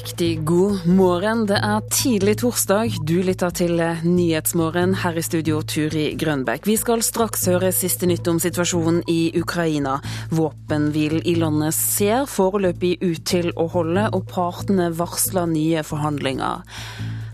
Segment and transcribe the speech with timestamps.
[0.00, 1.42] Riktig god morgen.
[1.46, 2.94] Det er tidlig torsdag.
[3.04, 4.94] Du lytter til Nyhetsmorgen.
[5.02, 6.64] Her i studio, Turi Grønbekk.
[6.64, 9.98] Vi skal straks høre siste nytt om situasjonen i Ukraina.
[10.32, 16.64] Våpenhvilen i landet ser foreløpig ut til å holde, og partene varsler nye forhandlinger.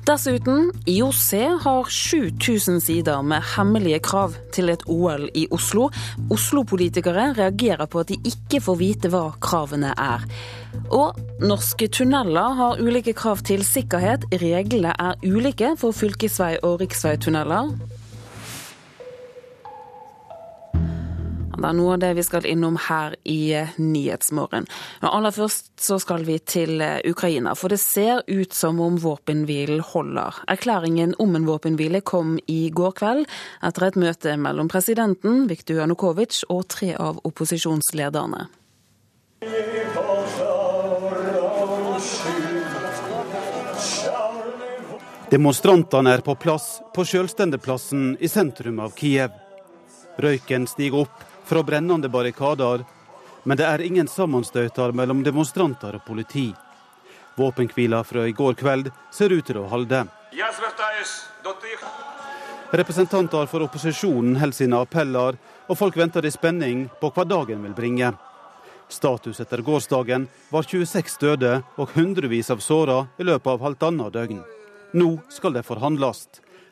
[0.06, 1.32] Dessuten, IOC
[1.64, 5.88] har 7000 sider med hemmelige krav til et OL i Oslo.
[6.30, 10.22] Oslo-politikere reagerer på at de ikke får vite hva kravene er.
[10.94, 14.28] Og norske tunneler har ulike krav til sikkerhet.
[14.30, 17.74] Reglene er ulike for fylkesvei- og riksveitunneler.
[21.56, 24.66] Det er noe av det vi skal innom her i eh, Nyhetsmorgen.
[25.00, 28.98] Men aller først så skal vi til eh, Ukraina, for det ser ut som om
[29.00, 30.42] våpenhvilen holder.
[30.52, 33.24] Erklæringen om en våpenhvile kom i går kveld
[33.64, 38.48] etter et møte mellom presidenten, Viktor Janukovitsj, og tre av opposisjonslederne.
[45.32, 49.32] Demonstrantene er på plass på Sjølstendeplassen i sentrum av Kiev.
[50.20, 52.84] Røyken stiger opp fra brennende barrikader,
[53.42, 56.50] men det er ingen sammenstøter mellom demonstranter og politi.
[57.36, 60.02] Våpenhvila fra i går kveld ser ut til å holde.
[62.70, 65.36] Representanter for opposisjonen holder sine appeller,
[65.66, 68.12] og folk venter i spenning på hva dagen vil bringe.
[68.88, 74.42] Status etter gårsdagen var 26 døde og hundrevis av såra i løpet av halvannet døgn.
[74.98, 76.26] Nå skal det forhandles.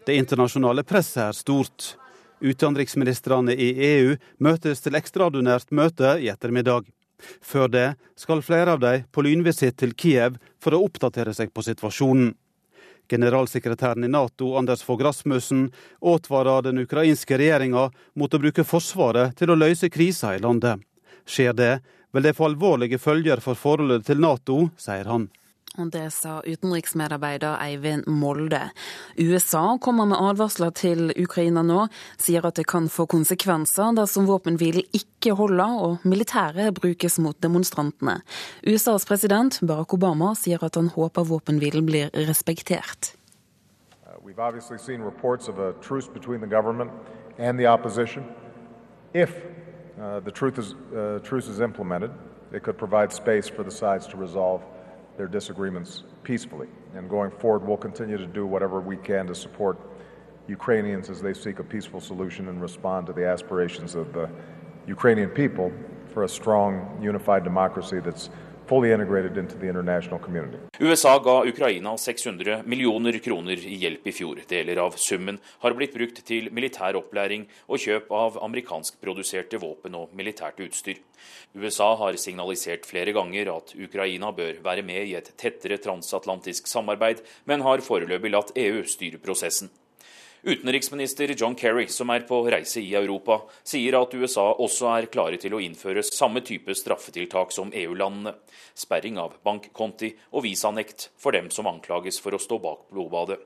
[0.06, 1.94] Det internasjonale presset er stort.
[2.44, 6.84] Utenriksministrene i EU møtes til ekstraordinært møte i ettermiddag.
[7.40, 7.86] Før det
[8.20, 12.34] skal flere av dem på lynvisitt til Kiev for å oppdatere seg på situasjonen.
[13.08, 15.66] Generalsekretæren i Nato, Anders Fogh Rasmussen,
[16.00, 20.80] advarer den ukrainske regjeringa mot å bruke Forsvaret til å løse krisa i landet.
[21.28, 21.72] Skjer det,
[22.12, 25.28] vil det få alvorlige følger for forholdet til Nato, sier han.
[25.74, 28.70] Og Det sa utenriksmedarbeider Eivind Molde.
[29.18, 34.86] USA kommer med advarsler til Ukraina nå, sier at det kan få konsekvenser dersom våpenhvilen
[34.94, 38.20] ikke holder og militæret brukes mot demonstrantene.
[38.62, 43.16] USAs president Barack Obama sier at han håper våpenhvilen blir respektert.
[44.06, 46.92] Uh, we've obviously seen reports of a truce between the government
[47.38, 48.22] and the opposition.
[49.12, 49.30] If
[49.98, 52.10] uh, the truth is, uh, truce is implemented,
[52.52, 54.62] it could provide space for the sides to resolve
[55.16, 56.68] their disagreements peacefully.
[56.94, 59.78] And going forward, we'll continue to do whatever we can to support
[60.48, 64.28] Ukrainians as they seek a peaceful solution and respond to the aspirations of the
[64.86, 65.72] Ukrainian people
[66.12, 68.30] for a strong, unified democracy that's
[70.80, 74.40] USA ga Ukraina 600 millioner kroner i hjelp i fjor.
[74.48, 80.16] Deler av summen har blitt brukt til militær opplæring og kjøp av amerikanskproduserte våpen og
[80.16, 81.02] militært utstyr.
[81.54, 87.20] USA har signalisert flere ganger at Ukraina bør være med i et tettere transatlantisk samarbeid,
[87.44, 89.68] men har foreløpig latt EU styre prosessen.
[90.46, 95.38] Utenriksminister John Kerry, som er på reise i Europa, sier at USA også er klare
[95.40, 98.34] til å innføre samme type straffetiltak som EU-landene.
[98.76, 103.40] Sperring av bankkonti og visanekt for dem som anklages for å stå bak blodbadet.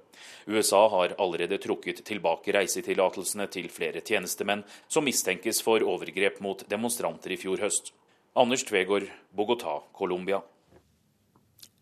[0.50, 7.30] USA har allerede trukket tilbake reisetillatelsene til flere tjenestemenn som mistenkes for overgrep mot demonstranter
[7.30, 7.92] i fjor høst.
[8.34, 10.42] Anders Tvegård, Bogotá, Colombia.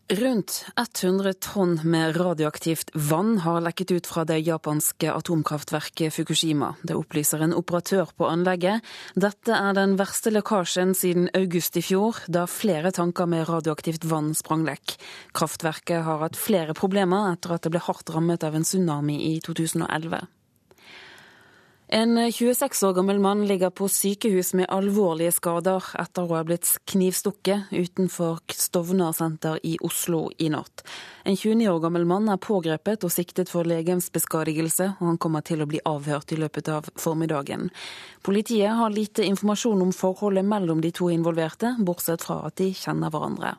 [0.09, 0.65] Rundt
[1.03, 6.69] 100 tonn med radioaktivt vann har lekket ut fra det japanske atomkraftverket Fukushima.
[6.79, 8.87] Det opplyser en operatør på anlegget.
[9.19, 14.31] Dette er den verste lekkasjen siden august i fjor, da flere tanker med radioaktivt vann
[14.31, 14.95] sprang lekk.
[15.35, 19.35] Kraftverket har hatt flere problemer etter at det ble hardt rammet av en tsunami i
[19.43, 20.23] 2011.
[21.89, 26.67] En 26 år gammel mann ligger på sykehus med alvorlige skader etter å ha blitt
[26.91, 30.83] knivstukket utenfor Stovner senter i Oslo i natt.
[31.23, 35.63] En 29 år gammel mann er pågrepet og siktet for legemsbeskadigelse, og han kommer til
[35.63, 37.69] å bli avhørt i løpet av formiddagen.
[38.19, 43.15] Politiet har lite informasjon om forholdet mellom de to involverte, bortsett fra at de kjenner
[43.15, 43.55] hverandre.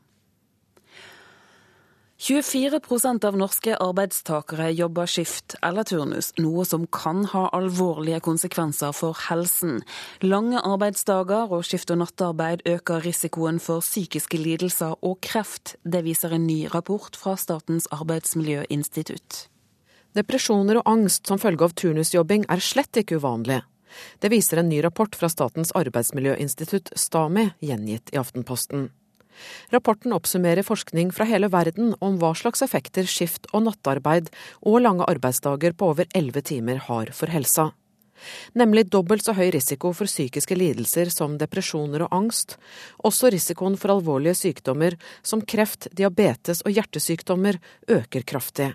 [2.19, 9.15] 24% av norske arbeidstakere jobber skift eller turnus, noe som kan ha alvorlige konsekvenser for
[9.29, 9.85] helsen.
[10.27, 15.77] Lange arbeidsdager og skift- og nattarbeid øker risikoen for psykiske lidelser og kreft.
[15.85, 19.47] Det viser en ny rapport fra Statens arbeidsmiljøinstitutt.
[20.19, 23.63] Depresjoner og angst som følge av turnusjobbing er slett ikke uvanlige.
[24.19, 28.91] Det viser en ny rapport fra Statens arbeidsmiljøinstitutt, STAMI, gjengitt i Aftenposten.
[29.75, 34.33] Rapporten oppsummerer forskning fra hele verden om hva slags effekter skift- og nattarbeid
[34.63, 37.71] og lange arbeidsdager på over elleve timer har for helsa.
[38.59, 42.57] Nemlig dobbelt så høy risiko for psykiske lidelser som depresjoner og angst.
[43.07, 48.73] Også risikoen for alvorlige sykdommer som kreft, diabetes og hjertesykdommer øker kraftig.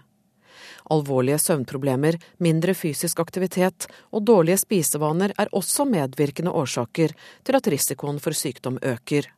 [0.92, 8.20] Alvorlige søvnproblemer, mindre fysisk aktivitet og dårlige spisevaner er også medvirkende årsaker til at risikoen
[8.24, 9.30] for sykdom øker.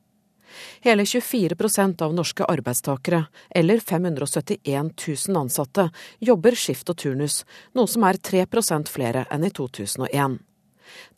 [0.85, 4.91] Hele 24% av norske arbeidstakere, eller 571
[5.27, 7.43] 000 ansatte, jobber skift og turnus,
[7.73, 10.39] noe som er 3% flere enn i 2001.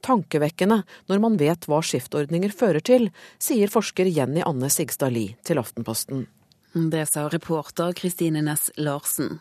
[0.02, 5.60] Tankevekkende når man vet hva skiftordninger fører til, sier forsker Jenny Anne Sigstad Lie til
[5.62, 6.26] Aftenposten.
[6.78, 9.40] Det sa reporter Kristine Næss Larsen.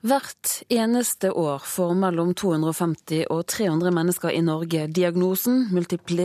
[0.00, 6.24] Hvert eneste år får mellom 250 og 300 mennesker i Norge diagnosen multiple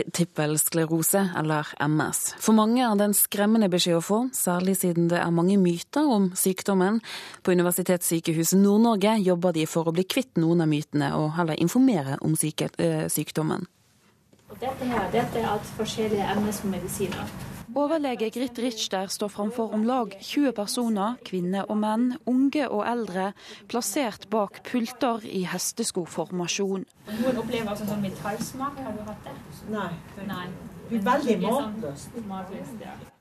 [0.56, 2.20] sklerose, eller MS.
[2.40, 6.08] For mange er det en skremmende beskjed å få, særlig siden det er mange myter
[6.08, 7.02] om sykdommen.
[7.44, 12.16] På Universitetssykehuset Nord-Norge jobber de for å bli kvitt noen av mytene, og heller informere
[12.24, 13.68] om syke, øh, sykdommen.
[14.56, 17.55] Dette, her, dette er alt forskjellige MS-medisiner.
[17.76, 23.26] Overlege Grit Richter står framfor om lag 20 personer, kvinner og menn, unge og eldre,
[23.68, 26.86] plassert bak pulter i hesteskoformasjon.
[27.18, 28.80] Noen opplever altså sånn metallsmak.
[28.80, 29.36] Har du hatt det?
[29.74, 29.90] Nei.
[30.24, 30.46] Nei.
[30.88, 32.16] Det er veldig matløst.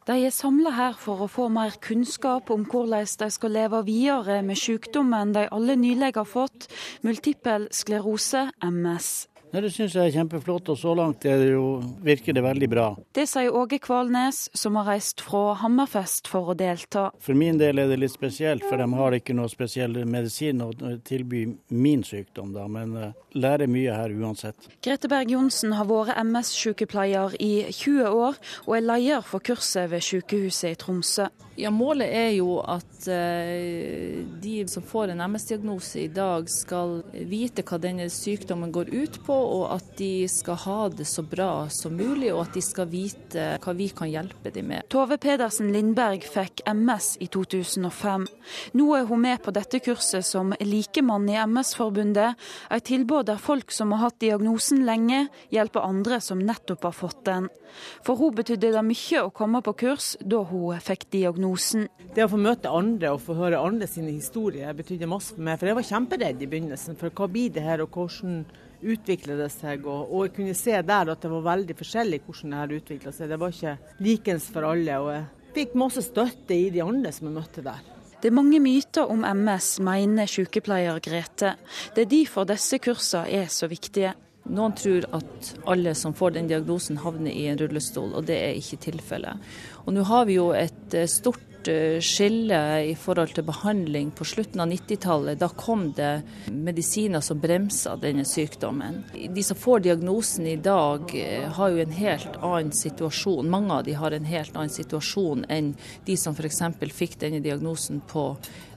[0.07, 4.39] De er samla her for å få mer kunnskap om hvordan de skal leve videre
[4.45, 6.69] med sykdommen de alle nylig har fått,
[7.03, 9.25] multippel sklerose, MS.
[9.55, 12.87] Ja, det syns jeg er kjempeflott, og så langt det jo, virker det veldig bra.
[13.15, 17.05] Det sier Åge Kvalnes, som har reist fra Hammerfest for å delta.
[17.23, 20.73] For min del er det litt spesielt, for de har ikke noe spesiell medisin å
[21.07, 24.67] tilby min sykdom, da, men uh, lærer mye her uansett.
[24.83, 30.03] Grete Berg Johnsen har vært MS-sykepleier i 20 år, og er leder for kurset ved
[30.03, 31.29] sykehuset i Tromsø.
[31.55, 36.97] Ja, Målet er jo at uh, de som får en MS-diagnose i dag, skal
[37.31, 41.67] vite hva denne sykdommen går ut på, og at de skal ha det så bra
[41.73, 44.87] som mulig, og at de skal vite hva vi kan hjelpe dem med.
[44.91, 48.27] Tove Pedersen Lindberg fikk MS i 2005.
[48.77, 52.39] Nå er hun med på dette kurset som likemann i MS-forbundet,
[52.71, 57.23] et tilbud der folk som har hatt diagnosen lenge, hjelper andre som nettopp har fått
[57.29, 57.49] den.
[58.05, 61.87] For hun betydde det mye å komme på kurs da hun fikk diagnosen.
[62.15, 65.59] Det å få møte andre og få høre andre sine historier betydde masse for meg.
[65.59, 68.45] For jeg var kjemperedd i begynnelsen for hva blir det her, og hvordan
[68.93, 69.85] utvikler det seg.
[69.85, 73.15] Og, og, jeg kunne se der at det var veldig forskjellig hvordan det her utvikla
[73.15, 73.31] seg.
[73.31, 74.99] Det var ikke likens for alle.
[75.01, 77.91] Og jeg fikk masse støtte i de andre som jeg møtte der.
[78.21, 81.55] Det er mange myter om MS, mener sykepleier Grete.
[81.93, 84.15] Det er derfor disse kursene er så viktige.
[84.45, 88.57] Noen tror at alle som får den diagnosen havner i en rullestol, og det er
[88.59, 89.41] ikke tilfellet.
[89.85, 91.54] Og nå har vi jo et stort
[92.03, 92.59] skille
[92.89, 95.39] i forhold til behandling på slutten av 90-tallet.
[95.41, 96.21] Da kom det
[96.51, 99.03] medisiner som bremsa denne sykdommen.
[99.13, 101.11] De som får diagnosen i dag,
[101.57, 103.49] har jo en helt annen situasjon.
[103.49, 105.73] Mange av de har en helt annen situasjon enn
[106.05, 106.63] de som f.eks.
[106.93, 108.31] fikk denne diagnosen på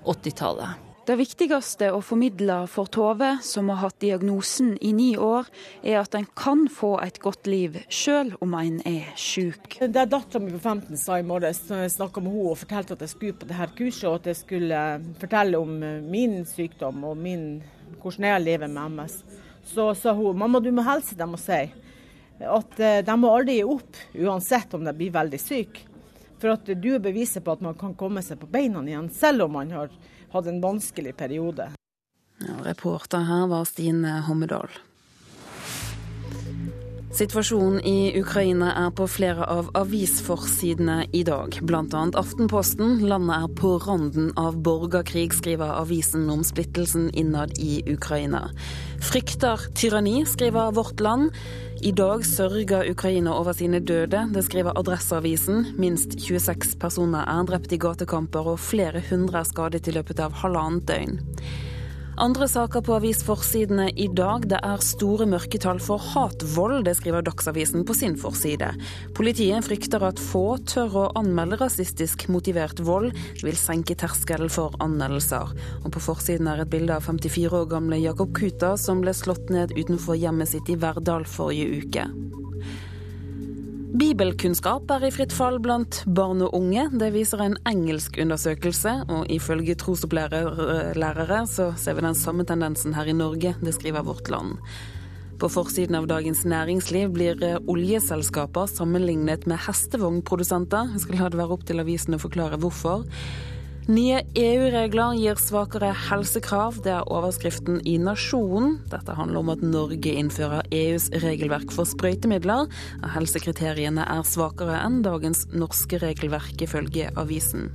[0.04, 0.87] 80-tallet.
[1.08, 5.46] Det viktigste å formidle for Tove, som har hatt diagnosen i ni år,
[5.80, 9.78] er at en kan få et godt liv, selv om en er syk.
[9.80, 12.98] Det dattera mi på 15 sa i morges, når jeg snakka med henne og fortalte
[12.98, 14.82] at jeg skulle på dette kurset, og at jeg skulle
[15.22, 15.72] fortelle om
[16.10, 17.46] min sykdom og min,
[18.02, 19.16] hvordan jeg lever med MS,
[19.72, 21.62] så sa hun mamma du må hilse dem og si
[22.38, 25.88] at de må aldri gi opp, uansett om de blir veldig syke.
[26.38, 29.48] For at du er beviset på at man kan komme seg på beina igjen, selv
[29.48, 29.88] om man har
[30.32, 31.70] hadde en vanskelig periode.
[32.38, 34.68] Ja, reporter her var Stine Hommedal.
[37.08, 42.02] Situasjonen i Ukraina er på flere av avisforsidene i dag, bl.a.
[42.20, 42.98] Aftenposten.
[43.08, 48.50] Landet er på randen av borgerkrig, skriver avisen om splittelsen innad i Ukraina.
[49.00, 51.32] Frykter tyranni, skriver Vårt Land.
[51.80, 55.72] I dag sørger Ukraina over sine døde, det skriver Adresseavisen.
[55.80, 60.36] Minst 26 personer er drept i gatekamper, og flere hundre er skadet i løpet av
[60.42, 61.18] halvannet døgn.
[62.18, 64.42] Andre saker på avisforsidene i dag.
[64.50, 68.72] Det er store mørketall for hatvold, det skriver Dagsavisen på sin forside.
[69.14, 73.12] Politiet frykter at få tør å anmelde rasistisk motivert vold,
[73.44, 75.54] vil senke terskelen for anmeldelser.
[75.84, 79.54] Og på forsiden er et bilde av 54 år gamle Jakob Kuta som ble slått
[79.54, 82.08] ned utenfor hjemmet sitt i Verdal forrige uke.
[83.88, 86.82] Bibelkunnskap er i fritt fall blant barn og unge.
[87.00, 93.08] Det viser en engelsk undersøkelse, og ifølge trosopplærere så ser vi den samme tendensen her
[93.08, 94.58] i Norge, det skriver Vårt Land.
[95.40, 100.92] På forsiden av Dagens Næringsliv blir oljeselskaper sammenlignet med hestevognprodusenter.
[100.92, 103.06] Jeg skal la det være opp til avisen å forklare hvorfor.
[103.88, 106.82] Nye EU-regler gir svakere helsekrav.
[106.84, 108.74] Det er overskriften i Nasjonen.
[108.92, 112.68] Dette handler om at Norge innfører EUs regelverk for sprøytemidler.
[113.14, 117.70] Helsekriteriene er svakere enn dagens norske regelverk, ifølge avisen.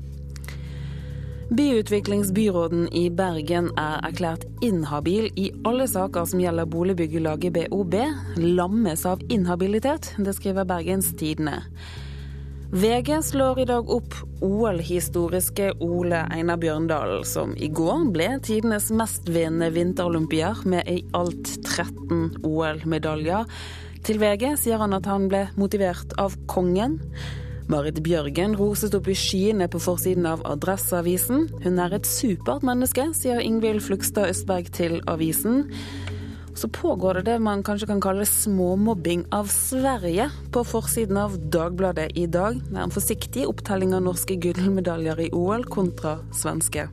[1.50, 7.98] Byutviklingsbyråden i Bergen er erklært inhabil i alle saker som gjelder boligbyggelaget BOB.
[8.38, 11.63] Lammes av inhabilitet, det skriver Bergens Tidende.
[12.74, 19.68] VG slår i dag opp OL-historiske Ole Einar Bjørndalen, som i går ble tidenes mestvinnende
[19.75, 23.46] vinterolympier med i alt 13 OL-medaljer.
[24.01, 26.98] Til VG sier han at han ble motivert av kongen.
[27.70, 31.46] Marit Bjørgen roset opp i skyene på forsiden av Adresseavisen.
[31.62, 35.68] Hun er et supert menneske, sier Ingvild Flugstad Østberg til avisen
[36.56, 42.12] så pågår det det man kanskje kan kalle småmobbing av Sverige på forsiden av Dagbladet
[42.18, 42.60] i dag.
[42.70, 46.88] Det er en forsiktig opptelling av norske gullmedaljer i OL kontra svenske.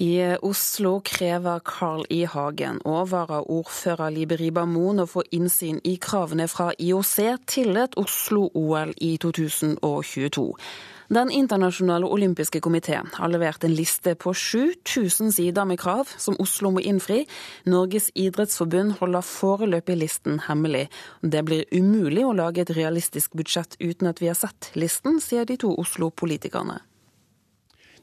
[0.00, 2.20] I Oslo krever Carl I.
[2.30, 7.14] Hagen og varaordfører Liberiba Moen å få innsyn i kravene fra IOC
[7.50, 10.44] til et Oslo-OL i 2022.
[11.10, 16.70] Den internasjonale olympiske komité har levert en liste på 7000 sider med krav som Oslo
[16.76, 17.24] må innfri.
[17.66, 20.84] Norges idrettsforbund holder foreløpig listen hemmelig.
[21.26, 25.48] Det blir umulig å lage et realistisk budsjett uten at vi har sett listen, sier
[25.48, 26.84] de to Oslo-politikerne.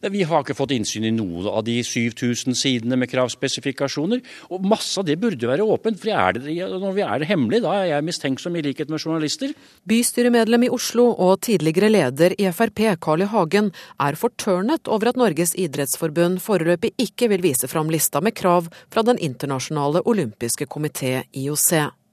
[0.02, 4.22] Vi har ikke fått innsyn i noen av de 7000 sidene med kravspesifikasjoner.
[4.54, 7.74] Og masse av det burde være åpent, for det, når vi er det hemmelig, da
[7.80, 9.56] er jeg mistenksom i likhet med journalister.
[9.88, 13.30] Bystyremedlem i Oslo og tidligere leder i Frp, Carl I.
[13.32, 18.72] Hagen, er fortørnet over at Norges idrettsforbund foreløpig ikke vil vise fram lista med krav
[18.94, 22.05] fra Den internasjonale olympiske komité, IOC.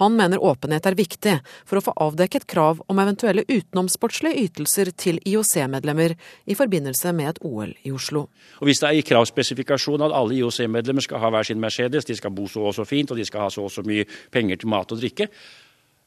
[0.00, 5.20] Han mener åpenhet er viktig for å få avdekket krav om eventuelle utenomsportslige ytelser til
[5.26, 8.26] IOC-medlemmer i forbindelse med et OL i Oslo.
[8.60, 12.16] Og Hvis det er i kravspesifikasjonen at alle IOC-medlemmer skal ha hver sin Mercedes, de
[12.18, 14.62] skal bo så og så fint og de skal ha så og så mye penger
[14.62, 15.30] til mat og drikke,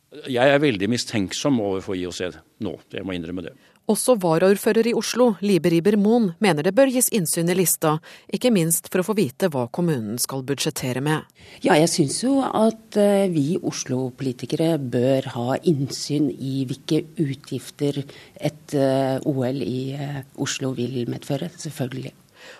[0.09, 3.53] jeg er veldig mistenksom overfor IOC nå, jeg må innrømme det.
[3.89, 7.95] Også varaordfører i Oslo, Libe Riber Moen, mener det bør gis innsyn i lista,
[8.29, 11.25] ikke minst for å få vite hva kommunen skal budsjettere med.
[11.65, 18.03] Ja, jeg syns jo at eh, vi Oslo-politikere bør ha innsyn i hvilke utgifter
[18.37, 22.13] et eh, OL i eh, Oslo vil medføre, selvfølgelig.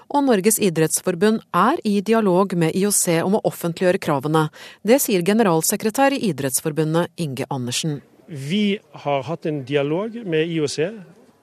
[0.10, 4.48] Og Norges idrettsforbund er i dialog med IOC om å offentliggjøre kravene.
[4.82, 8.00] Det sier generalsekretær i Idrettsforbundet Inge Andersen.
[8.30, 10.78] Vi har hatt en dialog med IOC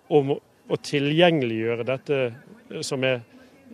[0.09, 3.21] om å tilgjengeliggjøre dette eh, som er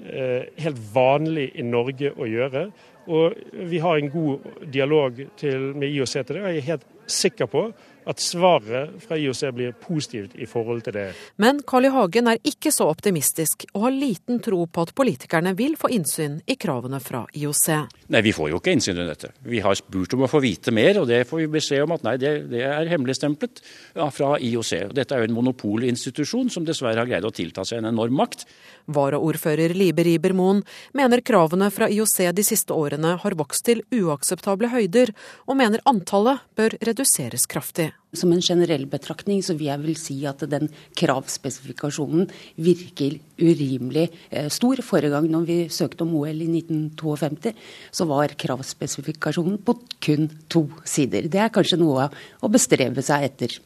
[0.04, 2.66] eh, helt vanlig i Norge å gjøre.
[3.12, 3.38] Og
[3.70, 7.50] vi har en god dialog til, med IOC til det, og jeg er helt sikker
[7.50, 7.64] på
[8.08, 11.06] at svaret fra IOC blir positivt i forhold til det.
[11.42, 11.92] Men Carl I.
[11.92, 16.40] Hagen er ikke så optimistisk, og har liten tro på at politikerne vil få innsyn
[16.46, 17.66] i kravene fra IOC.
[18.12, 19.32] Nei, vi får jo ikke innsyn i dette.
[19.46, 22.06] Vi har spurt om å få vite mer, og det får vi beskjed om at
[22.06, 23.62] nei, det, det er hemmeligstemplet
[23.96, 24.72] ja, fra IOC.
[24.96, 28.46] Dette er jo en monopolinstitusjon som dessverre har greid å tilta seg en enorm makt.
[28.92, 30.64] Varaordfører Libe Riber-Moen
[30.98, 35.14] mener kravene fra IOC de siste årene har vokst til uakseptable høyder,
[35.46, 37.91] og mener antallet bør reduseres kraftig.
[38.12, 40.68] Som en generell betraktning så vil jeg vel si at den
[41.00, 42.26] kravspesifikasjonen
[42.60, 44.82] virker urimelig eh, stor.
[44.84, 47.54] Forrige gang når vi søkte om OL i 1952,
[47.88, 51.24] så var kravspesifikasjonen på kun to sider.
[51.32, 52.10] Det er kanskje noe
[52.44, 53.56] å bestrebe seg etter.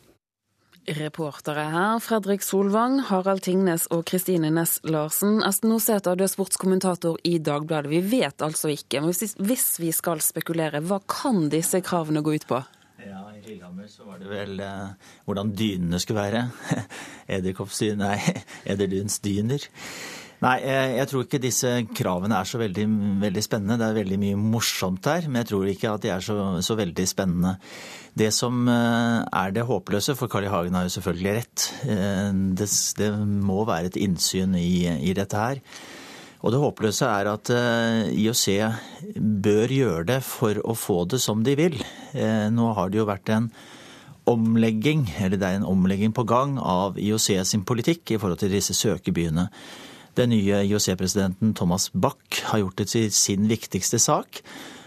[0.87, 5.40] Reportere her Fredrik Solvang, Harald Tingnes og Kristine Næss Larsen.
[5.42, 7.90] Esten Nosæter, du er sportskommentator i Dagbladet.
[7.90, 12.47] Vi vet altså ikke, men hvis vi skal spekulere, hva kan disse kravene gå ut
[12.47, 12.62] på?
[13.06, 16.44] Ja, I Lillehammer så var det vel eh, hvordan dynene skulle være.
[17.38, 18.18] Edderkoppsdyn, nei,
[18.72, 19.66] edderduns dyner.
[20.44, 20.56] Nei,
[20.98, 22.84] jeg tror ikke disse kravene er så veldig,
[23.22, 23.78] veldig, spennende.
[23.80, 26.76] Det er veldig mye morsomt her, men jeg tror ikke at de er så, så
[26.76, 27.54] veldig spennende.
[28.16, 30.52] Det som eh, er det håpløse, for Carl I.
[30.52, 32.68] Hagen har jo selvfølgelig rett, eh, det,
[33.00, 35.62] det må være et innsyn i, i, dette her.
[36.44, 38.46] Og det håpløse er at eh, IOC
[39.44, 41.80] bør gjøre det for å få det som de vil.
[42.52, 43.50] Nå har det jo vært en
[44.26, 48.54] omlegging, eller det er en omlegging på gang av IOC sin politikk i forhold til
[48.56, 49.46] disse søkebyene.
[50.16, 54.40] Den nye IOC-presidenten Thomas Bach har gjort det til sin viktigste sak.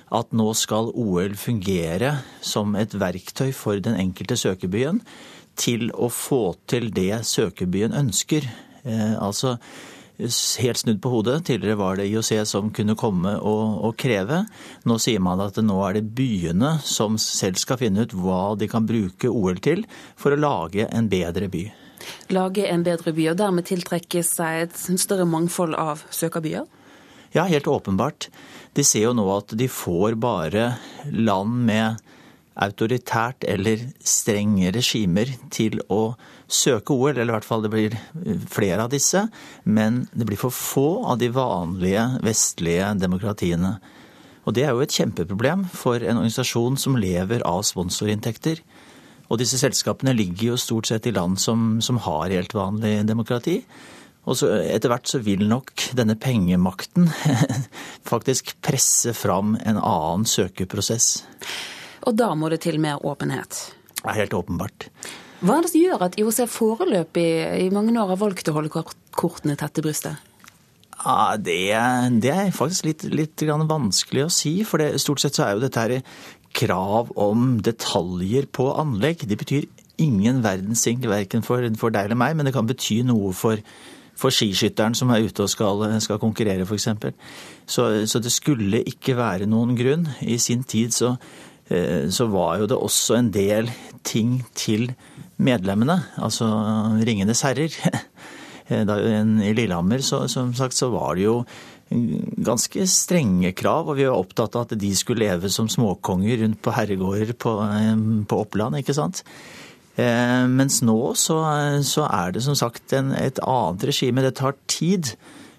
[0.09, 5.03] At nå skal OL fungere som et verktøy for den enkelte søkebyen
[5.59, 8.47] til å få til det søkebyen ønsker.
[8.83, 9.57] Eh, altså
[10.19, 11.45] helt snudd på hodet.
[11.47, 14.43] Tidligere var det IOC som kunne komme og, og, kreve.
[14.89, 18.67] Nå sier man at nå er det byene som selv skal finne ut hva de
[18.71, 19.85] kan bruke OL til
[20.19, 21.69] for å lage en bedre by.
[22.33, 26.67] Lage en bedre by, og dermed tiltrekke seg et større mangfold av søkerbyer?
[27.35, 28.29] Ja, helt åpenbart.
[28.73, 30.71] De ser jo nå at de får bare
[31.13, 31.99] land med
[32.59, 36.15] autoritært eller strenge regimer til å
[36.49, 37.95] søke OL, eller i hvert fall det blir
[38.49, 39.25] flere av disse.
[39.63, 43.77] Men det blir for få av de vanlige vestlige demokratiene.
[44.47, 48.63] Og det er jo et kjempeproblem for en organisasjon som lever av sponsorinntekter.
[49.29, 53.59] Og disse selskapene ligger jo stort sett i land som, som har helt vanlig demokrati.
[54.29, 57.07] Og så etter hvert så vil nok denne pengemakten
[58.11, 61.11] faktisk presse fram en annen søkeprosess.
[62.09, 63.61] Og da må det til mer åpenhet?
[64.03, 64.89] Ja, helt åpenbart.
[65.39, 67.27] Hva er det som gjør at IOC foreløpig
[67.63, 68.83] i mange år har valgt å holde
[69.15, 70.25] kortene tett i brystet?
[70.99, 71.61] Ja, det,
[72.19, 74.57] det, er faktisk litt, litt vanskelig å si.
[74.67, 76.01] For det, stort sett så er jo dette her
[76.59, 79.23] krav om detaljer på anlegg.
[79.29, 79.69] Det betyr
[80.03, 83.63] ingen verdens ting verken for, for deg eller meg, men det kan bety noe for
[84.19, 86.89] for skiskytteren som er ute og skal, skal konkurrere, f.eks.
[87.69, 90.09] Så, så det skulle ikke være noen grunn.
[90.19, 91.13] I sin tid så,
[91.71, 93.71] eh, så var jo det også en del
[94.03, 94.89] ting til
[95.39, 96.49] medlemmene, altså
[97.05, 97.73] Ringenes herrer.
[98.69, 101.39] Da, I Lillehammer så, som sagt, så var det jo
[101.89, 106.61] ganske strenge krav, og vi var opptatt av at de skulle leve som småkonger rundt
[106.61, 109.23] på herregårder på, eh, på Oppland, ikke sant.
[109.97, 111.39] Eh, mens nå så,
[111.83, 114.23] så er det som sagt en, et annet regime.
[114.23, 115.15] Det tar tid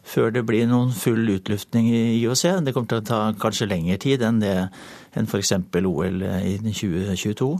[0.07, 2.45] før det blir noen full utluftning i IOC.
[2.65, 4.55] Det kommer til å ta kanskje lengre tid enn, det,
[5.19, 5.53] enn f.eks.
[5.83, 7.51] OL i 2022.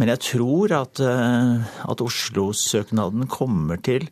[0.00, 4.06] Men jeg tror at, eh, at Oslo-søknaden kommer til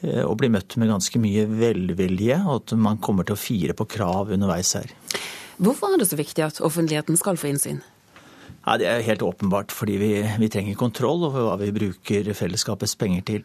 [0.00, 3.76] eh, å bli møtt med ganske mye velvilje, og at man kommer til å fire
[3.76, 4.94] på krav underveis her.
[5.60, 7.82] Hvorfor er det så viktig at offentligheten skal få innsyn?
[8.66, 12.96] Ja, Det er helt åpenbart fordi vi, vi trenger kontroll over hva vi bruker fellesskapets
[12.98, 13.44] penger til.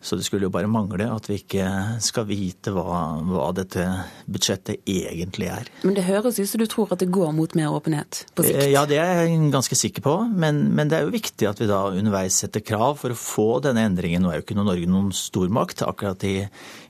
[0.00, 1.66] Så det skulle jo bare mangle at vi ikke
[2.00, 3.82] skal vite hva, hva dette
[4.30, 5.68] budsjettet egentlig er.
[5.82, 8.62] Men det høres ut som du tror at det går mot mer åpenhet på sikt?
[8.62, 10.16] Eh, ja, det er jeg ganske sikker på.
[10.30, 13.48] Men, men det er jo viktig at vi da underveis setter krav for å få
[13.66, 14.24] denne endringen.
[14.24, 16.36] Nå er jo ikke Norge noen stormakt akkurat i,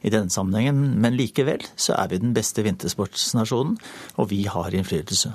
[0.05, 3.81] i denne sammenhengen, men likevel så er vi den beste vintersportsnasjonen,
[4.21, 5.35] og vi har innflytelse.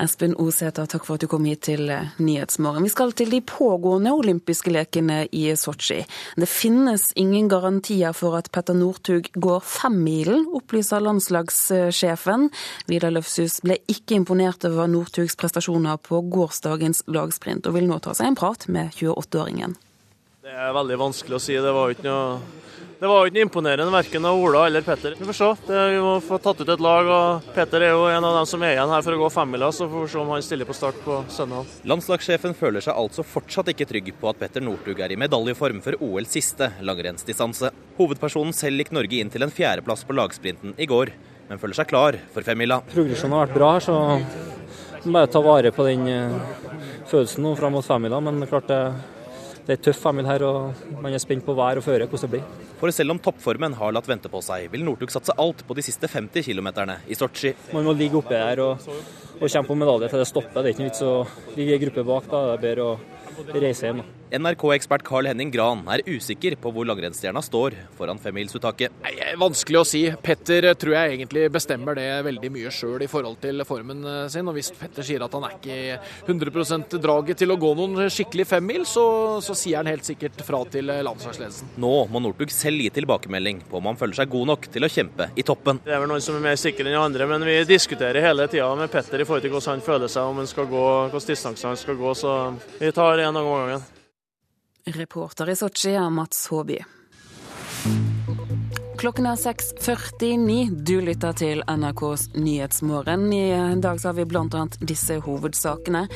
[0.00, 2.86] Espen Osæter, takk for at du kom hit til Nyhetsmorgen.
[2.86, 6.02] Vi skal til de pågående olympiske lekene i Sotsji.
[6.36, 12.48] Det finnes ingen garantier for at Petter Northug går femmilen, opplyser landslagssjefen.
[12.90, 18.14] Vidar Løfshus ble ikke imponert over Northugs prestasjoner på gårsdagens lagsprint, og vil nå ta
[18.16, 19.76] seg en prat med 28-åringen.
[20.48, 21.56] Det er veldig vanskelig å si.
[21.60, 22.38] Det var jo ikke noe
[22.98, 25.14] det var jo ikke imponerende verken av Ola eller Petter.
[25.18, 25.48] Vi får se.
[25.68, 27.06] Det, vi må få tatt ut et lag.
[27.06, 29.68] og Petter er jo en av dem som er igjen her for å gå femmila,
[29.74, 31.70] så får vi se om han stiller på start på søndag.
[31.86, 35.94] Landslagssjefen føler seg altså fortsatt ikke trygg på at Petter Northug er i medaljeform for
[36.02, 37.70] OLs siste langrennsdistanse.
[38.00, 41.12] Hovedpersonen selv gikk Norge inn til en fjerdeplass på lagsprinten i går,
[41.48, 42.80] men føler seg klar for femmila.
[42.90, 46.34] Progresjonen har vært bra her, så bare ta vare på den uh,
[47.06, 48.18] følelsen nå fram mot femmila.
[48.26, 48.82] Men klart det
[49.68, 52.38] det er tøff femmil her, og man er spent på vær og føre, hvordan det
[52.38, 52.68] blir.
[52.80, 55.84] For selv om toppformen har latt vente på seg, vil Northug satse alt på de
[55.84, 56.70] siste 50 km
[57.04, 57.52] i Sotsji.
[57.76, 58.88] Man må ligge oppe her og,
[59.36, 60.62] og kjempe om medalje til det stopper.
[60.62, 62.30] Det er ikke noe vits å ligge i gruppe bak.
[62.32, 64.00] Da det er bedre å reise hjem.
[64.30, 68.92] NRK-ekspert Carl Henning Gran er usikker på hvor langrennsstjerna står foran femmilsuttaket.
[69.40, 70.02] Vanskelig å si.
[70.22, 74.48] Petter tror jeg egentlig bestemmer det veldig mye sjøl i forhold til formen eh, sin.
[74.50, 75.78] Og hvis Petter sier at han er ikke
[76.28, 79.06] 100% draget til å gå noen skikkelig femmil, så,
[79.44, 81.72] så sier han helt sikkert fra til landslagsledelsen.
[81.80, 84.92] Nå må Northug selv gi tilbakemelding på om han føler seg god nok til å
[84.92, 85.80] kjempe i toppen.
[85.86, 88.68] Det er vel noen som er mer sikre enn andre, men vi diskuterer hele tida
[88.76, 91.70] med Petter i forhold til hvordan han føler seg, om han skal gå, hvilken distanse
[91.70, 92.16] han skal gå.
[92.18, 92.34] Så
[92.76, 93.94] vi tar en gang om gangen.
[94.96, 96.78] Reporter i Sotsji er Mats Håby.
[98.98, 100.70] Klokken er 6.49.
[100.82, 103.28] Du lytter til NRKs Nyhetsmorgen.
[103.32, 104.64] I dag har vi bl.a.
[104.80, 106.06] disse hovedsakene.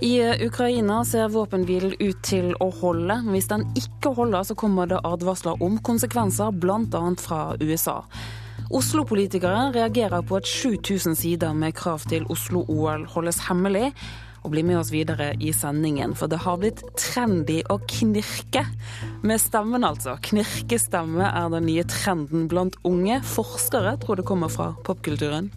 [0.00, 0.12] I
[0.46, 3.18] Ukraina ser våpenhvilen ut til å holde.
[3.34, 7.04] Hvis den ikke holder, så kommer det advarsler om konsekvenser, bl.a.
[7.20, 7.98] fra USA.
[8.72, 13.90] Oslo-politikere reagerer på at 7000 sider med krav til Oslo-OL holdes hemmelig
[14.42, 18.66] og bli med oss videre i sendingen, for det har blitt trendy å knirke.
[19.22, 20.16] Med stemmen, altså.
[20.28, 23.20] Knirkestemme er den nye trenden blant unge.
[23.22, 25.52] Forskere tror det kommer fra popkulturen.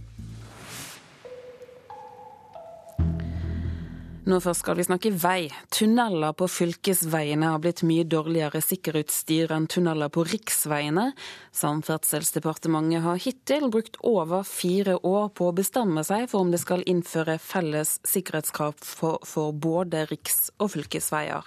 [4.25, 5.51] Nå først skal vi snakke vei.
[5.69, 11.11] Tunneler på fylkesveiene har blitt mye dårligere sikkerhetsutstyr enn tunneler på riksveiene.
[11.53, 16.81] Samferdselsdepartementet har hittil brukt over fire år på å bestemme seg for om det skal
[16.89, 21.45] innføre felles sikkerhetskrav for, for både riks- og fylkesveier.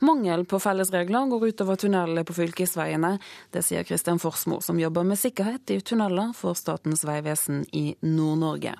[0.00, 3.18] Mangel på fellesregler går utover tunnelene på fylkesveiene.
[3.52, 8.78] Det sier Kristian Forsmo, som jobber med sikkerhet i tunneler for Statens vegvesen i Nord-Norge.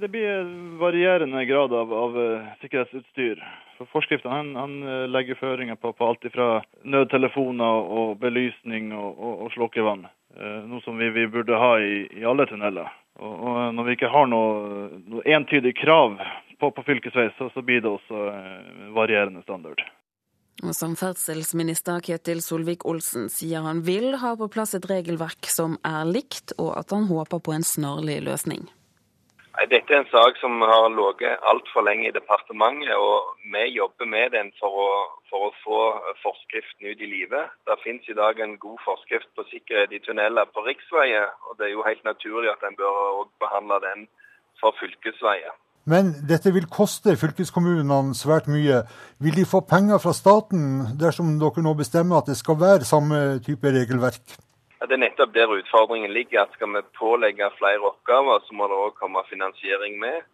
[0.00, 0.44] Det blir
[0.78, 3.38] varierende grad av, av eh, sikkerhetsutstyr.
[3.78, 6.48] For Forskriften han, han eh, legger føringer på, på alt fra
[6.84, 10.04] nødtelefoner og belysning og, og, og slukkevann.
[10.36, 12.92] Eh, noe som vi, vi, burde ha i, i alle tunneler.
[13.16, 16.20] Og, og, Når vi ikke har noe, noe entydig krav
[16.60, 18.28] på, på fylkesvei, så, så, blir det også
[18.92, 19.80] varierende standard.
[20.60, 26.52] Og Samferdselsminister Ketil Solvik-Olsen sier han vil ha på plass et regelverk som er likt,
[26.60, 28.68] og at han håper på en snarlig løsning.
[29.56, 34.34] Dette er en sak som har ligget altfor lenge i departementet, og vi jobber med
[34.36, 34.88] den for å,
[35.30, 35.78] for å få
[36.20, 37.54] forskriften ut i livet.
[37.64, 41.70] Det finnes i dag en god forskrift på sikkerhet i tunneler på riksveier, og det
[41.70, 44.06] er jo helt naturlig at en bør behandle den
[44.60, 45.56] for fylkesveier.
[45.88, 48.82] Men dette vil koste fylkeskommunene svært mye.
[49.22, 53.38] Vil de få penger fra staten dersom dere nå bestemmer at det skal være samme
[53.46, 54.36] type regelverk?
[54.80, 56.42] Det er nettopp der utfordringen ligger.
[56.42, 60.26] at Skal vi pålegge flere oppgaver, så må det òg komme finansiering med.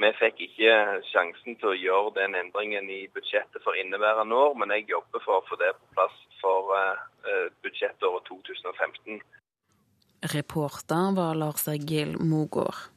[0.00, 0.76] Vi fikk ikke
[1.10, 5.38] sjansen til å gjøre den endringen i budsjettet for inneværende år, men jeg jobber for
[5.38, 9.20] å få det på plass for uh, budsjettåret 2015.
[10.32, 12.91] Reporter var Lars Egil Mogård.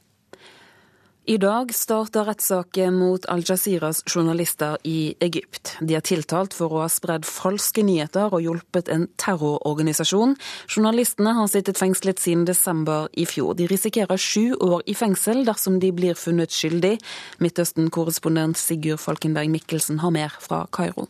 [1.27, 5.71] I dag starter rettssaken mot Al-Jaziras journalister i Egypt.
[5.81, 10.35] De er tiltalt for å ha spredd falske nyheter og hjulpet en terrororganisasjon.
[10.69, 13.55] Journalistene har sittet fengslet siden desember i fjor.
[13.57, 16.99] De risikerer sju år i fengsel dersom de blir funnet skyldig.
[17.41, 21.09] Midtøsten-korrespondent Sigurd Falkenberg Mikkelsen har mer fra Kairo.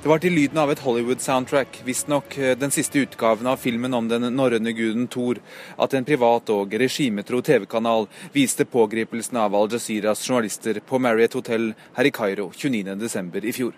[0.00, 4.06] Det var til lyden av et Hollywood-soundtrack, visstnok eh, den siste utgaven av filmen om
[4.08, 5.36] den norrøne guden Thor,
[5.76, 12.08] at en privat og regimetro TV-kanal viste pågripelsen av Al-Jaziras journalister på Marriott Hotel her
[12.08, 13.44] i Kairo 29.12.
[13.44, 13.76] i fjor.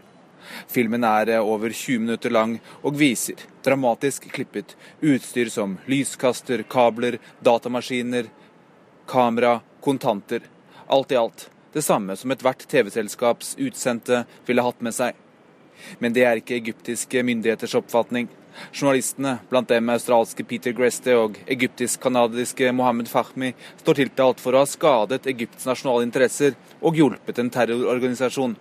[0.71, 2.55] Filmen er eh, over 20 minutter lang
[2.85, 8.31] og viser, dramatisk klippet, utstyr som lyskaster, kabler, datamaskiner,
[9.11, 10.47] kamera, kontanter.
[10.87, 15.19] Alt i alt det samme som ethvert TV-selskaps utsendte ville hatt med seg.
[15.99, 18.29] Men det er ikke egyptiske myndigheters oppfatning.
[18.73, 24.69] Journalistene, blant dem australske Peter Greste og egyptisk-canadiske Mohammed Fahmi, står tiltalt for å ha
[24.69, 28.57] skadet Egypts nasjonale interesser og hjulpet en terrororganisasjon.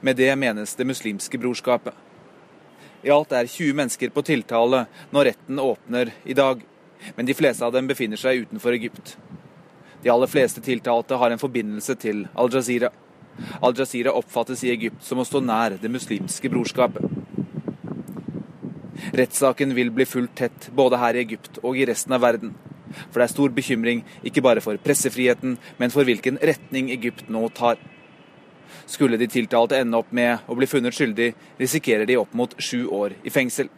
[0.00, 1.94] Med det menes Det muslimske brorskapet.
[3.02, 6.60] I alt er 20 mennesker på tiltale når retten åpner i dag,
[7.16, 9.16] men de fleste av dem befinner seg utenfor Egypt.
[10.02, 12.90] De aller fleste tiltalte har en forbindelse til Al-Jazeera.
[13.60, 17.04] Al-Jazeera oppfattes i Egypt som å stå nær det muslimske brorskapet.
[19.16, 22.52] Rettssaken vil bli fulgt tett både her i Egypt og i resten av verden.
[23.10, 27.46] For det er stor bekymring ikke bare for pressefriheten, men for hvilken retning Egypt nå
[27.54, 27.78] tar.
[28.90, 32.86] Skulle de tiltalte ende opp med å bli funnet skyldig, risikerer de opp mot sju
[32.86, 33.70] år i fengsel.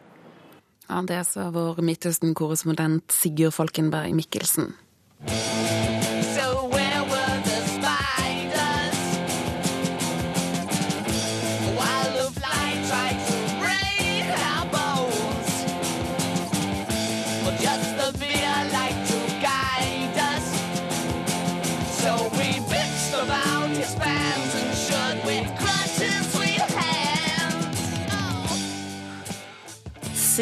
[0.88, 4.74] Ja, Det sa vår Midtøsten-korrespondent Sigurd Falkenberg Mikkelsen.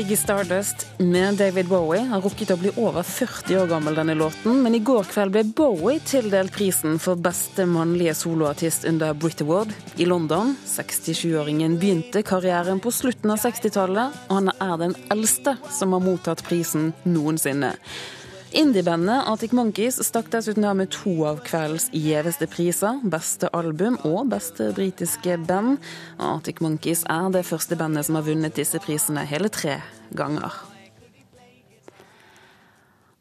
[0.00, 4.62] Ziggy Stardust med David Bowie har rukket å bli over 40 år gammel, denne låten.
[4.64, 9.74] Men i går kveld ble Bowie tildelt prisen for beste mannlige soloartist under Brit Award
[10.00, 10.54] i London.
[10.64, 16.46] 67-åringen begynte karrieren på slutten av 60-tallet, og han er den eldste som har mottatt
[16.48, 17.74] prisen noensinne.
[18.50, 22.98] Indiebandet Arctic Monkeys stakk dessuten av med to av kveldens gjeveste priser.
[23.12, 25.78] Beste album og beste britiske band.
[26.18, 29.78] Arctic Monkeys er det første bandet som har vunnet disse prisene hele tre
[30.18, 30.69] ganger.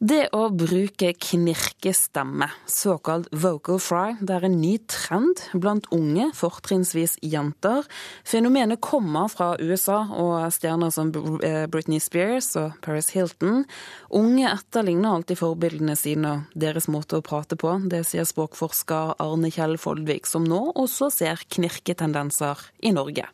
[0.00, 7.18] Det å bruke knirkestemme, såkalt vocal fry, det er en ny trend blant unge, fortrinnsvis
[7.20, 7.84] jenter.
[8.24, 11.10] Fenomenet kommer fra USA og stjerner som
[11.44, 13.66] eh, Britney Spears og Paris Hilton.
[14.08, 17.74] Unge etterligner alltid forbildene sine og deres måte å prate på.
[17.92, 23.28] Det sier språkforsker Arne Kjell Foldvik, som nå også ser knirketendenser i Norge.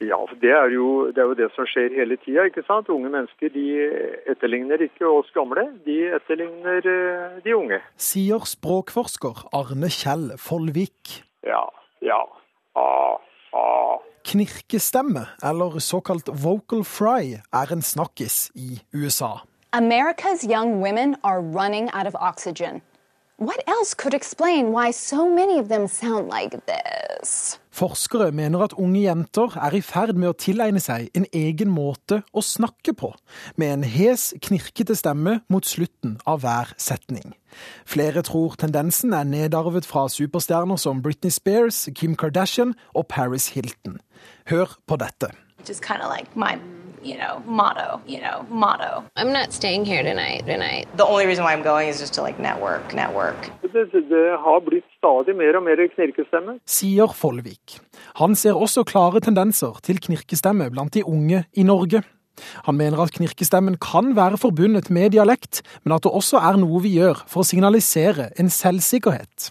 [0.00, 2.46] Ja, det er, jo, det er jo det som skjer hele tida.
[2.48, 2.88] ikke sant?
[2.88, 3.64] Unge mennesker de
[4.32, 7.82] etterligner ikke oss gamle, de etterligner eh, de unge.
[8.00, 11.20] Sier språkforsker Arne Kjell Follvik.
[11.44, 11.66] Ja,
[12.00, 12.22] ja,
[12.80, 13.20] ah,
[13.52, 14.00] ah.
[14.24, 19.42] Knirkestemme, eller såkalt vocal fry, er en snakkis i USA.
[19.76, 22.80] America's young women are running out of oxygen.
[23.40, 27.58] What else could explain why so many of them sound like this?
[27.72, 32.18] Forskere mener at unge jenter er i ferd med å tilegne seg en egen måte
[32.36, 33.14] å snakke på,
[33.56, 37.32] med en hes, knirkete stemme mot slutten av hver setning.
[37.88, 44.02] Flere tror tendensen er nedarvet fra superstjerner som Britney Spears, Kim Kardashian og Paris Hilton.
[44.52, 45.32] Hør på dette.
[45.64, 46.58] Just kind of like my
[47.02, 49.04] you know, motto, you know, motto.
[49.16, 50.86] I'm not staying here tonight, tonight.
[50.96, 53.50] The only reason why I'm going is just to like network, network.
[53.62, 56.58] Det, det har blitt stadig mer og mer knirkestemme.
[56.66, 57.78] Sier Folvik.
[58.20, 62.02] Han ser også klare tendenser til knirkestemme blant de unge i Norge.
[62.66, 66.82] Han mener at knirkestemmen kan være forbundet med dialekt, men at det også er noe
[66.84, 69.50] vi gjør for å signalisere en selvsikkerhet.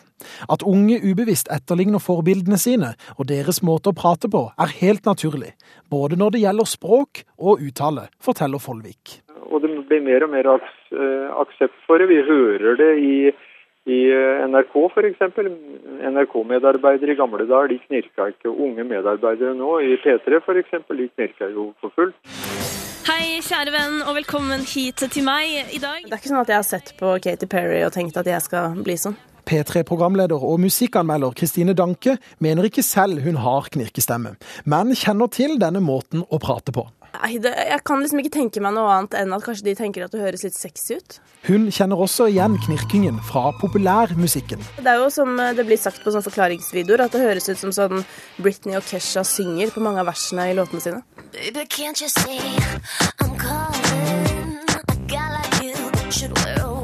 [0.51, 5.53] At unge ubevisst etterligner forbildene sine og deres måte å prate på, er helt naturlig.
[5.91, 9.19] Både når det gjelder språk og uttale, forteller Follvik.
[9.49, 12.09] Og det blir mer og mer eh, aksept for det.
[12.11, 13.15] Vi hører det i,
[13.89, 15.25] i eh, NRK f.eks.
[16.13, 18.51] NRK-medarbeidere i gamle dager de knirka ikke.
[18.51, 20.81] Unge medarbeidere nå i P3 f.eks.
[20.91, 22.58] de knirker jo for fullt.
[23.09, 26.03] Hei, kjære venn, og velkommen hit til meg i dag.
[26.03, 28.43] Det er ikke sånn at jeg har sett på Katy Perry og tenkt at jeg
[28.45, 29.15] skal bli sånn.
[29.49, 34.35] P3-programleder og musikkanmelder Kristine Danke mener ikke selv hun har knirkestemme,
[34.69, 36.85] men kjenner til denne måten å prate på.
[37.19, 40.05] Nei, det, Jeg kan liksom ikke tenke meg noe annet enn at kanskje de tenker
[40.05, 41.17] at det høres litt sexy ut.
[41.47, 44.61] Hun kjenner også igjen knirkingen fra populærmusikken.
[44.79, 47.73] Det er jo som det blir sagt på sånne forklaringsvideoer, at det høres ut som
[47.75, 48.05] sånn
[48.39, 51.03] Britney og Kesha synger på mange av versene i låtene sine.
[51.33, 52.39] Baby, can't you see
[53.19, 54.59] I'm calling?
[54.87, 56.79] A guy like you should wear a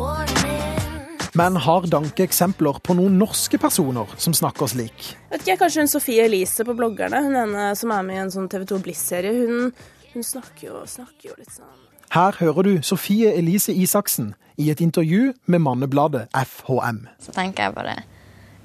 [1.36, 5.10] men har Danke eksempler på noen norske personer som snakker slik?
[5.34, 8.32] Vet ikke, Kanskje hun Sofie Elise på bloggerne, hun ene som er med i en
[8.32, 9.34] sånn TV 2 Bliss-serie.
[9.36, 9.74] Hun,
[10.16, 11.84] hun snakker, jo, snakker, jo, litt sånn
[12.16, 17.06] Her hører du Sofie Elise Isaksen i et intervju med mannebladet FHM.
[17.20, 17.98] Så tenker jeg bare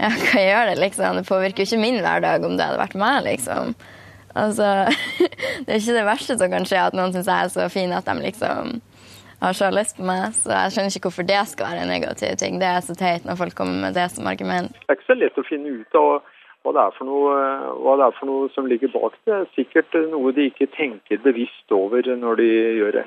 [0.01, 1.19] ja, hva gjør det, liksom?
[1.19, 3.75] Det påvirker jo ikke min hverdag om det hadde vært meg, liksom.
[4.39, 4.69] Altså,
[5.67, 7.93] det er ikke det verste som kan skje, at noen syns jeg er så fin
[7.93, 8.79] at de liksom
[9.41, 10.37] har så lyst på meg.
[10.37, 12.61] Så jeg skjønner ikke hvorfor det skal være en negativ ting.
[12.63, 14.73] Det er så teit når folk kommer med det som argument.
[14.85, 16.11] Det er ikke så lett å finne ut av
[16.64, 17.37] hva det noe,
[17.81, 19.33] hva det er for noe som ligger bak det.
[19.37, 23.07] er Sikkert noe de ikke tenker bevisst over når de gjør det.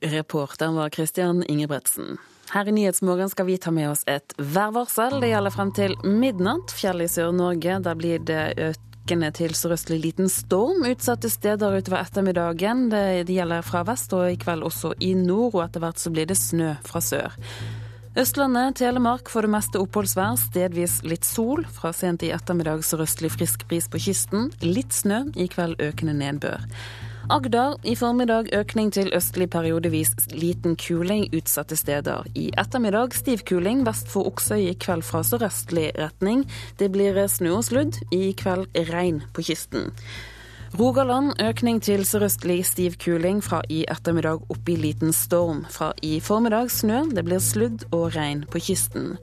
[0.00, 2.18] Reporteren var Christian Ingebretsen.
[2.50, 5.20] Her i Nyhetsmorgen skal vi ta med oss et værvarsel.
[5.22, 6.72] Det gjelder frem til midnatt.
[6.74, 12.88] Fjell i Sør-Norge, der blir det økende til sørøstlig liten storm utsatte steder utover ettermiddagen.
[12.90, 16.28] Det, gjelder fra vest og i kveld også i nord, og etter hvert så blir
[16.28, 17.38] det snø fra sør.
[18.18, 21.62] Østlandet, Telemark får det meste oppholdsvær, stedvis litt sol.
[21.70, 24.48] Fra sent i ettermiddag sørøstlig frisk bris på kysten.
[24.66, 26.64] Litt snø, i kveld økende nedbør.
[27.30, 32.26] Agder i formiddag økning til østlig periodevis liten kuling utsatte steder.
[32.34, 36.42] I ettermiddag stiv kuling vest for Oksøy, i kveld fra sørøstlig retning.
[36.82, 39.92] Det blir snø og sludd, i kveld regn på kysten.
[40.78, 45.64] Rogaland økning til sørøstlig stiv kuling, fra i ettermiddag opp i liten storm.
[45.66, 49.16] Fra i formiddag snø, det blir sludd og regn på kysten.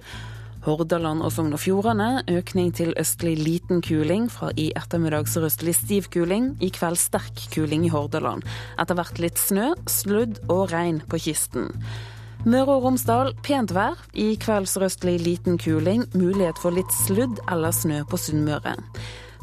[0.68, 6.10] Hordaland og Sogn og Fjordane økning til østlig liten kuling, fra i ettermiddag sørøstlig stiv
[6.12, 8.44] kuling, i kveld sterk kuling i Hordaland.
[8.76, 11.72] Etter hvert litt snø, sludd og regn på kysten.
[12.44, 17.72] Møre og Romsdal pent vær, i kveld sørøstlig liten kuling, mulighet for litt sludd eller
[17.72, 18.76] snø på Sunnmøre.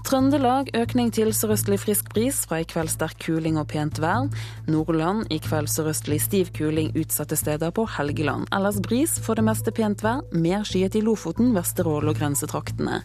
[0.04, 4.26] Trøndelag økning til sørøstlig frisk bris, fra i kveld sterk kuling og pent vær.
[4.68, 8.44] Nordland i kveld sørøstlig stiv kuling utsatte steder på Helgeland.
[8.52, 10.20] Ellers bris, for det meste pent vær.
[10.36, 13.00] Mer skyet i Lofoten, Vesterålen og grensetraktene.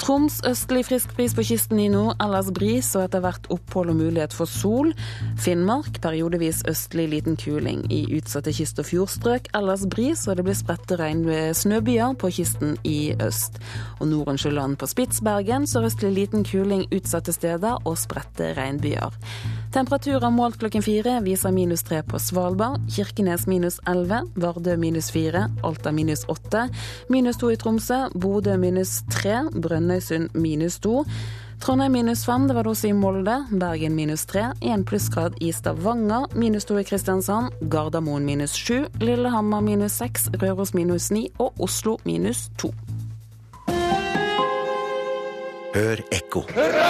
[0.00, 3.98] Troms østlig frisk bris på kysten i nord, ellers bris og etter hvert opphold og
[4.00, 4.92] mulighet for sol.
[5.40, 7.84] Finnmark periodevis østlig liten kuling.
[7.92, 10.98] I utsatte kyst- og fjordstrøk ellers bris, og det blir spredte
[11.54, 13.60] snøbyer på kysten i øst.
[14.00, 19.12] Og Norensjøland på Spitsbergen sørøstlig liten kuling utsatte steder og spredte regnbyer.
[19.72, 25.46] Temperaturer målt klokken fire viser minus tre på Svalbard, Kirkenes minus elleve, Vardø minus fire,
[25.64, 26.66] Alta minus åtte,
[27.08, 31.06] minus to i Tromsø, Bodø minus tre, Brønnøysund minus to.
[31.62, 33.38] Trondheim minus fem, det var det også i Molde.
[33.48, 34.48] Bergen minus tre.
[34.60, 36.26] Én plussgrad i Stavanger.
[36.34, 37.54] Minus to i Kristiansand.
[37.70, 38.88] Gardermoen minus sju.
[39.00, 40.26] Lillehammer minus seks.
[40.42, 41.28] Røros minus ni.
[41.38, 42.74] Og Oslo minus to.
[45.72, 46.42] Hør ekko.
[46.52, 46.88] Hurra!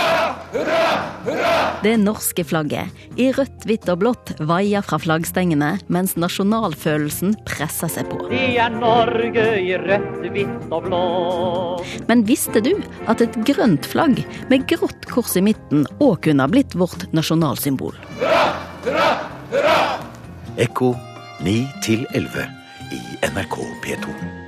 [0.51, 0.87] Hurra!
[1.23, 1.53] Hurra!
[1.85, 8.11] Det norske flagget, i rødt, hvitt og blått, vaier fra flaggstengene mens nasjonalfølelsen presser seg
[8.11, 8.18] på.
[8.33, 11.95] Vi er Norge i rødt, hvitt og blått.
[12.11, 12.73] Men visste du
[13.07, 17.95] at et grønt flagg med grått kors i midten òg kunne ha blitt vårt nasjonalsymbol?
[18.18, 18.45] Hurra!
[18.83, 19.09] Hurra!
[19.55, 19.81] Hurra!
[20.66, 20.95] Ekko
[21.47, 21.59] 9
[22.18, 22.49] 11
[22.99, 24.41] i NRK P2.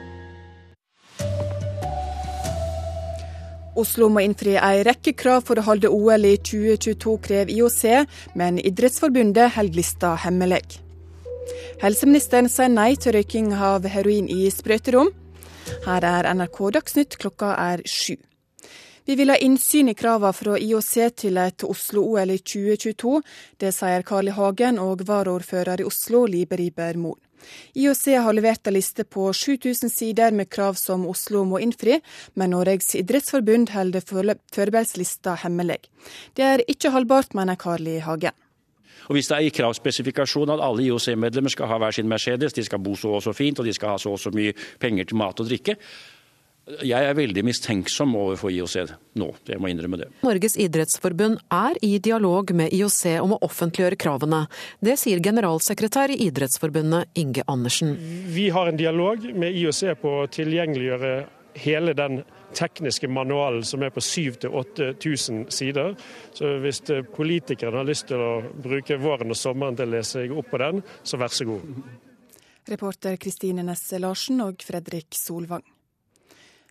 [3.76, 7.82] Oslo må innfri ei rekke krav for å holde OL i 2022, krever IOC,
[8.38, 10.62] men Idrettsforbundet holder lista hemmelig.
[11.82, 15.10] Helseministeren sier nei til røyking av heroin i sprøyterom.
[15.88, 18.16] Her er NRK Dagsnytt, klokka er sju.
[19.04, 23.18] Vi vil ha innsyn i kravene fra IOC til et Oslo-OL i 2022.
[23.60, 24.36] Det sier Carl I.
[24.38, 27.23] Hagen og varaordfører i Oslo, Libe Riber Moen.
[27.76, 32.00] IOC har levert en liste på 7000 sider med krav som Oslo må innfri,
[32.34, 35.82] men Norges idrettsforbund holder forberedelsslista hemmelig.
[36.36, 37.84] Det er ikke holdbart, mener Carl.
[38.04, 38.32] Hagen.
[39.08, 42.64] Og Hvis det er i kravspesifikasjonen at alle IOC-medlemmer skal ha hver sin Mercedes, de
[42.64, 45.10] skal bo så og så fint og de skal ha så og så mye penger
[45.10, 45.76] til mat og drikke,
[46.64, 50.08] jeg er veldig mistenksom overfor IOC nå, jeg må innrømme det.
[50.24, 54.44] Norges idrettsforbund er i dialog med IOC om å offentliggjøre kravene.
[54.80, 57.96] Det sier generalsekretær i Idrettsforbundet Inge Andersen.
[58.32, 61.12] Vi har en dialog med IOC på å tilgjengeliggjøre
[61.60, 62.22] hele den
[62.54, 65.94] tekniske manualen som er på 7000-8000 sider.
[66.32, 66.80] Så hvis
[67.14, 68.32] politikerne har lyst til å
[68.64, 71.84] bruke våren og sommeren til å lese seg opp på den, så vær så god.
[72.70, 75.73] Reporter Kristine Nesse Larsen og Fredrik Solvang.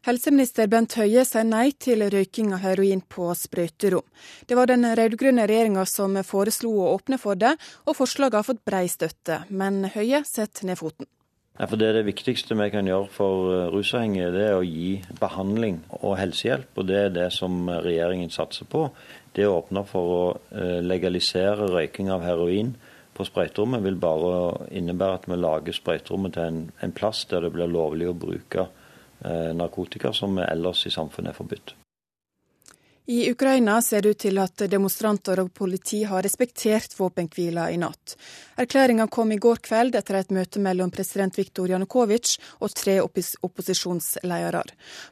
[0.03, 4.03] Helseminister Bent Høie sier nei til røyking av heroin på sprøyterom.
[4.43, 7.53] Det var den rød-grønne regjeringa som foreslo å åpne for det,
[7.87, 9.37] og forslaget har fått brei støtte.
[9.47, 11.07] Men Høie setter ned foten.
[11.55, 15.79] Ja, det, det viktigste vi kan gjøre for eh, rusavhengige, det er å gi behandling
[16.01, 16.75] og helsehjelp.
[16.75, 18.89] Og det er det som regjeringen satser på.
[19.31, 22.75] Det å åpne for å eh, legalisere røyking av heroin
[23.15, 27.55] på sprøyterommet vil bare innebære at vi lager sprøyterommet til en, en plass der det
[27.55, 28.79] blir lovlig å bruke Eh,
[29.55, 31.75] narkotika som ellers i samfunnet er forbudt.
[33.05, 38.13] I Ukraina ser det ut til at demonstranter og politi har respektert våpenhvila i natt.
[38.55, 43.33] Erklæringa kom i går kveld etter et møte mellom president Viktor Janukovitsj og tre oppos
[43.43, 44.63] opposisjonsledere.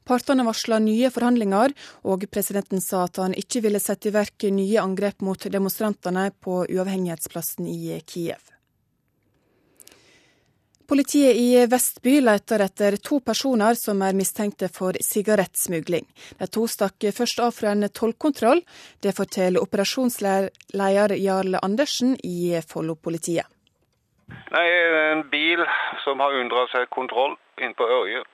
[0.08, 1.76] Partene varsla nye forhandlinger,
[2.08, 6.62] og presidenten sa at han ikke ville sette i verk nye angrep mot demonstrantene på
[6.72, 8.40] uavhengighetsplassen i Kiev.
[10.92, 16.04] Politiet i Vestby leter etter to personer som er mistenkte for sigarettsmugling.
[16.36, 18.60] De to stakk først av fra en tollkontroll.
[19.00, 23.48] Det forteller operasjonsleder Jarl Andersen i Follo-politiet.
[24.52, 24.66] Nei,
[25.14, 25.64] En bil
[26.04, 28.26] som har unndratt seg kontroll inne på Ørje.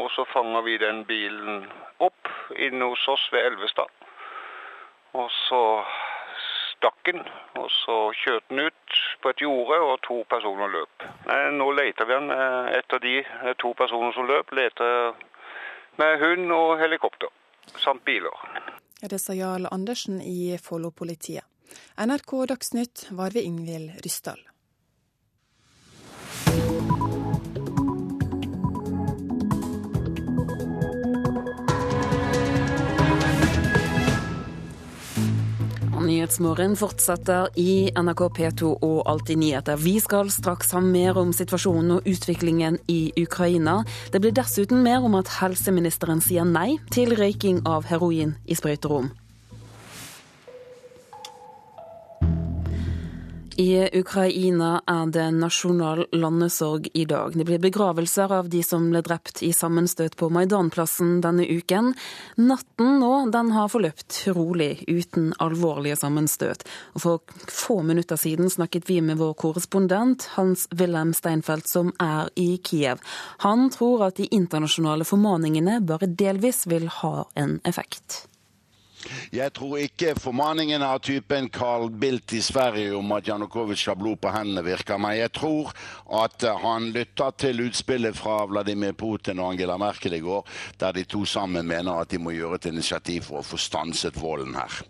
[0.00, 1.68] Og så fanger vi den bilen
[2.00, 3.92] opp inne hos oss ved Elvestad.
[5.12, 5.62] Og så
[6.84, 7.22] stakk den,
[7.56, 11.06] og så kjørte den ut på et jorde, og to personer løp.
[11.56, 14.52] Nå leter vi den eh, etter de eh, to personene som løp.
[14.52, 15.14] Leter
[15.96, 17.32] med hund og helikopter,
[17.80, 18.36] samt biler.
[19.00, 21.44] Ja, det sa Jarl Andersen i Follo-politiet.
[21.96, 24.42] NRK Dagsnytt var ved Ingvild Ryssdal.
[36.14, 39.80] Nyhetsmorgen fortsetter i NRK P2 og Alltid nyheter.
[39.82, 43.80] Vi skal straks ha mer om situasjonen og utviklingen i Ukraina.
[44.14, 49.10] Det blir dessuten mer om at helseministeren sier nei til røyking av heroin i sprøyterom.
[53.56, 57.36] I Ukraina er det nasjonal landesorg i dag.
[57.38, 61.92] Det blir begravelser av de som ble drept i sammenstøt på Maidanplassen denne uken.
[62.34, 66.66] Natten nå den har forløpt rolig, uten alvorlige sammenstøt.
[66.98, 72.56] Og For få minutter siden snakket vi med vår korrespondent Hans-Wilhelm Steinfeld, som er i
[72.58, 72.98] Kiev.
[73.46, 78.24] Han tror at de internasjonale formaningene bare delvis vil ha en effekt.
[79.34, 84.20] Jeg tror ikke formaningen av typen Carl Bildt i Sverige om at Janukovitsj har blod
[84.22, 85.72] på hendene, virker Men Jeg tror
[86.22, 90.46] at han lytta til utspillet fra Vladimir Putin og Angela Merkel i går,
[90.80, 94.20] der de to sammen mener at de må gjøre et initiativ for å få stanset
[94.20, 94.82] volden her.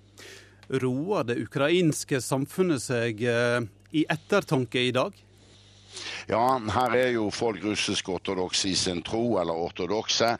[0.80, 3.60] Roer det ukrainske samfunnet seg eh,
[3.92, 5.23] i ettertanke i dag?
[6.30, 10.34] Ja, her er jo folk russisk-ortodokse i sin tro, eller ortodokse.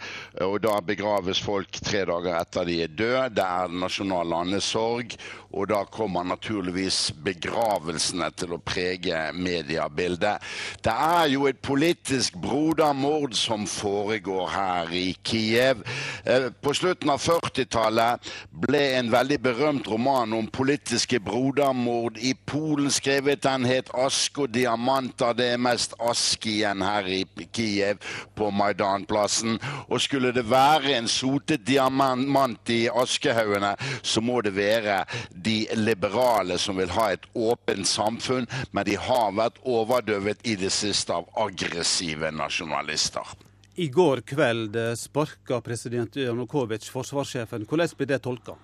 [0.45, 3.31] Og da begraves folk tre dager etter de er døde.
[3.39, 5.17] Det er nasjonal landesorg.
[5.55, 10.43] Og da kommer naturligvis begravelsene til å prege mediebildet.
[10.83, 15.85] Det er jo et politisk brodermord som foregår her i Kiev.
[16.25, 18.33] Eh, på slutten av 40-tallet
[18.65, 23.45] ble en veldig berømt roman om politiske brodermord i Polen skrevet.
[23.45, 25.35] Den het 'Aske og diamanter'.
[25.45, 27.19] Det er mest aske igjen her i
[27.53, 27.99] Kiev,
[28.33, 29.59] på Maidanplassen.
[29.93, 35.03] Og skulle det være en sotet diamant i askehaugene, så må det være
[35.45, 40.73] de liberale som vil ha et åpent samfunn, men de har vært overdøvet i det
[40.73, 43.37] siste av aggressive nasjonalister.
[43.77, 47.69] I går kveld sparka president Janukovitsj forsvarssjefen.
[47.69, 48.57] Hvordan blir det tolka?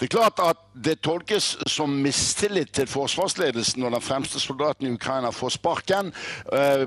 [0.00, 4.92] Det er klart at det tolkes som mistillit til forsvarsledelsen når den fremste soldaten i
[4.96, 6.08] Ukraina får sparken.
[6.48, 6.86] Uh,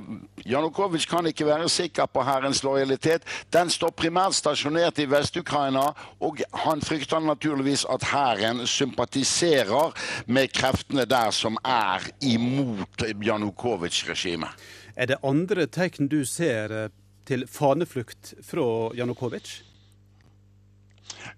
[0.49, 3.22] Janukovitsj kan ikke være sikker på hærens lojalitet.
[3.53, 5.84] Den står primært stasjonert i Vest-Ukraina,
[6.26, 9.93] og han frykter naturligvis at hæren sympatiserer
[10.26, 14.49] med kreftene der som er imot Janukovitsj-regimet.
[14.95, 16.89] Er det andre tegn du ser eh,
[17.30, 19.72] til faneflukt fra Janukovitsj?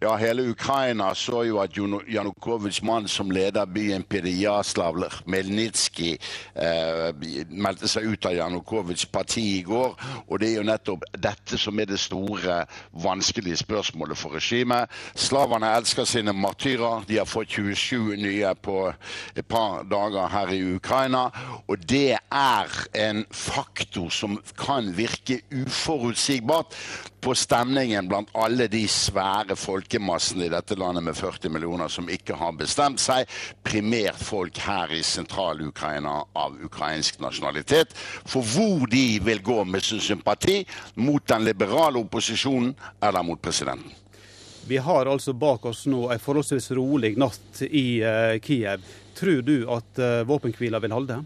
[0.02, 1.78] Ja, hele Ukraina så jo at
[2.12, 6.18] Janukovitsjs mann som leder byen Pirijaslav Melnitskij
[6.56, 7.14] eh,
[7.50, 9.96] meldte seg ut av Janukovitsjs parti i går.
[10.28, 14.91] Og det er jo nettopp dette som er det store, vanskelige spørsmålet for regimet.
[15.16, 17.08] Slaverne elsker sine martyrer.
[17.08, 18.78] De har fått 27 nye på
[19.36, 21.30] et par dager her i Ukraina.
[21.72, 26.76] Og det er en faktor som kan virke uforutsigbart
[27.26, 32.38] på stemningen blant alle de svære folkemassene i dette landet med 40 millioner som ikke
[32.38, 33.26] har bestemt seg,
[33.65, 37.97] primært folk her i sentral-Ukraina av ukrainsk nasjonalitet,
[38.30, 40.59] for hvor de vil gå med sin sympati
[41.01, 43.89] mot den liberale opposisjonen eller mot presidenten.
[44.69, 48.86] Vi har altså bak oss nå en forholdsvis rolig natt i uh, Kiev.
[49.17, 51.23] Tror du at uh, våpenhvila vil holde?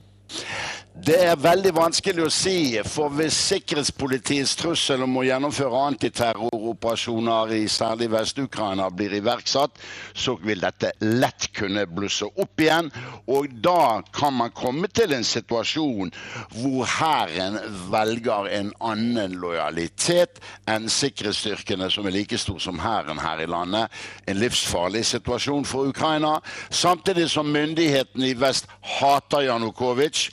[0.99, 7.61] Det er veldig vanskelig å si, for hvis sikkerhetspolitiets trussel om å gjennomføre antiterroroperasjoner i
[7.71, 9.79] særlig Vest-Ukraina blir iverksatt,
[10.11, 12.89] så vil dette lett kunne blusse opp igjen.
[13.31, 16.11] Og da kan man komme til en situasjon
[16.57, 17.55] hvor hæren
[17.93, 23.87] velger en annen lojalitet enn sikkerhetsstyrkene, som er like stor som hæren her i landet.
[24.27, 26.35] En livsfarlig situasjon for Ukraina.
[26.69, 28.67] Samtidig som myndighetene i vest
[28.99, 30.27] hater Janukovitsj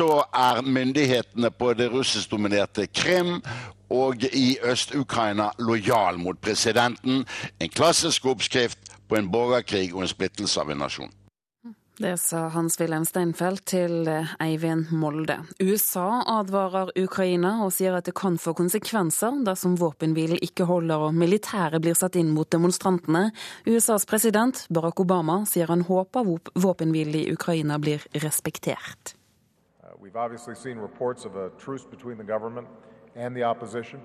[0.00, 3.40] så er myndighetene på det russiskdominerte Krim
[3.92, 7.26] og i Øst-Ukraina lojal mot presidenten.
[7.60, 8.78] En klassisk oppskrift
[9.08, 11.12] på en borgerkrig og en splittelse av en nasjon.
[12.00, 14.08] Det sa Hans-Wilhelm Steinfeld til
[14.40, 15.36] Eivind Molde.
[15.60, 21.20] USA advarer Ukraina og sier at det kan få konsekvenser dersom våpenhvilen ikke holder og
[21.26, 23.28] militæret blir satt inn mot demonstrantene.
[23.68, 29.19] USAs president Barack Obama sier han håper våpenhvilen i Ukraina blir respektert.
[30.00, 32.66] We've obviously seen reports of a truce between the government
[33.14, 34.00] and the opposition.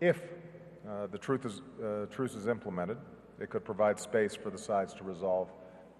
[0.00, 0.22] If
[0.88, 2.96] uh, the truth is, uh, truce is implemented,
[3.40, 5.48] it could provide space for the sides to resolve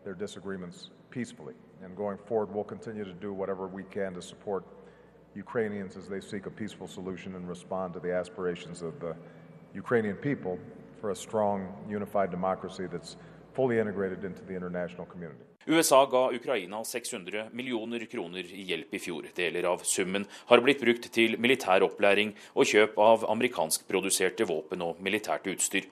[0.04, 1.54] their disagreements peacefully.
[1.82, 4.64] And going forward, we'll continue to do whatever we can to support
[5.34, 9.16] Ukrainians as they seek a peaceful solution and respond to the aspirations of the
[9.74, 10.56] Ukrainian people
[11.00, 13.16] for a strong, unified democracy that's
[13.54, 15.49] fully integrated into the international community.
[15.66, 19.26] USA ga Ukraina 600 millioner kroner i hjelp i fjor.
[19.36, 25.02] Deler av summen har blitt brukt til militær opplæring og kjøp av amerikanskproduserte våpen og
[25.04, 25.84] militært utstyr.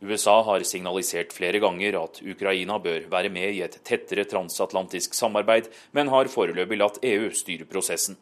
[0.00, 5.68] USA har signalisert flere ganger at Ukraina bør være med i et tettere transatlantisk samarbeid,
[5.92, 8.16] men har foreløpig latt EU styre prosessen.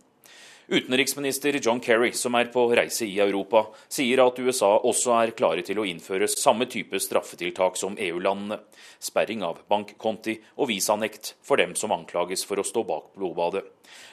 [0.70, 5.62] Utenriksminister John Kerry, som er på reise i Europa, sier at USA også er klare
[5.64, 8.58] til å innføre samme type straffetiltak som EU-landene.
[9.00, 13.64] Sperring av bankkonti og visanekt for dem som anklages for å stå bak blodbadet.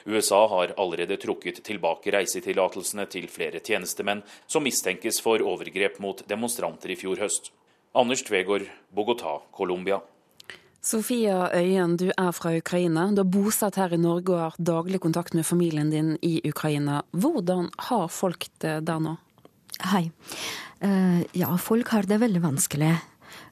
[0.08, 6.96] USA har allerede trukket tilbake reisetillatelsene til flere tjenestemenn som mistenkes for overgrep mot demonstranter
[6.96, 7.52] i fjor høst.
[7.92, 8.64] Anders Tvegård,
[8.96, 10.00] Bogotá, Colombia.
[10.86, 13.08] Sofia Øyen, du er fra Ukraina.
[13.10, 17.00] Du er bosatt her i Norge og har daglig kontakt med familien din i Ukraina.
[17.10, 19.16] Hvordan har folk det der nå?
[19.90, 20.04] Hei.
[20.78, 22.92] Uh, ja, folk har det veldig vanskelig.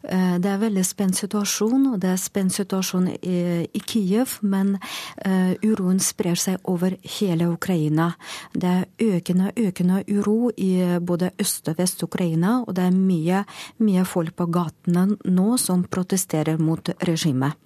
[0.05, 4.39] Uh, det er en veldig spent situasjon, og det er spent situasjon i, i Kiev,
[4.43, 8.13] men uh, uroen sprer seg over hele Ukraina.
[8.53, 13.45] Det er økende, økende uro i både Øst- og Vest-Ukraina, og det er mye,
[13.83, 17.59] mye folk på gatene nå som protesterer mot regimet.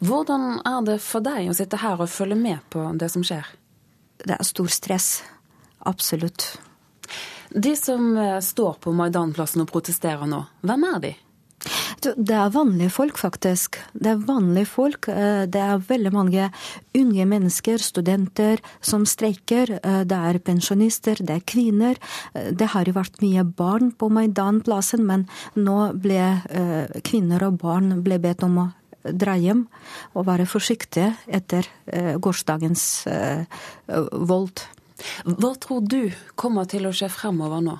[0.00, 3.46] Hvordan er det for deg å sitte her og følge med på det som skjer?
[4.20, 5.08] Det er stor stress.
[5.88, 6.58] Absolutt.
[7.50, 11.12] De som eh, står på Maidanplassen og protesterer nå, hvem er de?
[12.00, 13.76] Det er vanlige folk, faktisk.
[13.92, 15.08] Det er vanlige folk.
[15.08, 16.46] Eh, det er veldig mange
[16.96, 19.74] unge mennesker, studenter, som streiker.
[19.84, 22.00] Eh, det er pensjonister, det er kvinner.
[22.32, 26.40] Det har jo vært mye barn på Maidanplassen, men nå ble
[27.04, 28.66] kvinner og barn ble bedt om å
[29.04, 29.66] dra hjem
[30.14, 31.68] og være forsiktige etter
[32.20, 32.84] gårsdagens
[34.12, 34.64] vold.
[35.24, 37.78] Hva tror du kommer til å skje fremover nå?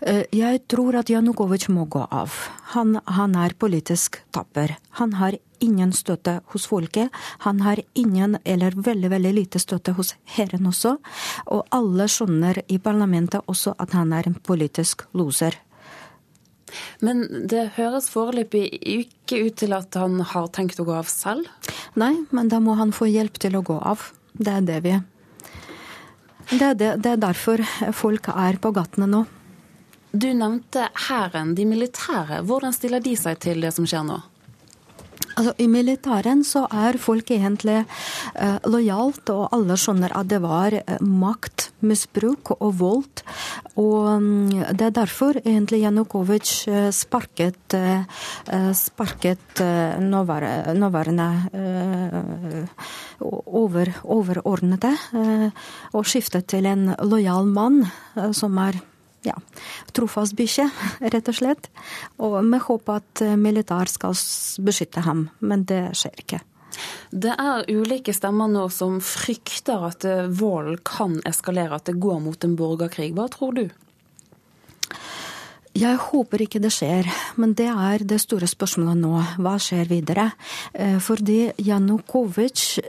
[0.00, 2.34] Eh, jeg tror at Janukovitsj må gå av.
[2.74, 4.76] Han, han, er politisk tapper.
[5.00, 7.12] Han har ingen støtte hos folket.
[7.46, 10.96] Han har ingen, eller veldig veldig lite støtte hos hæren også.
[11.46, 15.56] Og alle skjønner i parlamentet også at han er en politisk loser.
[17.04, 21.46] Men det høres foreløpig ikke ut til at han har tenkt å gå av selv?
[21.94, 24.10] Nei, men da må han få hjelp til å gå av.
[24.34, 24.96] Det er det vi
[26.50, 27.62] det er, det, det er derfor
[27.96, 29.22] folk er på gatene nå.
[30.14, 32.44] Du nevnte hæren, de militære.
[32.46, 34.20] Hvordan stiller de seg til det som skjer nå?
[35.34, 40.76] Altså, I militæren så er folk egentlig eh, lojalt, og alle skjønner at det var
[40.78, 43.24] eh, maktmisbruk og vold.
[43.74, 52.88] Og um, det er derfor egentlig Janukovitsj eh, sparket, eh, sparket eh, nåværende, nåværende eh,
[53.18, 54.94] over, overordnede
[55.94, 57.82] og skiftet til en lojal mann
[58.36, 58.78] som er
[59.24, 59.36] ja,
[59.96, 60.68] trofast bikkje,
[61.14, 61.70] rett og slett.
[62.22, 64.16] Og med håp at eh, militær skal
[64.64, 66.42] beskytte ham, men det skjer ikke.
[67.14, 72.20] Det er ulike stemmer nå som frykter at eh, volden kan eskalere, at det går
[72.24, 73.12] mot en borgerkrig.
[73.16, 73.66] Hva tror du?
[75.74, 77.08] Jeg håper ikke det skjer,
[77.40, 79.14] men det er det store spørsmålet nå.
[79.42, 80.28] Hva skjer videre?
[80.72, 82.84] Eh, fordi Janukovitsj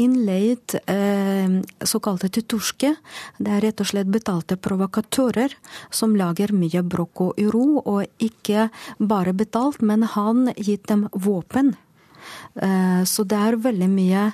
[0.00, 2.94] innleid eh, såkalte tutorske.
[3.38, 5.54] Det er rett og slett betalte provokatører
[5.94, 8.68] som lager mye bråk og uro, og ikke
[8.98, 11.74] bare betalt, men han gitt dem våpen
[12.54, 14.24] så det er veldig mye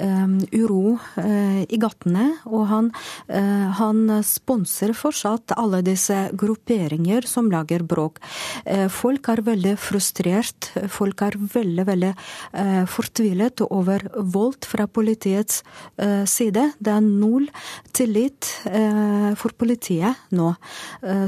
[0.00, 2.28] eh, uro eh, i gatene.
[2.48, 2.90] Og han,
[3.78, 8.20] han sponser fortsatt alle disse grupperinger som lager bråk.
[8.92, 10.70] Folk er veldig frustrert.
[10.92, 12.12] Folk er veldig, veldig
[12.90, 15.62] fortvilet over vold fra politiets
[16.30, 16.64] side.
[16.78, 17.48] Det er null
[17.96, 18.50] tillit
[19.40, 20.52] for politiet nå.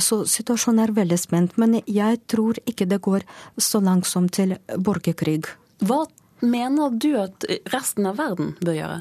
[0.03, 1.59] Så situasjonen er veldig spent.
[1.61, 3.27] Men jeg tror ikke det går
[3.61, 5.43] så langt som til borgerkrig.
[5.85, 6.05] Hva
[6.41, 9.01] mener du at resten av verden bør gjøre?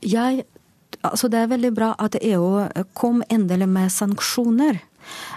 [0.00, 0.44] Jeg,
[1.04, 2.68] altså det er veldig bra at EU
[2.98, 4.80] kom endelig med sanksjoner,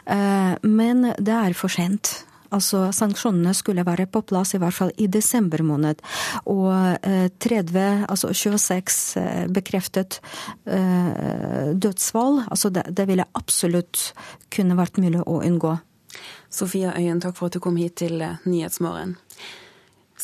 [0.05, 2.21] eh, men det er for sent.
[2.53, 6.03] Altså, Sanksjonene skulle være på plass i hvert fall i desember måned.
[6.45, 6.99] Og
[7.41, 10.19] 30, eh, altså 26 eh, bekreftet
[11.73, 12.43] dødsfall.
[12.45, 14.11] Altså det, det ville absolutt
[14.53, 15.73] kunne vært mulig å unngå.
[16.53, 19.17] Sofia Øyen, takk for at du kom hit til Nyhetsmorgen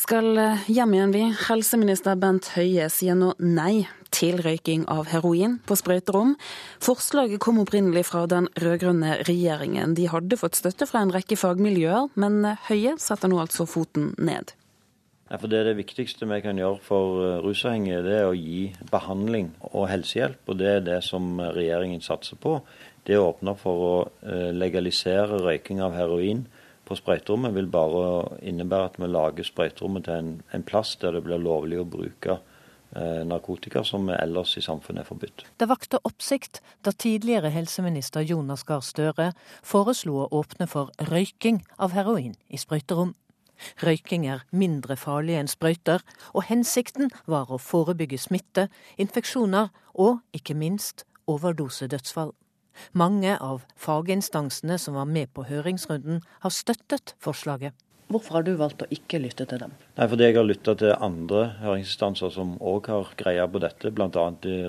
[0.00, 1.24] skal eh, hjem igjen, vi.
[1.48, 6.34] Helseminister Bent Høie sier nå nei til røyking av heroin på sprøyterom.
[6.82, 9.94] Forslaget kom opprinnelig fra den rød-grønne regjeringen.
[9.98, 14.54] De hadde fått støtte fra en rekke fagmiljøer, men Høie setter nå altså foten ned.
[15.30, 18.70] Ja, for Det det viktigste vi kan gjøre for eh, rusavhengige, det er å gi
[18.90, 20.40] behandling og helsehjelp.
[20.48, 22.58] Og det er det som regjeringen satser på.
[23.06, 23.94] Det åpner for å
[24.24, 26.46] eh, legalisere røyking av heroin
[26.90, 31.22] på sprøyterommet vil bare innebære at vi lager sprøyterommet til en, en, plass der det
[31.26, 35.44] blir lovlig å bruke eh, narkotika som ellers i samfunnet er forbudt.
[35.62, 39.30] Det vakte oppsikt da tidligere helseminister Jonas Gahr Støre
[39.62, 43.14] foreslo å åpne for røyking av heroin i sprøyterom.
[43.84, 46.02] Røyking er mindre farlig enn sprøyter,
[46.34, 48.66] og hensikten var å forebygge smitte,
[48.98, 52.32] infeksjoner og ikke minst overdosedødsfall.
[52.92, 57.74] Mange av faginstansene som var med på høringsrunden, har støttet forslaget.
[58.10, 59.74] Hvorfor har du valgt å ikke lytte til dem?
[59.94, 64.24] Nei, fordi Jeg har lytta til andre høringsinstanser som òg har greia på dette, bl.a.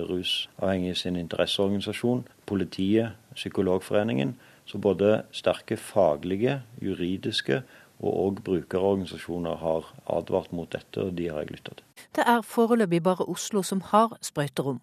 [0.06, 4.36] Rusavhengige sin interesseorganisasjon, politiet, Psykologforeningen.
[4.66, 7.64] Så både sterke faglige, juridiske
[8.02, 11.84] og òg brukerorganisasjoner har advart mot dette, og de har jeg lytta til.
[12.14, 14.78] Det er foreløpig bare Oslo som har sprøyterom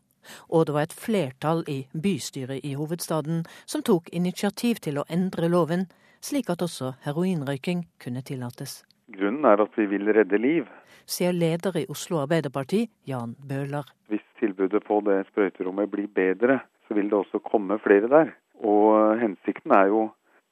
[0.50, 5.50] og det var et flertall i bystyret i hovedstaden som tok initiativ til å endre
[5.52, 5.88] loven,
[6.22, 8.84] slik at også heroinrøyking kunne tillates.
[9.10, 10.68] Grunnen er at vi vil redde liv.
[11.10, 13.88] Sier leder i Oslo Arbeiderparti, Jan Bøhler.
[14.12, 18.34] Hvis tilbudet på det sprøyterommet blir bedre, så vil det også komme flere der.
[18.62, 20.10] Og hensikten er jo,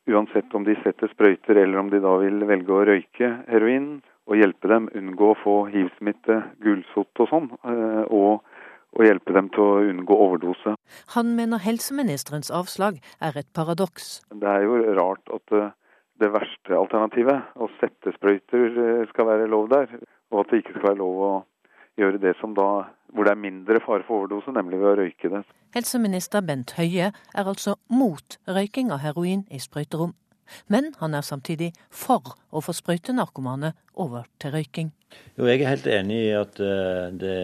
[0.07, 3.97] uansett om de setter sprøyter eller om de da vil velge å røyke heroin,
[4.27, 7.49] å hjelpe dem unngå å få hivsmitte, gulsott og sånn.
[8.11, 8.43] Og,
[8.95, 10.75] og hjelpe dem til å unngå overdose.
[11.15, 14.21] Han mener helseministerens avslag er et paradoks.
[14.31, 15.57] Det er jo rart at
[16.17, 19.91] det verste alternativet, å sette sprøyter, skal være lov der.
[20.33, 21.33] Og at det ikke skal være lov å
[21.97, 25.31] gjøre det som da hvor det er mindre fare for overdose, nemlig ved å røyke
[25.31, 25.43] det.
[25.75, 30.15] Helseminister Bent Høie er altså mot røyking av heroin i sprøyterom.
[30.67, 34.93] Men han er samtidig for å få sprøytenarkomane over til røyking.
[35.37, 37.37] Jo, jeg er helt enig i at eh, det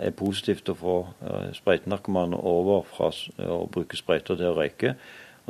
[0.00, 3.10] er positivt å få eh, sprøytenarkomane over fra
[3.46, 4.94] å bruke sprøyter til å røyke.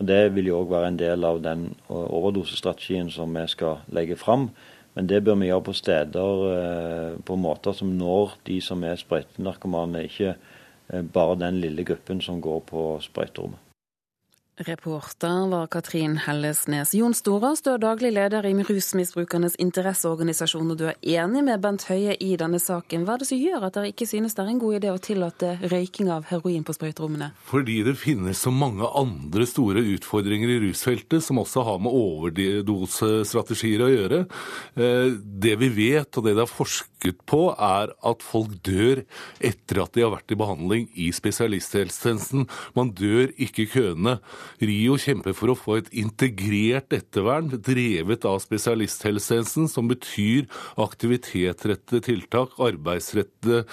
[0.01, 4.17] Og Det vil jo òg være en del av den overdosestrategien som vi skal legge
[4.17, 4.49] fram.
[4.95, 8.99] Men det bør vi gjøre på steder eh, på måter som når de som er
[8.99, 13.70] sprøytenarkomane, ikke eh, bare den lille gruppen som går på sprøyterommet.
[14.61, 16.95] Reporter var Katrin Hellesnes.
[16.95, 21.87] Jon Storås, du er daglig leder i Rusmisbrukernes interesseorganisasjon, og du er enig med Bent
[21.89, 23.07] Høie i denne saken.
[23.09, 25.01] Hva er det som gjør at dere ikke synes det er en god idé å
[25.01, 27.31] tillate røyking av heroin på sprøyterommene?
[27.49, 33.87] Fordi det finnes så mange andre store utfordringer i rusfeltet som også har med overdosestrategier
[33.87, 34.21] å gjøre.
[34.77, 39.07] Eh, det vi vet, og det det er forsket på, er at folk dør
[39.41, 42.45] etter at de har vært i behandling i spesialisthelsetjenesten.
[42.77, 44.19] Man dør ikke i køene.
[44.59, 50.49] Rio kjemper for å få et integrert ettervern drevet av spesialisthelsetjenesten, som betyr
[50.81, 53.65] aktivitetsrettede tiltak, arbeidsrettede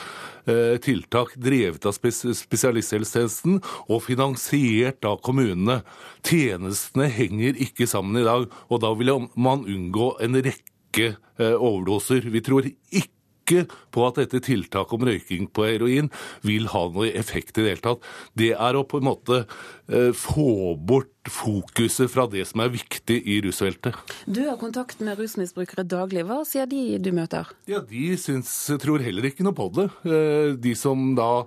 [0.48, 5.82] eh, tiltak drevet av spesialisthelsetjenesten og finansiert av kommunene.
[6.28, 12.28] Tjenestene henger ikke sammen i dag, og da vil man unngå en rekke eh, overdoser.
[12.32, 13.66] Vi tror ikke
[13.96, 16.10] på at dette tiltaket om røyking på heroin
[16.44, 18.08] vil ha noe effekt i det hele tatt.
[18.36, 19.46] Det er å på en måte
[19.88, 23.96] få bort fokuset fra det som er viktig i rusfeltet.
[24.26, 26.26] Du har kontakt med rusmisbrukere daglig.
[26.28, 27.50] Hva sier de du møter?
[27.70, 29.88] Ja, De syns, tror heller ikke noe på det.
[30.08, 31.46] Eh, de som da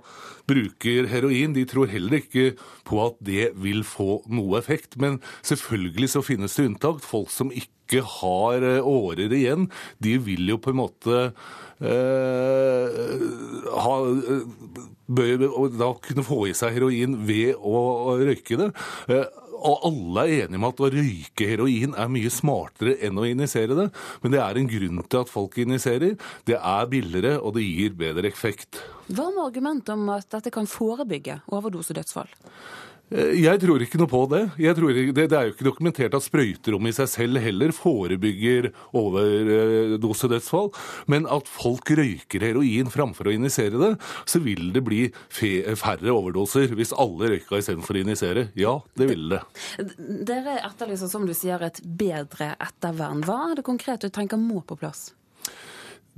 [0.49, 2.51] bruker heroin, de tror heller ikke
[2.87, 4.97] på at det vil få noe effekt.
[5.01, 7.01] Men selvfølgelig så finnes det unntak.
[7.05, 9.69] Folk som ikke har eh, årer igjen,
[10.03, 11.25] de vil jo på en måte
[11.81, 12.87] Eh,
[13.73, 13.93] ha,
[15.17, 18.71] bør da kunne få i seg heroin ved å røyke det.
[19.11, 23.27] Eh, og alle er enige om at å røyke heroin er mye smartere enn å
[23.29, 23.87] injisere det.
[24.23, 26.15] Men det er en grunn til at folk injiserer.
[26.49, 28.81] Det er billigere, og det gir bedre effekt.
[29.11, 32.31] Hva med argumentet om at dette kan forebygge overdosedødsfall?
[33.11, 34.41] Eh, jeg tror ikke noe på det.
[34.55, 35.27] Ikke, det.
[35.29, 35.37] det.
[35.37, 40.71] er jo ikke dokumentert at sprøyterom i seg selv heller forebygger overdosedødsfall.
[41.11, 43.93] Men at folk røyker heroin framfor å injisere det,
[44.25, 48.47] så vil det bli færre overdoser hvis alle røyka istedenfor å injisere.
[48.59, 49.41] Ja, det vil det.
[50.31, 53.25] Dere etterlyser, som du sier, et bedre ettervern.
[53.27, 55.11] Hva er det konkret du tenker må på plass?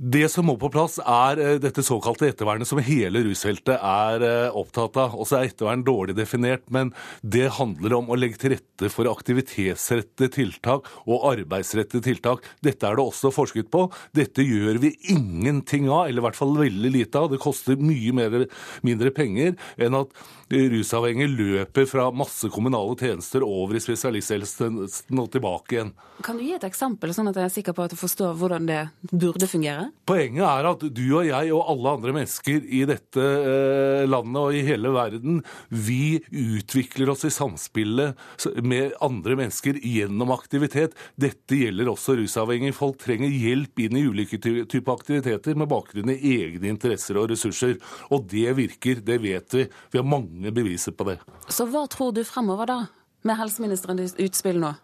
[0.04, 4.56] Det som må på plass, er eh, dette såkalte ettervernet som hele rusfeltet er eh,
[4.60, 5.14] opptatt av.
[5.16, 6.90] Og så er ettervern dårlig definert, men
[7.22, 12.44] det handler om å legge til rette for aktivitetsrettede tiltak og arbeidsrettede tiltak.
[12.60, 13.86] Dette er det også forsket på.
[14.12, 17.32] Dette gjør vi ingenting av, eller i hvert fall veldig lite av.
[17.32, 18.38] Det koster mye mer,
[18.84, 20.12] mindre penger enn at
[20.52, 25.96] rusavhengige løper fra masse kommunale tjenester over i spesialisthelsetjenesten og tilbake igjen.
[26.28, 28.68] Kan du gi et eksempel, sånn at jeg er sikker på at du forstår hvordan
[28.68, 29.93] det burde fungere?
[30.04, 34.56] Poenget er at du og jeg og alle andre mennesker i dette eh, landet og
[34.56, 35.38] i hele verden,
[35.68, 38.20] vi utvikler oss i samspillet
[38.60, 40.92] med andre mennesker gjennom aktivitet.
[41.16, 42.76] Dette gjelder også rusavhengige.
[42.76, 47.78] Folk trenger hjelp inn i ulike typer aktiviteter med bakgrunn i egne interesser og ressurser.
[48.12, 49.68] Og det virker, det vet vi.
[49.92, 51.20] Vi har mange beviser på det.
[51.48, 52.80] Så hva tror du fremover, da?
[53.24, 54.74] Med helseministerens utspill nå?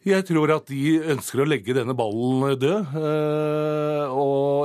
[0.00, 2.92] Jeg tror at de ønsker å legge denne ballen død.
[2.96, 4.20] Eh,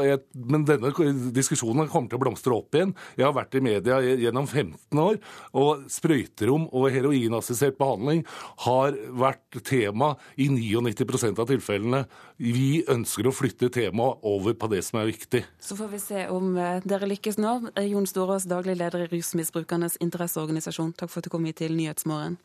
[0.08, 0.92] jeg, men denne
[1.36, 2.94] diskusjonen kommer til å blomstre opp igjen.
[3.20, 5.20] Jeg har vært i media gjennom 15 år,
[5.60, 8.24] og sprøyterom og heroinassistert behandling
[8.64, 12.06] har vært tema i 99% av tilfellene.
[12.40, 15.44] Vi ønsker å flytte temaet over på det som er viktig.
[15.60, 17.58] Så får vi se om eh, dere lykkes nå.
[17.90, 22.40] Jon Storås, daglig leder i Rusmisbrukernes interesseorganisasjon, takk for at du kom hit til Nyhetsmorgen.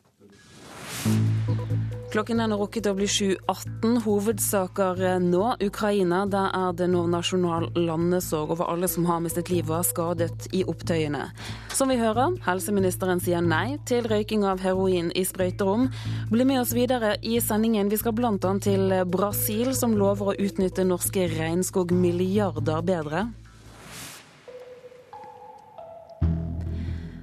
[2.11, 4.01] Klokken er nå rukket å bli 7.18.
[4.03, 5.45] Hovedsaker nå.
[5.63, 6.25] Ukraina.
[6.27, 10.49] Der er det nå nasjonal landesorg over alle som har mistet livet og er skadet
[10.51, 11.29] i opptøyene.
[11.71, 15.87] Som vi hører, helseministeren sier nei til røyking av heroin i sprøyterom.
[16.33, 17.87] Bli med oss videre i sendingen.
[17.87, 18.35] Vi skal bl.a.
[18.59, 23.29] til Brasil, som lover å utnytte norske regnskogmilliarder bedre.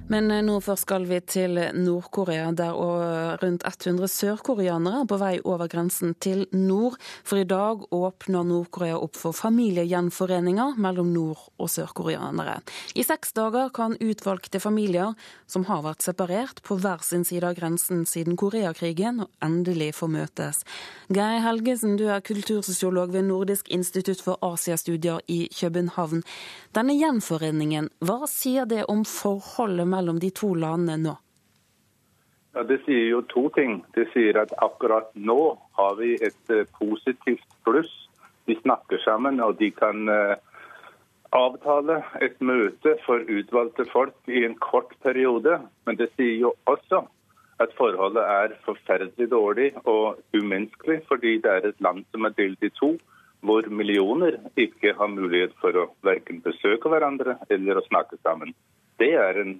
[0.09, 2.73] Men eh, nå først skal vi til Nord-Korea, der
[3.41, 6.97] rundt 100 sørkoreanere er på vei over grensen til nord.
[7.27, 12.57] For i dag åpner Nord-Korea opp for familiegjenforeninger mellom nord- og sørkoreanere.
[12.97, 15.13] I seks dager kan utvalgte familier
[15.45, 20.63] som har vært separert på hver sin side av grensen siden Koreakrigen, endelig få møtes.
[21.13, 26.25] Geir Helgesen, du er kultursosiolog ved Nordisk institutt for Asiastudier i København.
[26.73, 31.15] Denne gjenforeningen, hva sier det om forholdet mellom mellom de to landene nå?
[32.55, 33.83] Ja, Det sier jo to ting.
[33.95, 37.91] Det sier at akkurat nå har vi et eh, positivt pluss.
[38.49, 40.33] De snakker sammen, og de kan uh,
[41.37, 45.59] avtale et møte for utvalgte folk i en kort periode.
[45.85, 47.03] Men det sier jo også
[47.61, 52.63] at forholdet er forferdelig dårlig og umenneskelig, fordi det er et land som er delt
[52.65, 52.95] i to,
[53.45, 58.55] hvor millioner ikke har mulighet for å verken besøke hverandre eller å snakke sammen.
[58.99, 59.59] Det er en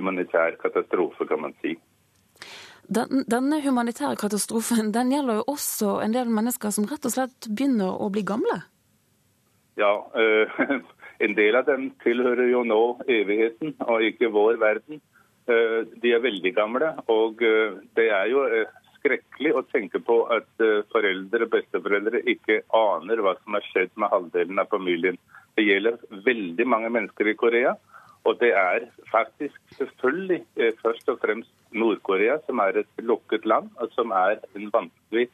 [0.00, 1.76] humanitær katastrofe, kan man si.
[2.90, 7.46] Den, denne humanitære katastrofen den gjelder jo også en del mennesker som rett og slett
[7.46, 8.56] begynner å bli gamle?
[9.78, 10.50] Ja, øh,
[11.24, 15.02] en del av dem tilhører jo nå evigheten og ikke vår verden.
[15.50, 18.42] Uh, de er veldig gamle, og uh, det er jo
[19.00, 24.12] skrekkelig å tenke på at foreldre og besteforeldre ikke aner hva som har skjedd med
[24.12, 25.16] halvdelen av familien.
[25.56, 25.96] Det gjelder
[26.26, 27.72] veldig mange mennesker i Korea.
[28.28, 33.70] Og det er faktisk selvfølgelig eh, først og fremst Nord-Korea, som er et lukket land,
[33.76, 35.28] og som er en vanskelig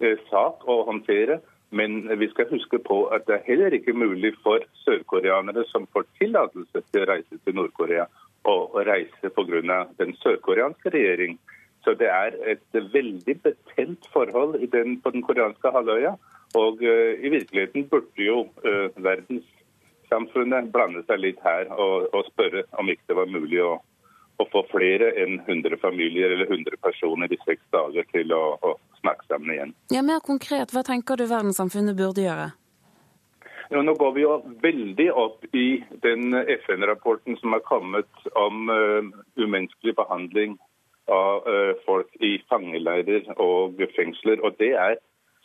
[0.00, 1.40] eh, sak å håndtere.
[1.70, 6.06] Men vi skal huske på at det er heller ikke mulig for sørkoreanere som får
[6.18, 8.06] tillatelse til å reise til Nord-Korea,
[8.50, 8.56] å
[8.86, 9.86] reise pga.
[9.98, 11.38] den sørkoreanske regjering.
[11.84, 16.16] Så det er et veldig betent forhold den, på den koreanske halvøya.
[16.58, 19.46] Og uh, i virkeligheten burde jo uh, verdens
[20.10, 23.80] sivilsamfunnet blande seg litt her og, og, spørre om ikke det var mulig å,
[24.38, 28.76] å, få flere enn 100 familier eller 100 personer i seks dager til å, å
[29.00, 29.74] snakke sammen igjen.
[29.90, 32.50] Ja, Mer konkret, hva tenker du verdenssamfunnet burde gjøre?
[33.70, 39.06] Ja, nå går vi jo veldig opp i den FN-rapporten som har kommet om uh,
[39.38, 40.56] umenneskelig behandling
[41.06, 44.42] av uh, folk i fangeleirer og fengsler.
[44.42, 44.98] Og det er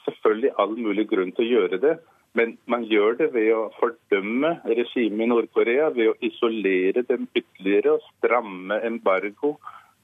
[0.07, 1.93] selvfølgelig all mulig grunn til å gjøre det.
[2.35, 7.95] Men man gjør det ved å fordømme regimet i Nord-Korea, ved å isolere dem ytterligere
[7.95, 9.55] og stramme embargo.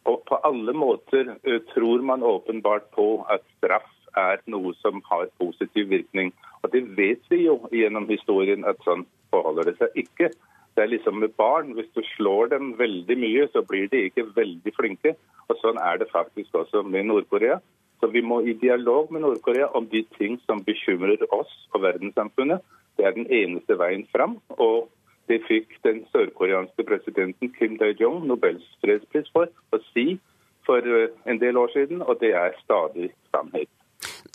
[0.07, 5.27] Og på alle måter uh, tror man åpenbart på at straff er noe som har
[5.39, 6.31] positiv virkning.
[6.63, 10.31] Og det vet vi jo gjennom historien at sånn forholder det seg ikke.
[10.75, 11.75] Det er liksom med barn.
[11.75, 15.15] Hvis du slår dem veldig mye, så blir de ikke veldig flinke.
[15.51, 17.59] Og sånn er det faktisk også med Nord-Korea.
[18.01, 22.63] Så vi må i dialog med Nord-Korea om de ting som bekymrer oss og verdenssamfunnet.
[22.97, 24.39] Det er den eneste veien fram.
[24.57, 24.89] Og
[25.29, 30.17] det fikk den sørkoreanske presidenten Kim Dae-jong Nobels fredspris for å si
[30.65, 33.69] for eh, en del år siden, og det er stadig sannhet.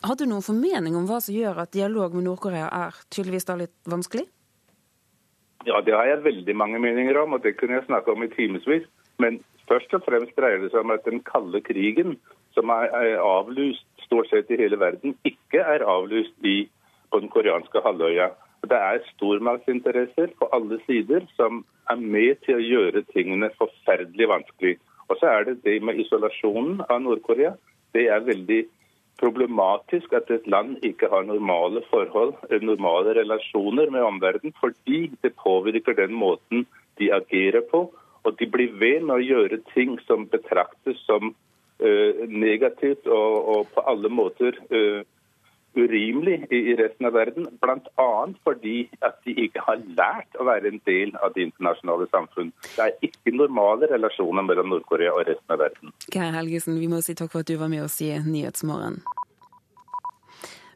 [0.07, 3.59] Har du noen formening om hva som gjør at dialog med Nord-Korea er tydeligvis da
[3.59, 4.27] litt vanskelig?
[5.67, 8.31] Ja, det har jeg veldig mange meninger om, og det kunne jeg snakke om i
[8.31, 8.87] timevis.
[9.19, 12.15] Men først og fremst dreier det seg om at den kalde krigen
[12.57, 16.65] som er avlyst stort sett i hele verden, ikke er avlyst i,
[17.11, 18.31] på den koreanske halvøya.
[18.67, 24.79] Det er stormaktsinteresser på alle sider som er med til å gjøre tingene forferdelig vanskelig.
[25.07, 27.53] Og så er det det med isolasjonen av Nord-Korea.
[27.95, 28.65] Det er veldig
[29.21, 32.35] problematisk at et land ikke har normale forhold,
[32.65, 36.67] normale relasjoner med omverdenen, fordi det påvirker den måten
[36.99, 37.87] de agerer på.
[38.27, 41.46] Og de blir ved med å gjøre ting som betraktes som Eh,
[41.79, 45.03] negativt og, og, på alle måter uh,
[45.77, 47.49] urimelig i, resten av verden.
[47.61, 48.09] Bl.a.
[48.45, 52.53] fordi at de ikke har lært å være en del av det internasjonale samfunn.
[52.65, 55.93] Det er ikke normale relasjoner mellom Nord-Korea og resten av verden.
[56.13, 59.03] Geir Helgesen, vi må si takk for at du var med oss i Nyhetsmorgen.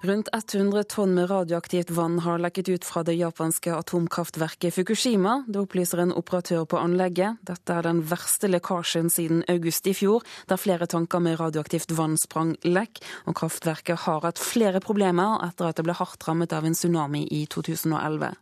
[0.03, 5.42] Rundt 100 tonn med radioaktivt vann har lekket ut fra det japanske atomkraftverket Fukushima.
[5.44, 7.36] Det opplyser en operatør på anlegget.
[7.44, 12.16] Dette er den verste lekkasjen siden august i fjor, der flere tanker med radioaktivt vann
[12.16, 13.03] sprang lekk.
[13.28, 17.26] Og kraftverket har hatt flere problemer etter at det ble hardt rammet av en tsunami
[17.28, 18.32] i 2011.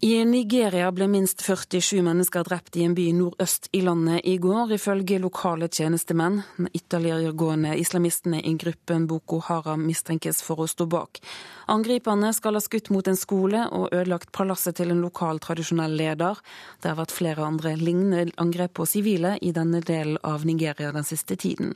[0.00, 4.74] I Nigeria ble minst 47 mennesker drept i en by nordøst i landet i går,
[4.76, 6.42] ifølge lokale tjenestemenn.
[6.58, 11.22] Den ytterliggående islamistene i gruppen Boko Haram mistenkes for å stå bak.
[11.72, 16.44] Angriperne skal ha skutt mot en skole og ødelagt palasset til en lokal tradisjonell leder.
[16.82, 21.08] Det har vært flere andre lignende angrep på sivile i denne delen av Nigeria den
[21.08, 21.72] siste tiden.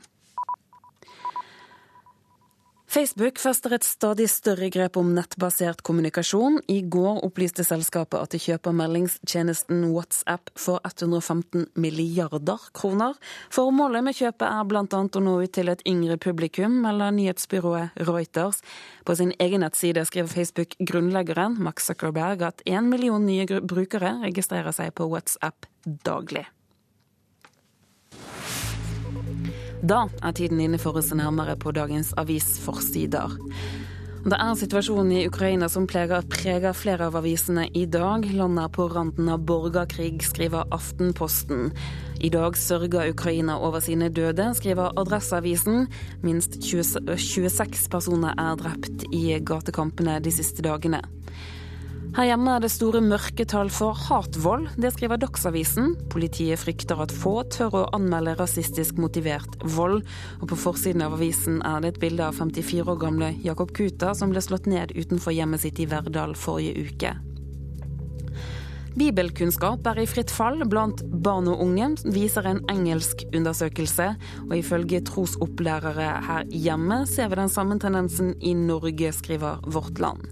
[2.91, 6.57] Facebook fester et stadig større grep om nettbasert kommunikasjon.
[6.67, 13.15] I går opplyste selskapet at de kjøper meldingstjenesten WhatsApp for 115 milliarder kroner.
[13.55, 14.83] Formålet med kjøpet er bl.a.
[14.91, 18.59] å nå ut til et yngre publikum, melder nyhetsbyrået Reuters.
[19.07, 24.97] På sin egen nettside skriver Facebook-grunnleggeren Max Zuckerberg at én million nye brukere registrerer seg
[24.99, 26.49] på WhatsApp daglig.
[29.83, 33.39] Da er tiden inne for å se nærmere på dagens avisforsider.
[34.21, 38.27] Det er situasjonen i Ukraina som preger, preger flere av avisene i dag.
[38.37, 41.71] Landet er på randen av borgerkrig, skriver Aftenposten.
[42.21, 45.89] I dag sørger Ukraina over sine døde, skriver Adresseavisen.
[46.21, 51.01] Minst 20, 26 personer er drept i gatekampene de siste dagene.
[52.11, 54.65] Her hjemme er det store mørketall for hatvold.
[54.83, 55.93] Det skriver Dagsavisen.
[56.11, 60.03] Politiet frykter at få tør å anmelde rasistisk motivert vold.
[60.41, 64.11] Og på forsiden av avisen er det et bilde av 54 år gamle Jakob Kuta
[64.19, 67.13] som ble slått ned utenfor hjemmet sitt i Verdal forrige uke.
[68.99, 74.09] Bibelkunnskap er i fritt fall blant barn og unge, viser en engelsk undersøkelse.
[74.49, 80.27] Og ifølge trosopplærere her hjemme ser vi den samme tendensen i Norge, skriver Vårt Land.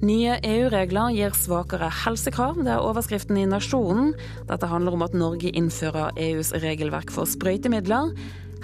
[0.00, 2.56] Nye EU-regler gir svakere helsekrav.
[2.64, 4.14] Det er overskriften i Nasjonen.
[4.48, 8.14] Dette handler om at Norge innfører EUs regelverk for sprøytemidler.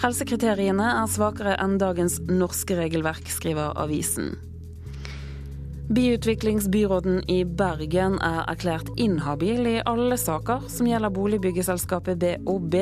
[0.00, 4.32] Helsekriteriene er svakere enn dagens norske regelverk, skriver avisen.
[5.92, 12.78] Byutviklingsbyråden i Bergen er erklært inhabil i alle saker som gjelder boligbyggeselskapet BOB,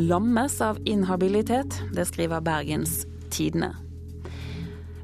[0.00, 1.76] lammes av inhabilitet.
[1.92, 3.74] Det skriver Bergens Tidende.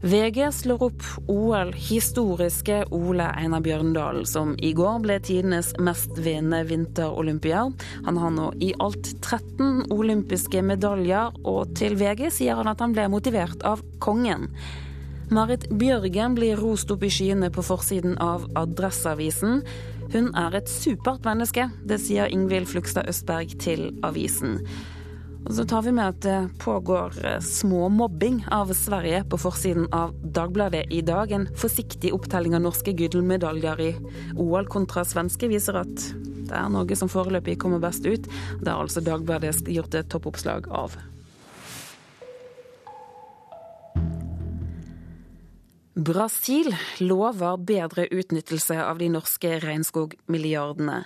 [0.05, 7.71] VG slår opp OL-historiske Ole Einar Bjørndalen, som i går ble tidenes mestvinnende vinterolympier.
[8.05, 12.93] Han har nå i alt 13 olympiske medaljer, og til VG sier han at han
[12.93, 14.51] ble motivert av kongen.
[15.33, 19.63] Marit Bjørgen blir rost opp i skyene på forsiden av Adresseavisen.
[20.13, 24.61] Hun er et supert menneske, det sier Ingvild Flugstad Østberg til avisen.
[25.45, 30.15] Og så tar vi med at det pågår eh, småmobbing av Sverige på forsiden av
[30.25, 31.33] Dagbladet i dag.
[31.37, 33.91] En forsiktig opptelling av norske gullmedaljer i
[34.41, 36.07] OL kontra svenske viser at
[36.45, 38.25] det er Norge som foreløpig kommer best ut.
[38.63, 40.97] Det har altså Dagbladet gjort et toppoppslag av.
[45.95, 46.73] Brasil
[47.05, 51.05] lover bedre utnyttelse av de norske regnskogmilliardene.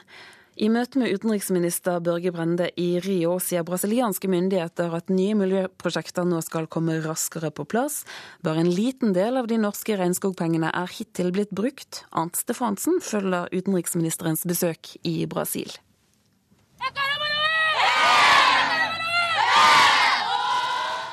[0.59, 6.41] I møte med utenriksminister Børge Brende i Rio sier brasilianske myndigheter at nye miljøprosjekter nå
[6.43, 8.01] skal komme raskere på plass.
[8.43, 12.03] Bare en liten del av de norske regnskogpengene er hittil blitt brukt.
[12.11, 15.71] Arnt Stefansen følger utenriksministerens besøk i Brasil.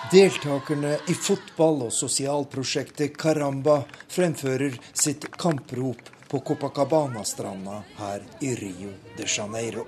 [0.10, 9.24] Deltakerne i fotball- og sosialprosjektet Caramba fremfører sitt kamprop på Copacabana-stranda her i Rio de
[9.28, 9.86] Janeiro.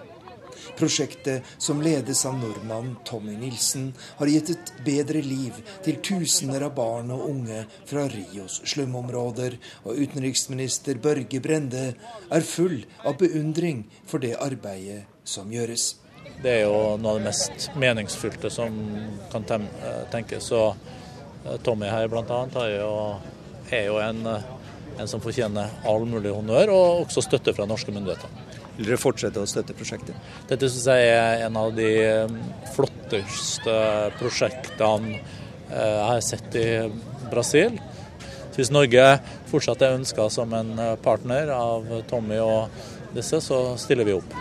[0.78, 6.72] Prosjektet, som ledes av nordmannen Tommy Nilsen, har gitt et bedre liv til tusener av
[6.78, 11.86] barn og unge fra Rios slumområder, og utenriksminister Børge Brende
[12.32, 15.98] er full av beundring for det arbeidet som gjøres.
[16.40, 18.80] Det er jo noe av det mest meningsfylte som
[19.34, 19.44] kan
[20.14, 20.48] tenkes.
[20.48, 22.46] Så eh, Tommy her bl.a.
[22.64, 22.94] er jo
[23.68, 24.24] eh, en
[25.06, 28.32] som fortjener all mulig honnør, og også støtte fra norske myndigheter.
[28.78, 30.18] Vil dere fortsette å støtte prosjektet?
[30.50, 31.92] Dette syns jeg er en av de
[32.26, 32.40] um,
[32.76, 33.78] flotteste
[34.20, 36.68] prosjektene eh, jeg har sett i
[37.32, 37.80] Brasil.
[38.58, 39.06] Hvis Norge
[39.52, 44.38] fortsatt er ønska som en eh, partner av Tommy og disse, så stiller vi opp.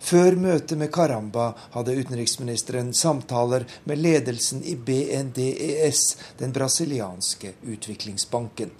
[0.00, 6.04] Før møtet med Caramba hadde utenriksministeren samtaler med ledelsen i BNDES,
[6.40, 8.72] den brasilianske utviklingsbanken.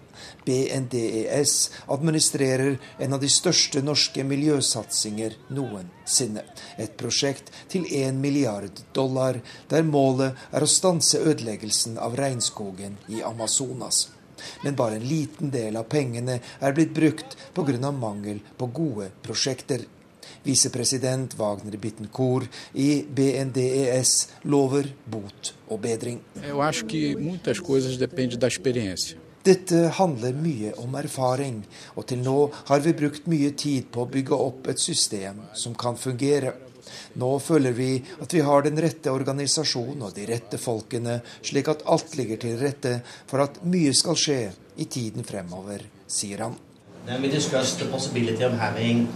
[0.45, 6.45] BNDES administrerer en av de største norske miljøsatsinger noensinne.
[6.81, 13.23] Et prosjekt til 1 milliard dollar, der målet er å stanse ødeleggelsen av regnskogen i
[13.23, 14.09] Amazonas.
[14.65, 17.93] Men bare en liten del av pengene er blitt brukt pga.
[17.93, 19.85] mangel på gode prosjekter.
[20.43, 24.13] Visepresident Wagner Bittencourt i BNDES
[24.49, 26.21] lover bot og bedring.
[29.41, 31.61] Dette handler mye om erfaring,
[31.97, 32.39] og til nå
[32.69, 36.53] har vi brukt mye tid på å bygge opp et system som kan fungere.
[37.21, 41.87] Nå føler vi at vi har den rette organisasjonen og de rette folkene, slik at
[41.89, 42.99] alt ligger til rette
[43.31, 44.41] for at mye skal skje
[44.81, 46.59] i tiden fremover, sier han.
[47.07, 49.09] Then we discussed the possibility of having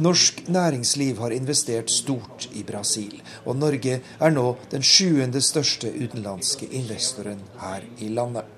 [0.00, 6.70] Norsk næringsliv har investert stort i Brasil, og Norge er nå den sjuende største utenlandske
[6.72, 8.48] investoren her i landet.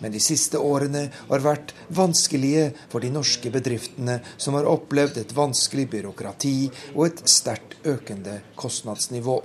[0.00, 5.34] Men de siste årene har vært vanskelige for de norske bedriftene, som har opplevd et
[5.36, 6.56] vanskelig byråkrati
[6.94, 9.36] og et sterkt økende kostnadsnivå.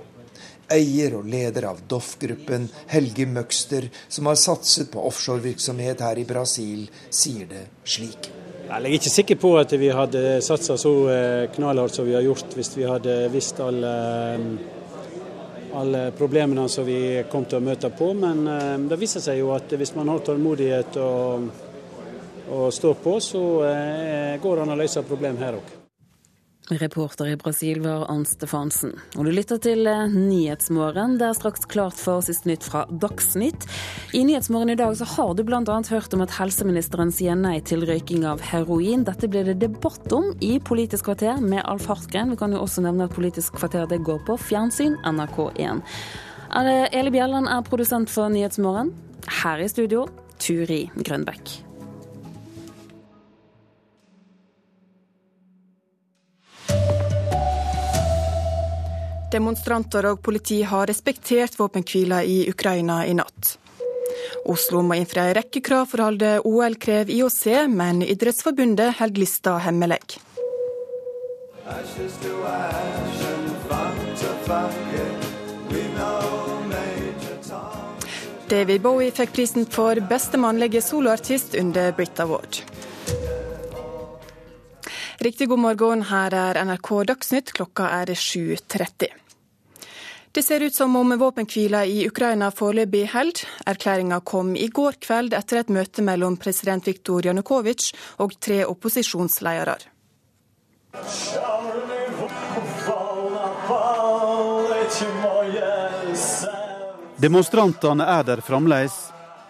[0.72, 6.88] Eier og leder av Doff-gruppen, Helge Møgster, som har satset på offshorevirksomhet her i Brasil,
[7.12, 8.32] sier det slik.
[8.64, 12.24] Jeg er ikke sikker på at vi hadde satsa så eh, knallhardt som vi har
[12.24, 13.92] gjort hvis vi hadde visst alle,
[14.38, 18.10] eh, alle problemene som vi kom til å møte på.
[18.16, 21.48] Men eh, det viser seg jo at hvis man har tålmodighet og,
[22.48, 23.46] og står på, så
[24.40, 25.83] går det an å løse problem her òg.
[26.70, 28.94] Reporter i Brasil var Ann Stefansen.
[29.18, 31.18] Og du lytter til eh, Nyhetsmorgen.
[31.20, 33.66] Det er straks klart for siste nytt fra Dagsnytt.
[34.16, 35.60] I Nyhetsmorgen i dag så har du bl.a.
[35.60, 39.04] hørt om at helseministeren sier nei til røyking av heroin.
[39.04, 42.32] Dette blir det debatt om i Politisk kvarter med Alf Hartgren.
[42.32, 45.84] Vi kan jo også nevne at Politisk kvarter det går på fjernsyn NRK1.
[46.64, 48.94] Eli Bjelland er produsent for Nyhetsmorgen.
[49.42, 50.06] Her i studio,
[50.40, 51.58] Turi Grønbekk.
[59.34, 63.56] Demonstranter og politi har respektert våpenhvila i Ukraina i natt.
[64.46, 69.56] Oslo må innfri en rekke krav for å holde OL-krev IOC, men Idrettsforbundet holder lista
[69.64, 69.98] hemmelig.
[78.54, 82.62] David Bowie fikk prisen for beste mannlige soloartist under Brit Award.
[85.24, 89.23] Riktig god morgen, her er NRK Dagsnytt, klokka er 7.30.
[90.34, 93.44] Det ser ut som om våpenhvila i Ukraina foreløpig holder.
[93.70, 99.76] Erklæringa kom i går kveld etter et møte mellom president Viktor Janukovitsj og tre opposisjonsledere.
[107.22, 108.96] Demonstrantene er der fremdeles,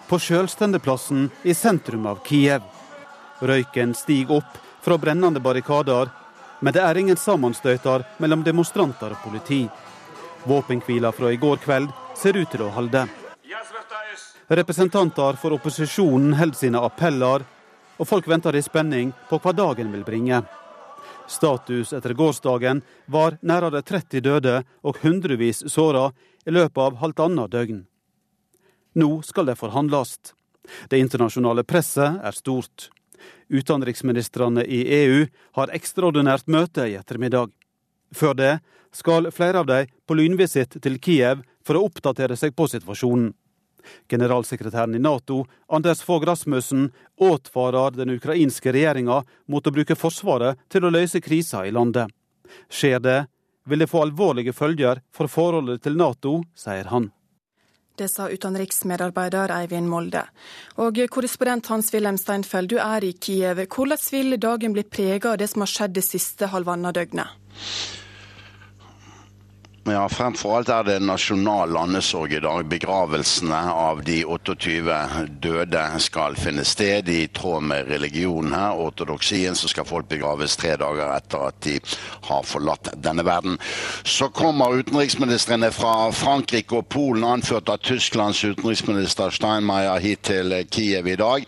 [0.05, 2.61] på Sjølstendeplassen i sentrum av Kiev.
[3.41, 6.13] Røyken stiger opp fra brennende barrikader,
[6.61, 9.63] men det er ingen sammenstøter mellom demonstranter og politi.
[10.45, 13.07] Våpenhvila fra i går kveld ser ut til å holde.
[14.49, 17.47] Representanter for opposisjonen holder sine appeller,
[17.97, 20.43] og folk venter i spenning på hva dagen vil bringe.
[21.27, 26.11] Status etter gårsdagen var nærmere 30 døde og hundrevis såra
[26.45, 27.85] i løpet av halvannet døgn.
[29.01, 30.19] Nå skal det forhandles.
[30.89, 32.91] Det internasjonale presset er stort.
[33.49, 35.27] Utenriksministrene i EU
[35.57, 37.53] har ekstraordinært møte i ettermiddag.
[38.15, 38.53] Før det
[38.95, 43.33] skal flere av dem på lynvisitt til Kiev for å oppdatere seg på situasjonen.
[44.09, 46.87] Generalsekretæren i Nato, Anders Fogh Rasmussen,
[47.21, 52.09] advarer den ukrainske regjeringa mot å bruke Forsvaret til å løse krisa i landet.
[52.73, 53.19] Skjer det,
[53.69, 57.11] vil det få alvorlige følger for forholdet til Nato, sier han.
[57.95, 60.25] Det sa utenriksmedarbeider Eivind Molde.
[60.83, 63.61] Og korrespondent Hans-Wilhelm Steinfeld, du er i Kiev.
[63.71, 67.37] Hvordan vil dagen bli prega av det som har skjedd det siste halvannet døgnet?
[69.85, 72.63] Ja, Fremfor alt er det nasjonal landesorg i dag.
[72.73, 78.81] Begravelsene av de 28 døde skal finne sted i tråd med religionen her.
[78.81, 81.75] Ortodoksien så skal folk begraves tre dager etter at de
[82.31, 83.59] har forlatt denne verden.
[84.09, 91.13] Så kommer utenriksministrene fra Frankrike og Polen, anført av Tysklands utenriksminister Steinmeier hit til Kiev
[91.13, 91.45] i dag.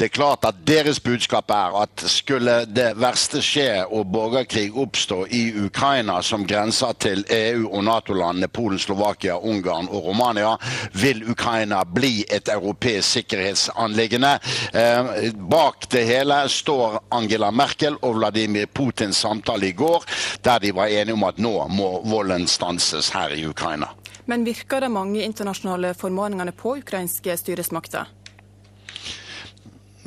[0.00, 5.26] Det er klart at deres budskap er at skulle det verste skje og borgerkrig oppstå
[5.28, 10.54] i Ukraina, som grenser til EU og Nato-landene Polen, Slovakia, Ungarn og Romania,
[10.92, 14.38] vil Ukraina bli et europeisk sikkerhetsanliggende.
[14.72, 20.04] Eh, bak det hele står Angela Merkel og Vladimir Putins samtale i går,
[20.42, 23.90] der de var enige om at nå må volden stanses her i Ukraina.
[24.24, 28.08] Men virker det mange internasjonale formaningene på ukrainske styresmakter?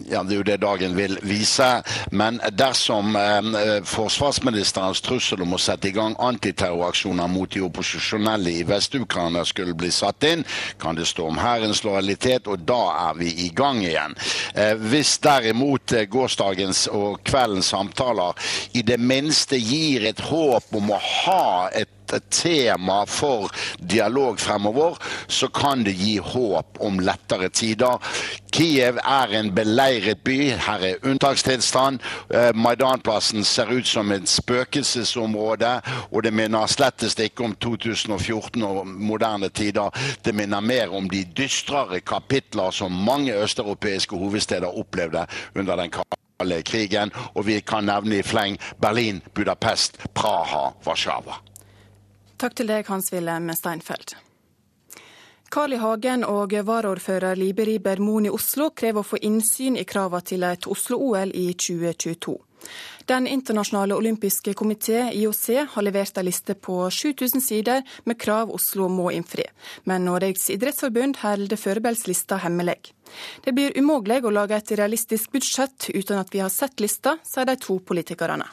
[0.10, 1.68] Ja, Det er jo det dagen vil vise.
[2.12, 8.64] Men dersom eh, forsvarsministerens trussel om å sette i gang antiterroraksjoner mot de opposisjonelle i
[8.68, 10.46] Vest-Ukraina skulle bli satt inn,
[10.80, 12.80] kan det stå om hærens lojalitet, og da
[13.10, 14.16] er vi i gang igjen.
[14.56, 20.96] Eh, hvis derimot eh, gårsdagens og kveldens samtaler i det minste gir et håp om
[20.96, 21.44] å ha
[21.76, 24.98] et et tema for dialog fremover,
[25.28, 27.98] så kan det gi håp om lettere tider.
[28.52, 30.38] Kiev er en beleiret by.
[30.68, 32.00] Her er unntakstilstand.
[32.34, 35.74] Eh, Maidanplassen ser ut som et spøkelsesområde,
[36.12, 39.94] og det minner slettest ikke om 2014 og moderne tider.
[40.26, 45.92] Det minner mer om de dystrere kapitler som mange østeuropeiske hovedsteder opplevde under den
[46.64, 51.47] krigen, og vi kan nevne i fleng Berlin, Budapest, Praha, Warszawa.
[52.38, 54.14] Takk til deg, Hans-Wilhelm Steinfeld.
[55.50, 55.78] Carl I.
[55.82, 60.44] Hagen og varaordfører Libe Riiber Moen i Oslo krever å få innsyn i kravene til
[60.46, 62.36] et Oslo-OL i 2022.
[63.10, 68.90] Den internasjonale olympiske komité, IOC, har levert en liste på 7000 sider med krav Oslo
[68.92, 69.48] må innfri.
[69.90, 72.94] Men Norges idrettsforbund holder forberedelseslista hemmelig.
[73.42, 77.50] Det blir umulig å lage et realistisk budsjett uten at vi har sett lista, sier
[77.50, 78.46] de to politikerne.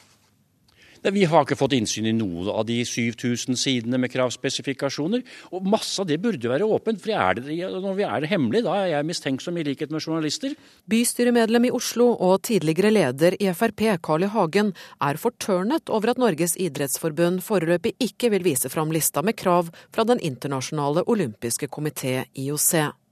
[1.04, 5.20] Vi har ikke fått innsyn i noen av de 7000 sidene med kravspesifikasjoner.
[5.52, 7.00] Og masse av det burde være åpent.
[7.00, 10.54] for det, Når vi er det hemmelig, da er jeg mistenksom i likhet med journalister.
[10.88, 14.26] Bystyremedlem i Oslo og tidligere leder i Frp, Carl I.
[14.26, 19.68] Hagen, er fortørnet over at Norges idrettsforbund foreløpig ikke vil vise fram lista med krav
[19.92, 23.03] fra Den internasjonale olympiske komité, IOC.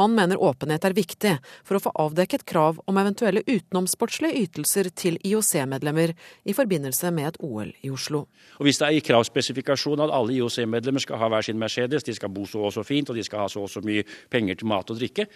[0.00, 5.18] Han mener åpenhet er viktig for å få avdekket krav om eventuelle utenomsportslige ytelser til
[5.22, 8.26] IOC-medlemmer i forbindelse med et OL i Oslo.
[8.58, 12.14] Og Hvis det er i kravspesifikasjonen at alle IOC-medlemmer skal ha hver sin Mercedes, de
[12.16, 14.60] skal bo så og så fint og de skal ha så og så mye penger
[14.60, 15.28] til mat og drikke,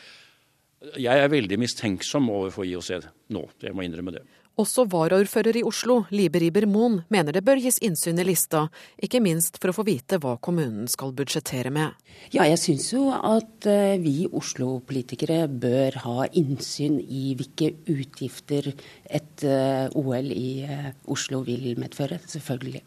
[1.00, 2.90] jeg er veldig mistenksom overfor IOC
[3.34, 4.26] nå, jeg må innrømme det.
[4.56, 8.62] Også varaordfører i Oslo, Libe Riiber Moen, mener det bør gis innsyn i lista,
[9.04, 11.92] ikke minst for å få vite hva kommunen skal budsjettere med.
[12.32, 19.44] Ja, jeg syns jo at eh, vi Oslo-politikere bør ha innsyn i hvilke utgifter et
[19.44, 22.86] eh, OL i eh, Oslo vil medføre, selvfølgelig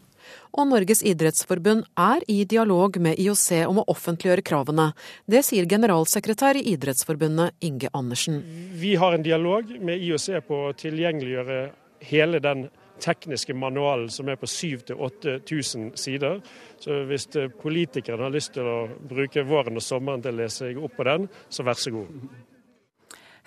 [0.52, 4.90] og Norges idrettsforbund er i dialog med IOC om å offentliggjøre kravene.
[5.30, 8.42] Det sier generalsekretær i Idrettsforbundet Inge Andersen.
[8.80, 11.62] Vi har en dialog med IOC på å tilgjengeliggjøre
[12.10, 12.68] hele den
[13.00, 16.40] tekniske manualen som er på 7000-8000 sider.
[16.80, 17.28] Så hvis
[17.62, 18.78] politikerne har lyst til å
[19.08, 22.30] bruke våren og sommeren til å lese seg opp på den, så vær så god.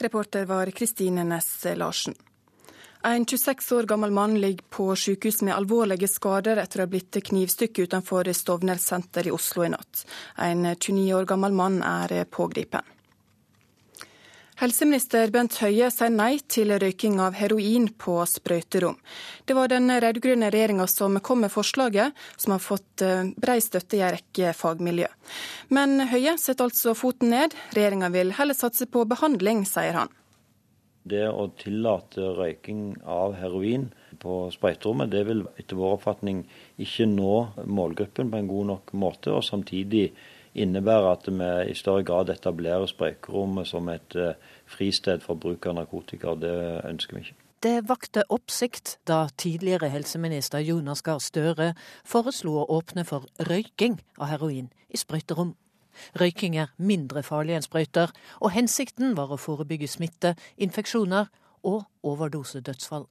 [0.02, 2.18] Reporter var Kristine Næss Larsen.
[3.06, 7.18] En 26 år gammel mann ligger på sykehus med alvorlige skader etter å ha blitt
[7.28, 10.06] knivstukket utenfor Stovner senter i Oslo i natt.
[10.40, 12.88] En 29 år gammel mann er pågripen.
[14.64, 18.96] Helseminister Bent Høie sier nei til røyking av heroin på sprøyterom.
[19.44, 24.00] Det var den rød-grønne regjeringa som kom med forslaget, som har fått eh, brei støtte
[24.00, 25.12] i en rekke fagmiljø.
[25.76, 27.58] Men Høie setter altså foten ned.
[27.76, 30.20] Regjeringa vil heller satse på behandling, sier han.
[31.04, 33.90] Det å tillate røyking av heroin
[34.22, 36.46] på sprøyterommet, det vil etter vår oppfatning
[36.80, 37.34] ikke nå
[37.68, 40.14] målgruppen på en god nok måte, og samtidig
[40.54, 44.38] innebære at vi i større grad etablerer sprøyterommet som et eh,
[44.70, 46.36] fristed for bruk av narkotika.
[46.36, 46.54] og Det
[46.88, 47.40] ønsker vi ikke.
[47.64, 51.70] Det vakte oppsikt da tidligere helseminister Jonas Gahr Støre
[52.04, 55.54] foreslo å åpne for røyking av heroin i sprøyterom.
[56.20, 61.32] Røyking er mindre farlig enn sprøyter, og hensikten var å forebygge smitte, infeksjoner
[61.64, 63.08] og overdosedødsfall.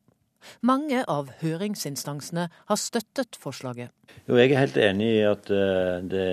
[0.66, 3.93] Mange av høringsinstansene har støttet forslaget.
[4.26, 6.26] Jo, jeg er helt enig i at eh, det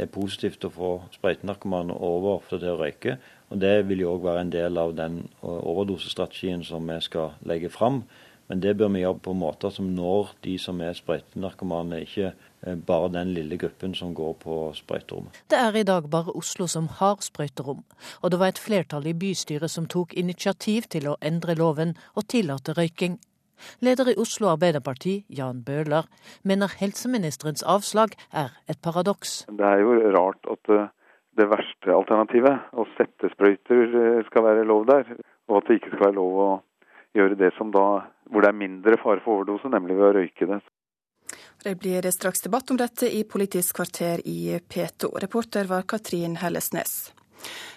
[0.00, 3.18] er positivt å få sprøytenarkomane over til å røyke.
[3.50, 7.72] og Det vil jo òg være en del av den overdosestrategien som vi skal legge
[7.72, 8.02] fram.
[8.48, 12.49] Men det bør vi gjøre på måter som når de som er sprøytenarkomane, ikke Eh,
[12.86, 15.42] bare den lille gruppen som går på sprøyterommet.
[15.50, 17.82] Det er i dag bare Oslo som har sprøyterom,
[18.22, 22.28] og det var et flertall i bystyret som tok initiativ til å endre loven og
[22.28, 23.18] tillate røyking.
[23.84, 26.08] Leder i Oslo Arbeiderparti, Jan Bøhler,
[26.44, 29.44] mener helseministerens avslag er et paradoks.
[29.50, 30.88] Det er jo rart at eh,
[31.38, 35.14] det verste alternativet, å sette sprøyter, eh, skal være lov der.
[35.50, 36.50] Og at det ikke skal være lov å
[37.16, 37.86] gjøre det som da,
[38.30, 40.60] hvor det er mindre fare for overdose, nemlig ved å røyke det.
[41.62, 45.18] Det blir straks debatt om dette i Politisk kvarter i P2.
[45.20, 47.12] Reporter var Katrin Hellesnes.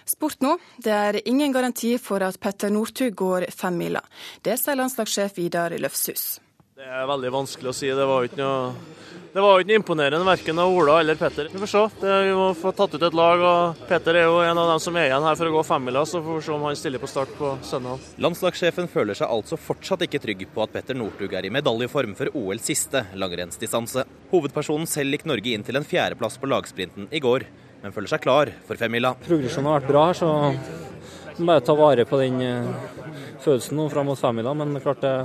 [0.04, 0.58] Sport nå.
[0.76, 4.00] Det er ingen garanti for at Petter Northug går femmila.
[4.40, 6.40] Det sier landslagssjef Vidar Løfshus.
[6.74, 7.86] Det er veldig vanskelig å si.
[7.94, 8.94] Det var jo ikke noe
[9.34, 11.48] det var ikke imponerende verken av Ola eller Petter.
[11.50, 11.82] Vi får se.
[12.00, 13.40] Det, vi må få tatt ut et lag.
[13.42, 16.02] og Petter er jo en av dem som er igjen her for å gå femmila,
[16.06, 18.02] så får vi se om han stiller på start på søndag.
[18.22, 22.30] Landslagssjefen føler seg altså fortsatt ikke trygg på at Petter Northug er i medaljeform for
[22.42, 24.04] OLs siste langrennsdistanse.
[24.34, 27.46] Hovedpersonen selv gikk Norge inn til en fjerdeplass på lagsprinten i går,
[27.82, 29.16] men føler seg klar for femmila.
[29.26, 32.70] Progresjonen har vært bra her, så bare ta vare på den eh,
[33.42, 34.54] følelsen nå fram mot femmila.
[34.58, 35.16] Men klart det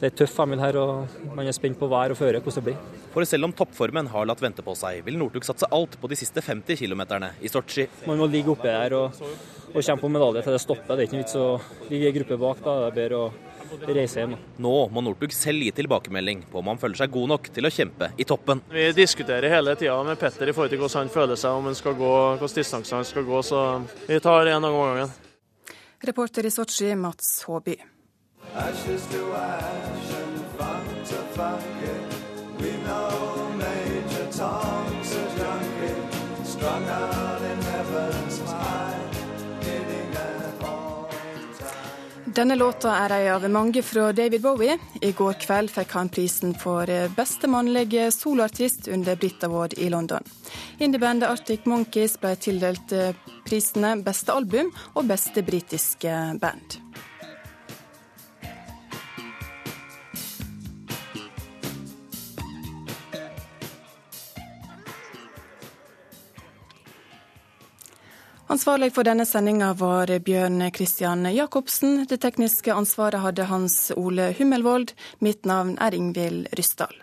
[0.00, 2.66] det er tøff Emil her, og man er spent på vær og føre, hvordan det
[2.70, 3.00] blir.
[3.14, 6.18] For selv om toppformen har latt vente på seg, vil Northug satse alt på de
[6.18, 7.04] siste 50 km
[7.40, 7.86] i Sotsji.
[8.08, 9.24] Man må ligge oppe der og,
[9.70, 10.96] og kjempe om medalje til det stopper.
[10.96, 11.48] Det er ikke noe vits å
[11.92, 12.64] ligge i gruppe bak.
[12.64, 14.34] da, det er bedre å reise hjem.
[14.66, 17.72] Nå må Northug selv gi tilbakemelding på om han føler seg god nok til å
[17.72, 18.62] kjempe i toppen.
[18.74, 21.78] Vi diskuterer hele tida med Petter i forhold til hvordan han føler seg, om han
[21.78, 22.12] skal gå,
[22.42, 23.42] hvilken distanse han skal gå.
[23.46, 23.64] Så
[24.08, 25.18] vi tar én gang om gangen.
[26.04, 27.78] Reporter i Sotsji, Mats Håby.
[28.56, 31.96] Ashes to ash and funk to funky.
[32.60, 38.94] We know Major Tom's a junkie, strung out in heaven's high.
[42.34, 44.74] Denne låta er ei av mange fra David Bowie.
[45.00, 50.26] I går kveld fikk han prisen for beste mannlige soloartist under Brit Award i London.
[50.82, 53.14] Indiebandet Arctic Monkeys ble tildelt eh,
[53.46, 56.80] prisene Beste album og Beste britiske band.
[68.54, 72.04] Ansvarlig for denne sendinga var Bjørn Christian Jacobsen.
[72.06, 74.92] Det tekniske ansvaret hadde Hans Ole Hummelvold.
[75.18, 76.94] Mitt navn er Ingvild Ryssdal.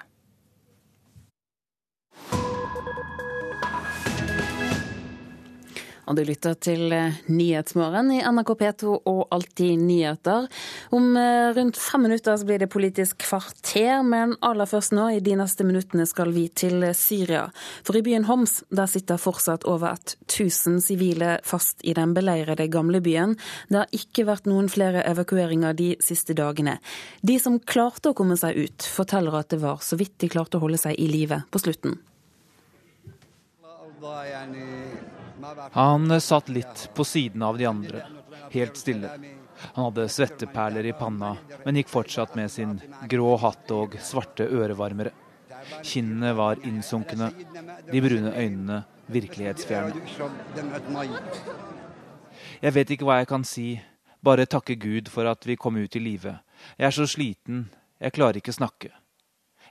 [6.10, 10.48] Og du lytter til eh, Nyhetsmorgen i NRK P2 og Alltid nyheter.
[10.96, 15.22] Om eh, rundt fem minutter så blir det Politisk kvarter, men aller først nå, i
[15.24, 17.46] de neste minuttene, skal vi til Syria.
[17.86, 23.02] For i byen Homs der sitter fortsatt over 1000 sivile fast i den beleirede gamle
[23.04, 23.38] byen.
[23.70, 26.80] Det har ikke vært noen flere evakueringer de siste dagene.
[27.22, 30.60] De som klarte å komme seg ut, forteller at det var så vidt de klarte
[30.60, 32.00] å holde seg i live på slutten.
[35.72, 38.04] Han satt litt på siden av de andre,
[38.52, 39.10] helt stille.
[39.74, 41.36] Han hadde svetteperler i panna,
[41.66, 45.14] men gikk fortsatt med sin grå hatt og svarte ørevarmere.
[45.86, 47.30] Kinnene var innsunkne,
[47.92, 48.82] de brune øynene
[49.12, 49.94] virkelighetsfjerne.
[52.62, 53.68] Jeg vet ikke hva jeg kan si,
[54.22, 56.38] bare takke Gud for at vi kom ut i live.
[56.78, 57.68] Jeg er så sliten,
[58.02, 58.92] jeg klarer ikke snakke.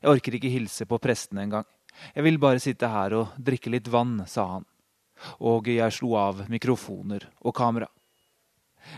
[0.01, 1.67] Jeg orker ikke hilse på prestene engang.
[2.15, 4.70] Jeg vil bare sitte her og drikke litt vann, sa han
[5.39, 7.89] og jeg slo av mikrofoner og kamera.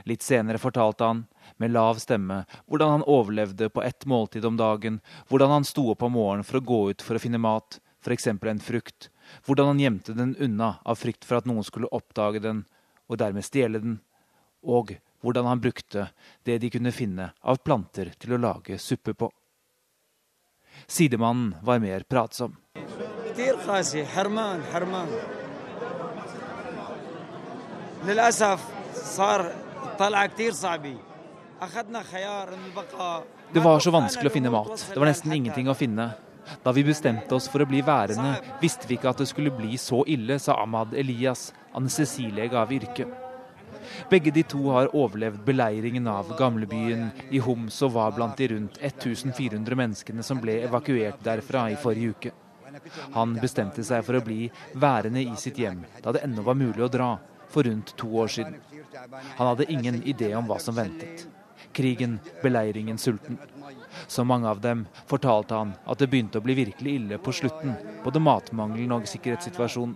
[0.08, 1.24] Litt senere fortalte han,
[1.56, 6.02] med lav stemme, hvordan han overlevde på ett måltid om dagen, hvordan han sto opp
[6.02, 8.26] om morgenen for å gå ut for å finne mat, f.eks.
[8.26, 9.10] en frukt,
[9.46, 12.64] hvordan han gjemte den unna av frykt for at noen skulle oppdage den
[13.10, 14.00] og dermed stjele den,
[14.62, 16.08] og hvordan han brukte
[16.46, 19.30] det de kunne finne av planter til å lage suppe på.
[20.86, 22.56] Sidemannen var mer pratsom.
[33.52, 34.86] Det var så vanskelig å finne mat.
[34.90, 36.08] Det var nesten ingenting å finne.
[36.64, 39.78] Da vi bestemte oss for å bli værende, visste vi ikke at det skulle bli
[39.78, 43.06] så ille, sa Ahmad Elias, anestesilege av yrke.
[44.10, 48.82] Begge de to har overlevd beleiringen av gamlebyen i Homs og var blant de rundt
[48.82, 52.38] 1400 menneskene som ble evakuert derfra i forrige uke.
[53.14, 56.82] Han bestemte seg for å bli værende i sitt hjem da det ennå var mulig
[56.82, 57.12] å dra,
[57.52, 58.56] for rundt to år siden.
[59.36, 61.26] Han hadde ingen idé om hva som ventet.
[61.72, 63.38] Krigen, beleiringen, sulten.
[64.06, 67.76] Som mange av dem fortalte han at det begynte å bli virkelig ille på slutten,
[68.04, 69.94] både matmangelen og sikkerhetssituasjonen.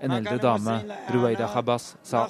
[0.00, 0.74] En eldre dame,
[1.12, 2.26] Ruwaida Habas, sa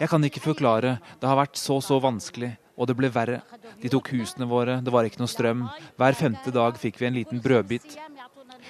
[0.00, 0.98] Jeg kan ikke forklare.
[1.20, 2.52] Det har vært så, så vanskelig.
[2.76, 3.40] Og det ble verre.
[3.80, 5.64] De tok husene våre, det var ikke noe strøm.
[5.96, 7.96] Hver femte dag fikk vi en liten brødbit.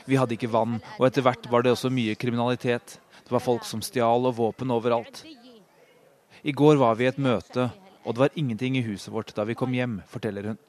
[0.06, 3.00] Vi hadde ikke vann, og etter hvert var det også mye kriminalitet.
[3.26, 5.24] Det var folk som stjal og våpen overalt.
[6.46, 7.70] I går var vi i et møte,
[8.06, 10.62] og det var ingenting i huset vårt da vi kom hjem, forteller hun.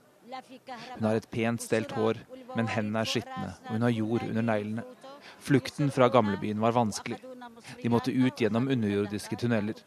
[0.97, 2.17] Hun har et pent stelt hår,
[2.57, 4.85] men hendene er skitne, og hun har jord under neglene.
[5.45, 7.19] Flukten fra gamlebyen var vanskelig.
[7.83, 9.77] De måtte ut gjennom underjordiske tunneler.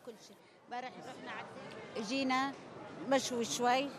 [3.10, 3.90] مشوا شوي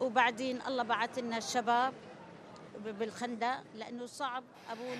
[0.00, 1.92] وبعدين الله بعث لنا الشباب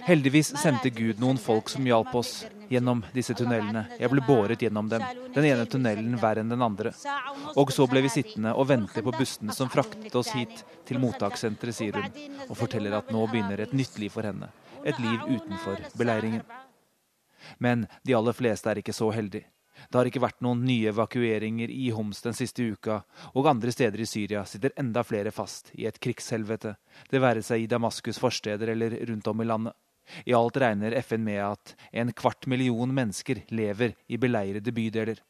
[0.06, 2.32] Heldigvis sendte Gud noen folk som hjalp oss
[2.70, 3.84] gjennom disse tunnelene.
[3.98, 5.02] Jeg ble båret gjennom dem,
[5.34, 6.94] den ene tunnelen verre enn den andre.
[7.60, 11.76] Og så ble vi sittende og vente på bussene som fraktet oss hit til mottakssenteret,
[11.76, 14.52] sier hun, og forteller at nå begynner et nytt liv for henne.
[14.84, 16.44] Et liv utenfor beleiringen.
[17.58, 19.48] Men de aller fleste er ikke så heldige.
[19.87, 23.01] Det har ikke vært noen nye evakueringer i Homs den siste uka,
[23.33, 26.75] og andre steder i Syria sitter enda flere fast i et krigshelvete,
[27.09, 29.77] det være seg i Damaskus forsteder eller rundt om i landet.
[30.25, 35.21] I alt regner FN med at en kvart million mennesker lever i beleirede bydeler.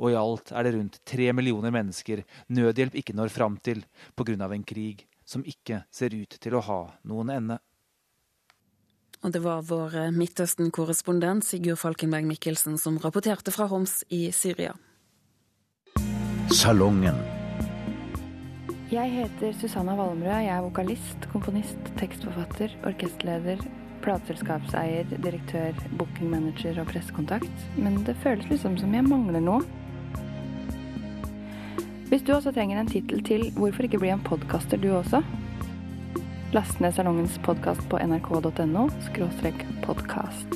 [0.00, 3.84] Og i alt er det rundt tre millioner mennesker nødhjelp ikke når fram til
[4.16, 4.52] pga.
[4.52, 7.58] en krig som ikke ser ut til å ha noen ende.
[9.26, 14.76] Og det var vår eh, Midtøsten-korrespondent Sigurd Falkenberg Mikkelsen som rapporterte fra Homs i Syria.
[16.54, 17.18] Salongen.
[18.92, 20.44] Jeg heter Susanna Valmrød.
[20.46, 23.66] Jeg er vokalist, komponist, tekstforfatter, orkesterleder
[24.06, 29.64] plateselskapseier, direktør, bookingmanager og pressekontakt, men det føles liksom som jeg mangler noe.
[32.06, 35.24] Hvis du også trenger en tittel til, hvorfor ikke bli en podkaster du også?
[36.56, 38.86] Last ned salongens podkast på nrk.no
[39.84, 40.54] podkast.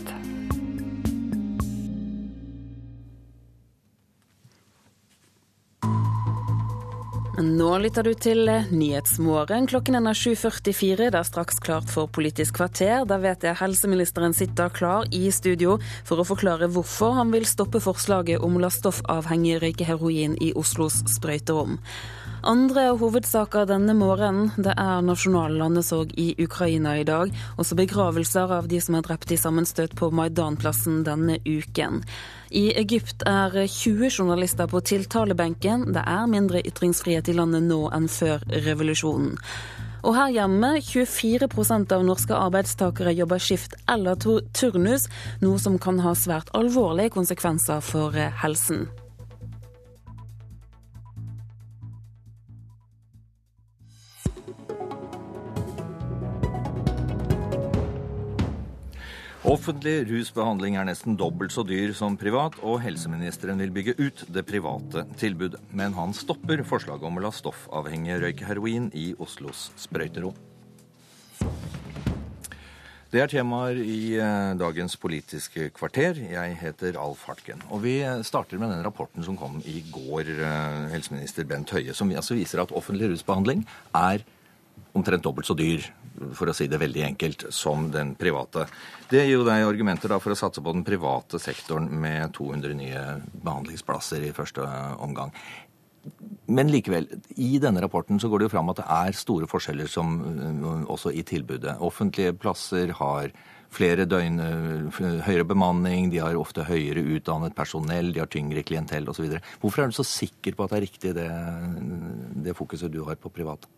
[7.40, 9.68] Nå lytter du til Nyhetsmorgen.
[9.68, 11.10] Klokken er 7.44.
[11.10, 13.04] Det er straks klart for Politisk kvarter.
[13.04, 15.76] Da vet jeg helseministeren sitter klar i studio
[16.08, 19.60] for å forklare hvorfor han vil stoppe forslaget om la stoffavhengige
[20.40, 21.76] i Oslos sprøyterom.
[22.40, 27.34] Andre hovedsaker denne morgenen det er nasjonal landesorg i Ukraina i dag.
[27.60, 32.00] Også begravelser av de som er drept i sammenstøt på Maidan-plassen denne uken.
[32.48, 35.90] I Egypt er 20 journalister på tiltalebenken.
[35.92, 39.36] Det er mindre ytringsfrihet i landet nå enn før revolusjonen.
[40.00, 45.10] Og her hjemme 24% av norske arbeidstakere jobber skift eller turnus,
[45.44, 48.88] noe som kan ha svært alvorlige konsekvenser for helsen.
[59.48, 64.42] Offentlig rusbehandling er nesten dobbelt så dyr som privat, og helseministeren vil bygge ut det
[64.44, 65.62] private tilbudet.
[65.72, 70.36] Men han stopper forslaget om å la stoffavhengige røyke heroin i Oslos sprøyterom.
[73.10, 76.20] Det er temaer i eh, dagens Politiske kvarter.
[76.20, 77.64] Jeg heter Alf Hartgen.
[77.72, 77.96] Og vi
[78.28, 82.60] starter med den rapporten som kom i går, eh, helseminister Bent Høie, som altså viser
[82.60, 83.64] at offentlig rusbehandling
[83.96, 84.20] er
[84.92, 85.88] omtrent dobbelt så dyr,
[86.36, 88.66] for å si det veldig enkelt, som den private.
[89.10, 93.04] Det gir jo deg argumenter for å satse på den private sektoren med 200 nye
[93.32, 94.66] behandlingsplasser i første
[95.00, 95.34] omgang.
[96.50, 97.06] Men likevel,
[97.38, 100.16] i denne rapporten så går det jo fram at det er store forskjeller som,
[100.90, 101.76] også i tilbudet.
[101.84, 103.34] Offentlige plasser har
[103.70, 104.40] flere døgn,
[105.26, 109.28] høyere bemanning, de har ofte høyere utdannet personell, de har tyngre klientell osv.
[109.62, 111.28] Hvorfor er du så sikker på at det er riktig det,
[112.48, 113.70] det fokuset du har på private?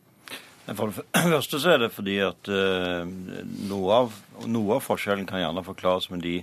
[0.71, 1.03] For det
[1.35, 3.03] første så er det fordi at uh,
[3.67, 6.37] noe, av, noe, av, forskjellen kan gjerne forklares med de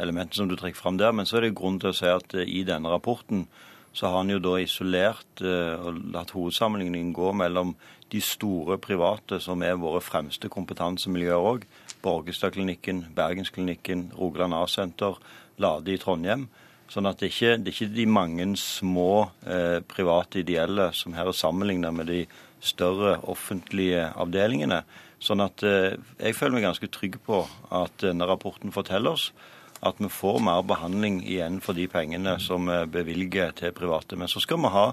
[0.00, 1.12] elementene som du trekker fram der.
[1.12, 3.44] Men så er det grunn til å si at uh, i denne rapporten
[3.92, 7.74] så har han jo da isolert uh, og latt hovedsammenligningen gå mellom
[8.08, 11.68] de store private, som er våre fremste kompetansemiljøer òg.
[12.00, 15.20] Borgestadklinikken, Bergensklinikken, Rogaland A-senter,
[15.60, 16.46] Lade i Trondheim.
[16.88, 19.26] Sånn at det ikke det er ikke de mange små
[19.92, 22.22] private ideelle som her er sammenlignet med de
[22.60, 24.82] større offentlige avdelingene.
[25.22, 27.42] Sånn at eh, jeg føler meg ganske trygg på
[27.74, 29.30] at denne rapporten forteller oss
[29.86, 34.16] at vi får mer behandling igjen for de pengene som vi bevilger til private.
[34.18, 34.86] Men så skal vi ha,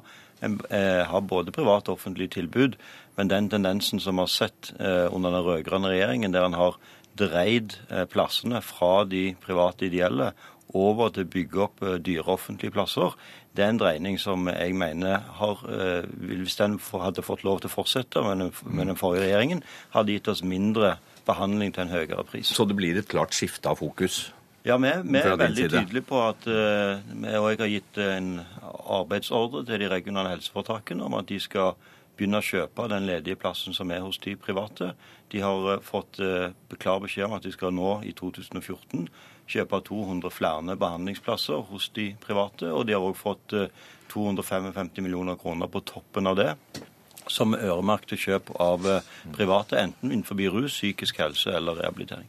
[0.45, 2.77] eh, ha både private og offentlige tilbud.
[3.17, 6.77] Men den tendensen som vi har sett eh, under den rød-grønne regjeringen, der en har
[7.17, 7.77] dreid
[8.11, 10.33] plassene fra de private ideelle
[10.73, 13.13] over til å bygge opp dyre offentlige plasser,
[13.55, 17.69] det er en dreining som jeg mener har, eh, hvis den hadde fått lov til
[17.69, 18.51] å fortsette med
[18.87, 19.63] den, forrige regjeringen,
[19.93, 22.47] hadde gitt oss mindre behandling til en høyere pris.
[22.47, 24.31] Så det blir et klart skifte av fokus?
[24.65, 28.29] Ja, vi, vi er veldig tydelige på at vi og jeg har gitt en
[28.89, 31.75] arbeidsordre til de regionale helseforetakene om at de skal
[32.17, 34.95] begynne å kjøpe den ledige plassen som er hos de private.
[35.29, 36.17] De har fått
[36.81, 39.05] klar beskjed om at de skal nå i 2014
[39.49, 42.71] kjøpe 200 flere behandlingsplasser hos de private.
[42.71, 43.55] Og de har òg fått
[44.11, 46.51] 255 eh, millioner kroner på toppen av det.
[47.31, 52.27] Som er øremerket til kjøp av eh, private, enten innenfor rus, psykisk helse eller rehabilitering.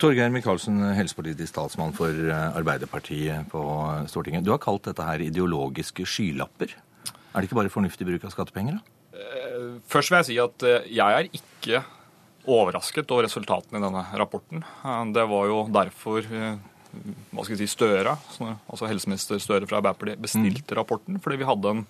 [0.00, 3.64] Torgeir Micaelsen, helsepolitisk talsmann for eh, Arbeiderpartiet på
[4.08, 4.44] Stortinget.
[4.44, 6.76] Du har kalt dette her ideologiske skylapper.
[7.30, 8.80] Er det ikke bare fornuftig bruk av skattepenger?
[8.80, 8.96] da?
[9.90, 11.82] Først vil jeg si at jeg er ikke
[12.48, 14.64] overrasket over resultatene i denne rapporten.
[15.14, 16.56] Det var jo derfor eh,
[17.30, 18.16] hva skal jeg si, Støre,
[18.66, 20.78] altså helseminister Støre fra Arbeiderpartiet, bestilte mm.
[20.78, 21.20] rapporten.
[21.22, 21.84] Fordi vi hadde en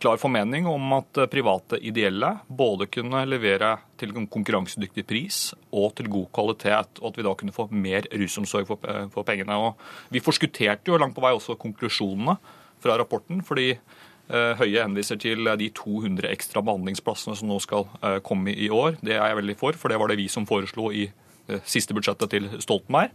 [0.00, 5.40] klar formening om at private ideelle både kunne levere til en konkurransedyktig pris
[5.76, 9.28] og til god kvalitet, og at vi da kunne få mer rusomsorg for, eh, for
[9.28, 9.58] pengene.
[9.60, 12.38] Og vi forskutterte jo langt på vei også konklusjonene
[12.80, 13.44] fra rapporten.
[13.44, 13.99] fordi Eh,
[14.30, 19.00] Høie henviser til de 200 ekstra behandlingsplassene som nå skal eh, komme i år.
[19.02, 21.96] Det er jeg veldig for, for det var det vi som foreslo i eh, siste
[21.96, 23.14] budsjettet til Stoltenberg.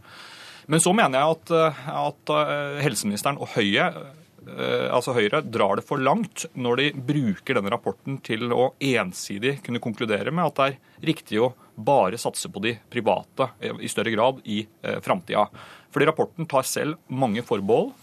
[0.67, 1.51] Men så mener jeg at,
[1.93, 2.31] at
[2.81, 3.83] helseministeren og Høie
[4.45, 9.81] altså Høyre drar det for langt når de bruker denne rapporten til å ensidig kunne
[9.81, 14.41] konkludere med at det er riktig å bare satse på de private i større grad
[14.49, 14.63] i
[15.05, 15.45] framtida.
[15.93, 17.93] Fordi rapporten tar selv mange forbehold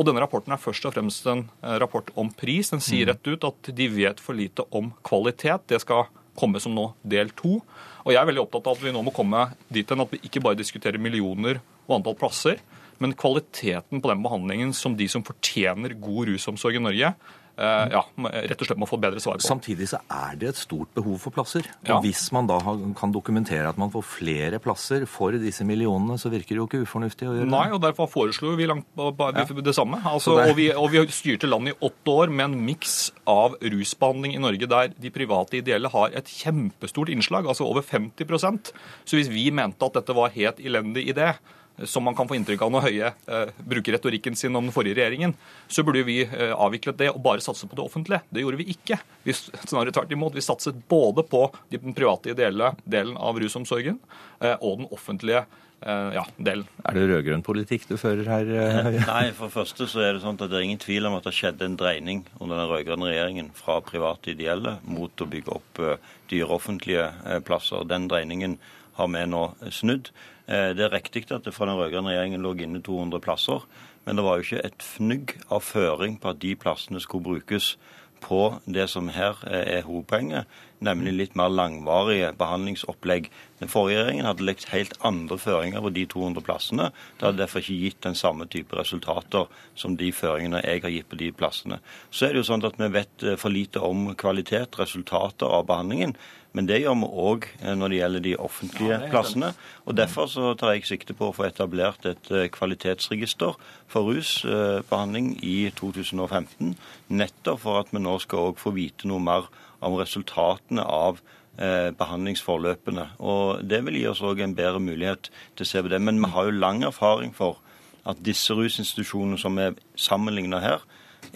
[0.00, 2.72] og denne rapporten er først og fremst en eh, rapport om pris.
[2.72, 3.10] Den sier mm.
[3.12, 5.66] rett ut at de vet for lite om kvalitet.
[5.68, 6.08] Det skal
[6.40, 7.58] komme som nå del to.
[8.06, 10.22] Og jeg er veldig opptatt av at vi nå må komme dit hen at vi
[10.24, 12.62] ikke bare diskuterer millioner og antall plasser,
[13.00, 17.12] men kvaliteten på den behandlingen som de som fortjener god rusomsorg i Norge,
[17.60, 19.44] ja, rett og slett må få bedre svar på.
[19.46, 21.66] Samtidig så er det et stort behov for plasser.
[21.86, 21.96] Ja.
[21.98, 22.58] Og hvis man da
[22.98, 26.82] kan dokumentere at man får flere plasser for disse millionene, så virker det jo ikke
[26.86, 27.52] ufornuftig å gjøre det.
[27.52, 29.44] Nei, og derfor foreslo vi langt på- Ja.
[29.44, 30.00] det samme.
[30.04, 33.56] Altså, det- og, vi, og vi styrte landet i åtte år med en miks av
[33.60, 38.72] rusbehandling i Norge der de private ideelle har et kjempestort innslag, altså over 50%
[39.04, 41.34] Så hvis vi mente at dette var helt elendig idé,
[41.84, 44.98] som man kan få inntrykk av når Høie eh, bruker retorikken sin om den forrige
[44.98, 45.34] regjeringen,
[45.68, 48.22] så burde jo vi eh, avviklet det og bare satse på det offentlige.
[48.30, 49.00] Det gjorde vi ikke.
[49.24, 50.36] Vi, snarere tvert imot.
[50.36, 53.98] Vi satset både på den private ideelle delen av rusomsorgen
[54.40, 55.44] eh, og den offentlige
[55.80, 56.66] eh, ja, delen.
[56.84, 58.50] Er det rød-grønn politikk du fører her?
[58.50, 61.16] eh, Nei, for det første så er det sånn at det er ingen tvil om
[61.18, 65.56] at det skjedde en dreining under den rød-grønne regjeringen fra private ideelle mot å bygge
[65.56, 67.08] opp eh, dyre offentlige
[67.46, 67.88] plasser.
[67.88, 68.58] Den dreiningen
[69.00, 70.10] har vi nå snudd.
[70.50, 73.66] Eh, Det er riktig at det fra den rød-grønne regjeringen lå inne 200 plasser,
[74.04, 77.76] men det var jo ikke et fnugg av føring på at de plassene skulle brukes
[78.20, 80.48] på det som her eh, er hovedpoenget,
[80.80, 83.28] nemlig litt mer langvarige behandlingsopplegg.
[83.60, 86.90] Den forrige regjeringen hadde lagt helt andre føringer på de 200 plassene.
[87.18, 91.08] Det hadde derfor ikke gitt den samme type resultater som de føringene jeg har gitt
[91.08, 91.80] på de plassene.
[92.10, 95.68] Så er det jo sånn at vi vet eh, for lite om kvalitet, resultater av
[95.70, 96.16] behandlingen.
[96.52, 97.46] Men det gjør vi òg
[97.78, 99.52] når det gjelder de offentlige plassene.
[99.86, 103.58] Og Derfor så tar jeg sikte på å få etablert et eh, kvalitetsregister
[103.90, 106.74] for rusbehandling i 2015.
[107.14, 109.46] Nettopp for at vi nå skal også få vite noe mer
[109.80, 111.20] om resultatene av
[111.58, 113.06] eh, behandlingsforløpene.
[113.22, 116.02] Og Det vil gi oss òg en bedre mulighet til å se på det.
[116.02, 117.62] Men vi har jo lang erfaring for
[118.08, 120.82] at disse rusinstitusjonene som er sammenligna her,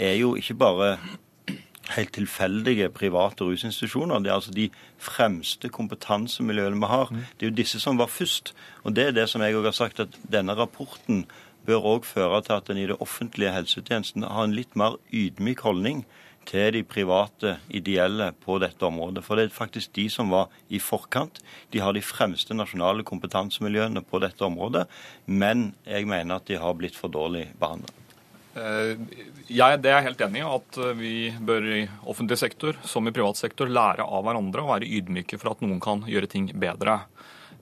[0.01, 0.97] er jo ikke bare
[1.93, 4.19] helt tilfeldige private rusinstitusjoner.
[4.19, 7.13] Det er altså de fremste kompetansemiljøene vi har.
[7.13, 8.55] Det er jo disse som var først.
[8.85, 11.25] Og det er det som jeg òg har sagt, at denne rapporten
[11.67, 15.65] bør òg føre til at en i det offentlige helsetjenesten har en litt mer ydmyk
[15.65, 16.05] holdning
[16.45, 19.25] til de private ideelle på dette området.
[19.25, 21.41] For det er faktisk de som var i forkant.
[21.73, 24.87] De har de fremste nasjonale kompetansemiljøene på dette området.
[25.27, 28.04] Men jeg mener at de har blitt for dårlig behandlet.
[28.55, 28.95] Eh,
[29.51, 33.07] Jeg, det er jeg helt enig i, at eh, vi bør i offentlig sektor som
[33.09, 36.49] i privat sektor lære av hverandre og være ydmyke for at noen kan gjøre ting
[36.55, 37.01] bedre.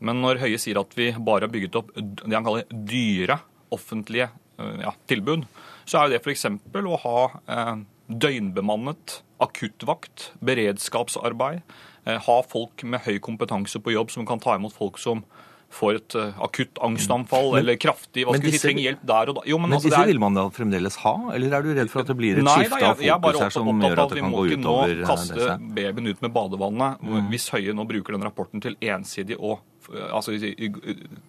[0.03, 3.39] Men når Høie sier at vi bare har bygget opp det han kaller dyre
[3.73, 4.29] offentlige
[4.59, 5.47] eh, ja, tilbud,
[5.85, 6.47] så er jo det f.eks.
[6.83, 7.19] å ha
[7.57, 7.75] eh,
[8.13, 11.63] døgnbemannet akuttvakt, beredskapsarbeid,
[12.07, 15.25] eh, ha folk med høy kompetanse på jobb som kan ta imot folk som
[15.73, 19.33] får et eh, akutt angstanfall Men- eller kraftig hva skal vi si, trenger hjelp der
[19.33, 19.43] og da.
[19.49, 21.91] Jo, Men, men altså, disse er- vil man da fremdeles ha, eller er du redd
[21.91, 24.47] for at det blir et skifte av fokus her som gjør at det vi må
[24.47, 25.59] ikke nå eh, kaste disse?
[25.81, 27.01] babyen ut med badevannet.
[27.03, 27.29] Mm.
[27.33, 29.59] Hvis Høie nå bruker den rapporten til ensidig å
[30.13, 30.71] altså, i-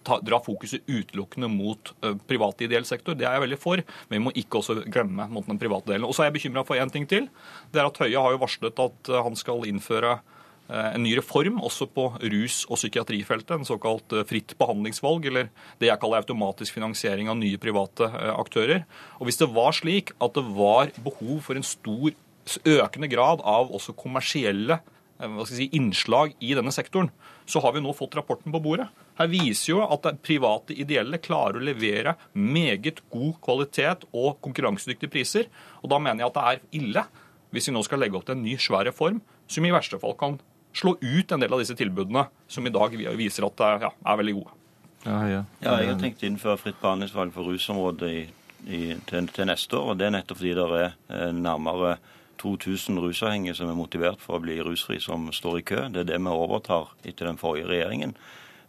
[0.04, 3.16] ta, dra fokuset utelukkende mot ø, privat ideell sektor.
[3.18, 3.76] Det er jeg veldig for,
[4.08, 6.04] men vi må ikke også glemme mot den private delen.
[6.06, 7.26] Og så er jeg bekymra for én ting til.
[7.72, 10.20] Det er at Høie har jo varslet at han skal innføre
[10.68, 15.50] en ny reform også på rus- og psykiatrifeltet, en såkalt fritt behandlingsvalg, eller
[15.80, 18.86] det jeg kaller automatisk finansiering av nye private aktører.
[19.20, 22.16] Og hvis det var slik at det var behov for en stor,
[22.64, 24.78] økende grad av også kommersielle
[25.20, 27.10] eh, si, innslag i denne sektoren,
[27.48, 28.88] så har vi nå fått rapporten på bordet.
[29.18, 35.52] Her viser jo at private ideelle klarer å levere meget god kvalitet og konkurransedyktige priser.
[35.82, 37.06] Og da mener jeg at det er ille
[37.54, 40.16] hvis vi nå skal legge opp til en ny svær reform som i verste fall
[40.18, 40.40] kan
[40.74, 44.20] slå ut en del av disse tilbudene som i dag viser at det ja, er
[44.20, 44.60] veldig gode.
[45.04, 48.22] Ja, jeg har tenkt å innføre fritt behandlingsvalg for rusområdet i,
[48.64, 49.90] i, til, til neste år.
[49.92, 51.98] og Det er nettopp fordi det er eh, nærmere
[52.40, 55.82] 2000 rusavhengige som er motivert for å bli rusfri, som står i kø.
[55.92, 58.16] Det er det vi overtar etter den forrige regjeringen.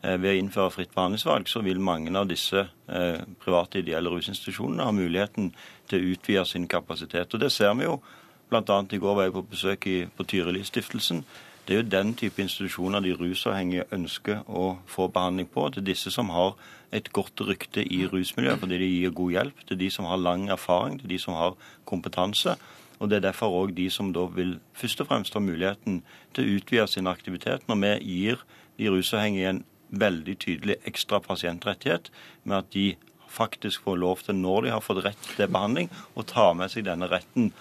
[0.03, 4.85] Eh, Ved å innføre fritt behandlingsvalg så vil mange av disse eh, private ideelle rusinstitusjonene
[4.85, 5.53] ha muligheten
[5.89, 7.33] til å utvide sin kapasitet.
[7.33, 7.99] Og Det ser vi jo.
[8.55, 11.23] Annet i går var jeg på besøk i, på Tyrilistiftelsen.
[11.65, 15.63] Det er jo den type institusjoner de rusavhengige ønsker å få behandling på.
[15.73, 16.53] Det er disse som har
[16.93, 19.63] et godt rykte i rusmiljøet fordi de gir god hjelp.
[19.65, 21.57] Det er de som har lang erfaring, det er de som har
[21.89, 22.53] kompetanse.
[22.99, 26.43] Og Det er derfor òg de som da vil først og fremst ha muligheten til
[26.45, 28.45] å utvide sin aktivitet, når vi gir
[28.77, 32.11] de rusavhengige en veldig tydelig ekstra pasientrettighet
[32.43, 32.95] med at de
[33.27, 36.85] faktisk får lov til, når de har fått rett til behandling, å ta med seg
[36.87, 37.51] denne retten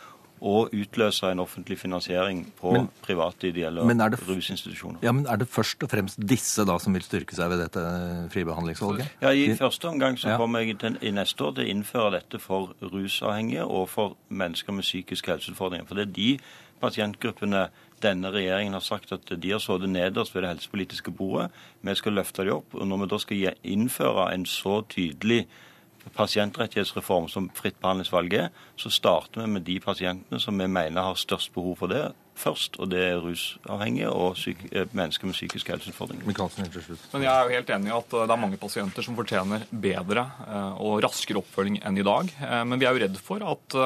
[0.44, 4.98] og utløse en offentlig finansiering på Men- private ideelle Men det rusinstitusjoner.
[5.02, 7.80] Ja, men Er det først og fremst disse da som vil styrke seg ved dette
[8.30, 9.08] fribehandlingsvalget?
[9.22, 10.36] Ja, I første omgang så Ja.
[10.36, 14.72] kommer jeg til, i neste år til å innføre dette for rusavhengige og for mennesker
[14.72, 15.86] med psykiske helseutfordringer.
[15.86, 16.38] For det er de
[16.80, 17.68] pasientgruppene
[18.02, 21.50] denne regjeringen har sagt at de har sittet nederst ved det helsepolitiske bordet.
[21.82, 22.74] Vi skal løfte dem opp.
[22.74, 25.46] og Når vi da skal innføre en så tydelig
[26.14, 31.18] pasientrettighetsreform som fritt behandlingsvalg er, så starter vi med de pasientene som vi mener har
[31.18, 32.06] størst behov for det
[32.38, 36.26] først, og det er rusavhengige og syke, eh, mennesker med psykiske helseutfordringer.
[37.12, 39.66] Men jeg er jo helt enig i at eh, det er mange pasienter som fortjener
[39.70, 42.32] bedre eh, og raskere oppfølging enn i dag.
[42.66, 43.78] Men vi er jo redd for at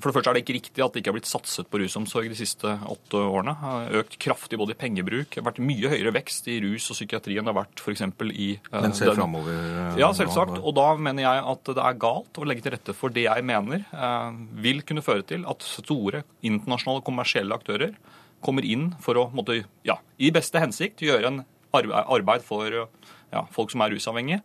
[0.00, 2.28] for det første er det ikke riktig at det ikke har blitt satset på rusomsorg
[2.30, 3.54] de siste åtte årene.
[3.56, 6.88] Det har økt kraftig både i pengebruk, det har vært mye høyere vekst i rus
[6.92, 8.04] og psykiatri enn det har vært f.eks.
[8.30, 9.60] i uh, Men ser framover?
[10.00, 10.58] Ja, selvsagt.
[10.62, 13.46] Og da mener jeg at det er galt å legge til rette for det jeg
[13.48, 13.86] mener
[14.62, 17.96] vil kunne føre til at store internasjonale kommersielle aktører
[18.42, 21.42] kommer inn for å måtte, ja, i beste hensikt gjøre en
[21.72, 22.68] arbeid for
[23.32, 24.42] ja, folk som er rusavhengige.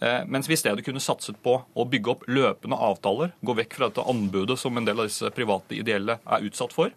[0.00, 3.76] Eh, mens vi i stedet kunne satset på å bygge opp løpende avtaler, gå vekk
[3.76, 6.94] fra dette anbudet som en del av disse private ideelle er utsatt for,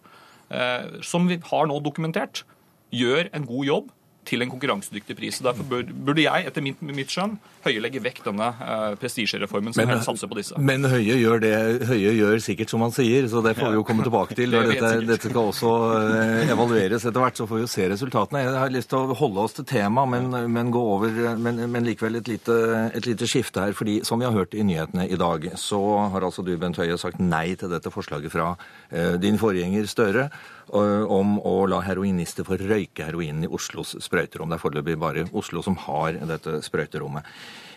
[0.50, 2.44] eh, som vi har nå dokumentert,
[2.92, 3.90] gjør en god jobb
[4.26, 5.40] til en konkurransedyktig pris.
[5.44, 10.02] Derfor burde jeg, etter mitt, mitt skjønn, Høie legge vekk denne uh, prestisjereformen som men,
[10.04, 10.58] satser på disse.
[10.60, 11.52] Men Høie gjør det
[11.88, 14.52] Høie gjør sikkert som han sier, så det får vi jo komme tilbake til.
[14.54, 18.42] det dette, dette, skal også uh, evalueres etter hvert, så får vi jo se resultatene.
[18.44, 21.88] Jeg har lyst til å holde oss til temaet, men, men, gå over, men, men
[21.88, 22.58] likevel et lite,
[22.90, 23.72] et lite, skifte her.
[23.76, 25.80] fordi som vi har hørt i nyhetene i dag, så
[26.12, 30.28] har altså du, Bent Høie, sagt nei til dette forslaget fra uh, din forgjenger Støre
[30.72, 34.48] om å la heroinister få røyke heroinen i Oslos sprøyterom.
[34.50, 37.28] Det er foreløpig bare Oslo som har dette sprøyterommet.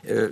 [0.04, 0.30] Eh,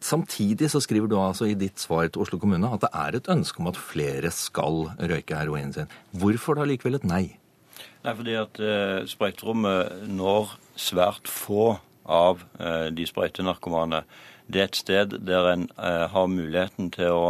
[0.00, 3.30] samtidig så skriver du altså i ditt svar til Oslo kommune at det er et
[3.32, 5.96] ønske om at flere skal røyke heroinen sin.
[6.12, 7.24] Hvorfor da likevel et nei?
[8.04, 14.02] Nei, fordi at eh, sprøyterommet når svært få av eh, de sprøytenarkomane.
[14.46, 17.24] Det er et sted der en eh, har muligheten til å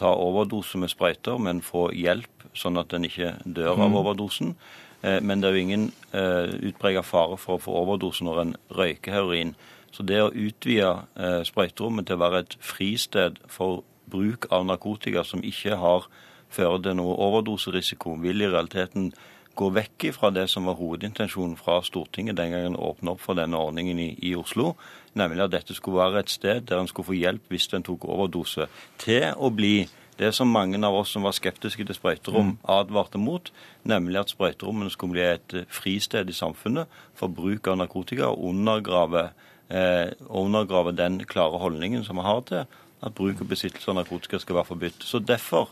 [0.00, 3.98] ta overdose med sprøyter, men få hjelp sånn at en ikke dør av mm.
[4.00, 4.54] overdosen.
[5.02, 9.14] Eh, men det er jo ingen utpreget fare for å få overdose når en røyker
[9.14, 9.54] heroin.
[9.90, 15.24] Så det å utvide eh, sprøyterommet til å være et fristed for bruk av narkotika
[15.26, 16.06] som ikke har
[16.50, 19.10] fører til noe overdoserisiko, vil i realiteten
[19.58, 23.38] gå vekk fra det som var hovedintensjonen fra Stortinget den gangen en åpna opp for
[23.38, 24.72] denne ordningen i, i, Oslo,
[25.18, 28.04] nemlig at dette skulle være et sted der en skulle få hjelp hvis en tok
[28.08, 28.66] overdose,
[28.98, 29.88] til å bli
[30.20, 32.56] det som mange av oss som var skeptiske til sprøyterom, mm.
[32.68, 33.48] advarte mot,
[33.88, 38.50] nemlig at sprøyterommene skulle bli et eh, fristed i samfunnet for bruk av narkotika, og
[38.50, 39.30] undergrave,
[39.72, 42.66] eh, undergrave den klare holdningen som vi har til
[43.00, 45.06] at bruk og besittelse av narkotika skal være forbudt.
[45.08, 45.70] Så Derfor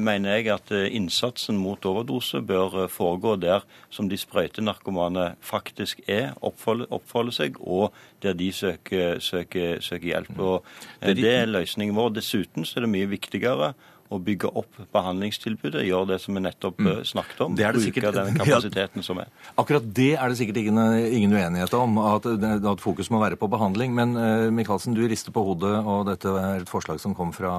[0.00, 6.00] mener jeg at eh, innsatsen mot overdose bør eh, foregå der som de sprøytenarkomane faktisk
[6.08, 7.92] er, oppfolder seg, og
[8.24, 10.30] der de søker, søker, søker hjelp.
[10.30, 10.40] Mm.
[10.40, 10.64] Og
[11.04, 12.16] Det er løsningen vår.
[12.16, 13.74] Dessuten så er det mye viktigere
[14.08, 16.90] å bygge opp behandlingstilbudet, gjøre det som vi nettopp mm.
[17.10, 17.56] snakket om.
[17.58, 19.30] bruke sikkert, den kapasiteten ja, som er.
[19.60, 20.80] Akkurat det er det sikkert ingen,
[21.20, 23.94] ingen uenighet om, at, at, fokus må være på behandling.
[23.96, 27.54] Men uh, Michaelsen, du rister på hodet, og dette er et forslag som kom fra,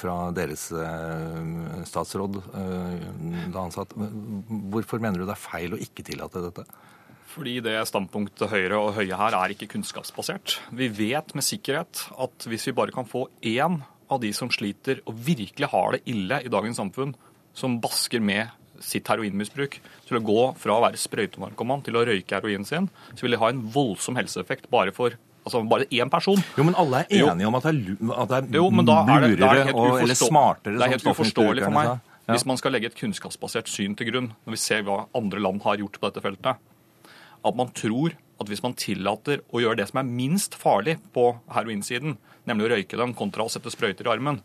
[0.00, 2.96] fra deres uh, statsråd uh,
[3.52, 3.94] da han satt.
[4.72, 6.66] Hvorfor mener du det er feil å ikke tillate dette?
[7.32, 10.58] Fordi det standpunktet Høyre og Høie her er ikke kunnskapsbasert.
[10.76, 13.80] Vi vet med sikkerhet at hvis vi bare kan få én
[14.12, 17.14] av de som sliter og virkelig har det ille i dagens samfunn,
[17.56, 18.52] som basker med
[18.82, 19.76] sitt heroinmisbruk,
[20.08, 23.42] til å gå fra å være sprøytenarkoman til å røyke heroinen sin, så vil det
[23.42, 26.38] ha en voldsom helseeffekt bare for Altså bare én person.
[26.54, 27.48] Jo, Men alle er enige jo.
[27.48, 27.78] om at det er,
[28.14, 31.96] at det er jo, lurere og, eller smartere Det er helt uforståelig for meg ja.
[32.28, 35.64] hvis man skal legge et kunnskapsbasert syn til grunn, når vi ser hva andre land
[35.64, 36.62] har gjort på dette feltet.
[37.42, 41.32] At man tror at hvis man tillater å gjøre det som er minst farlig på
[41.50, 42.14] heroinsiden,
[42.48, 44.40] nemlig å røyke dem kontra å sette sprøyter i armen,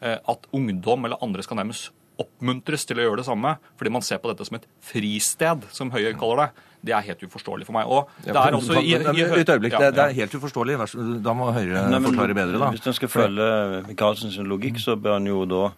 [0.00, 4.02] eh, at ungdom eller andre skal nærmest oppmuntres til å gjøre det samme, fordi man
[4.02, 6.64] ser på dette som et fristed, som Høie kaller det.
[6.88, 7.90] Det er helt uforståelig for meg.
[7.90, 10.78] Og det er også i, i, Et øyeblikk, det, det, er helt uforståelig.
[11.22, 12.70] Da må Høyre forklare bedre, da.
[12.74, 13.48] Hvis en skal følge
[13.88, 15.68] Michaelsens logikk, så bør en jo da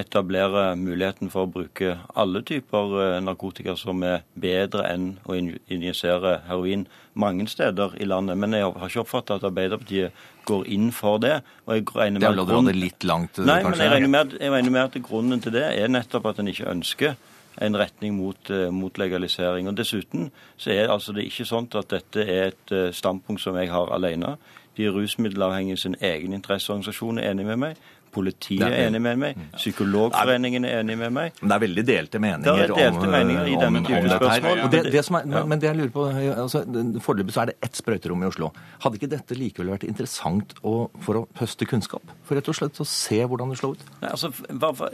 [0.00, 6.40] etablere muligheten for å bruke alle typer eh, narkotika som er bedre enn å injisere
[6.48, 8.38] heroin mange steder i landet.
[8.40, 11.38] Men jeg har ikke oppfattet at Arbeiderpartiet går inn for det.
[11.66, 13.70] Og jeg regner med det det litt langt, Nei, kanskje?
[13.70, 16.50] men jeg regner, med, jeg regner med at grunnen til det er nettopp at en
[16.52, 17.16] ikke ønsker
[17.62, 19.68] en retning mot, uh, mot, legalisering.
[19.70, 23.58] Og Dessuten så er altså det ikke sånn at dette er et uh, standpunkt som
[23.60, 24.36] jeg har alene.
[24.74, 27.84] De rusmiddelavhengige sin egen interesseorganisasjon er enig med meg.
[28.14, 29.38] Politiet er, enig med meg.
[29.38, 29.48] Mm.
[29.58, 31.40] Psykologforeningen er enig med meg.
[31.40, 34.62] Men det er veldig delte meninger, det er delte meninger i denne type spørsmål.
[34.70, 36.64] Det, det er, men det jeg lurer på, altså,
[37.04, 38.50] Foreløpig så er det ett sprøyterom i Oslo.
[38.84, 42.14] Hadde ikke dette likevel vært interessant å, for å høste kunnskap?
[42.28, 43.86] For rett og slett å se hvordan det slår ut?
[44.00, 44.32] Nei, altså,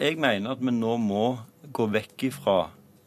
[0.00, 1.24] Jeg mener at vi nå må
[1.76, 2.60] gå vekk ifra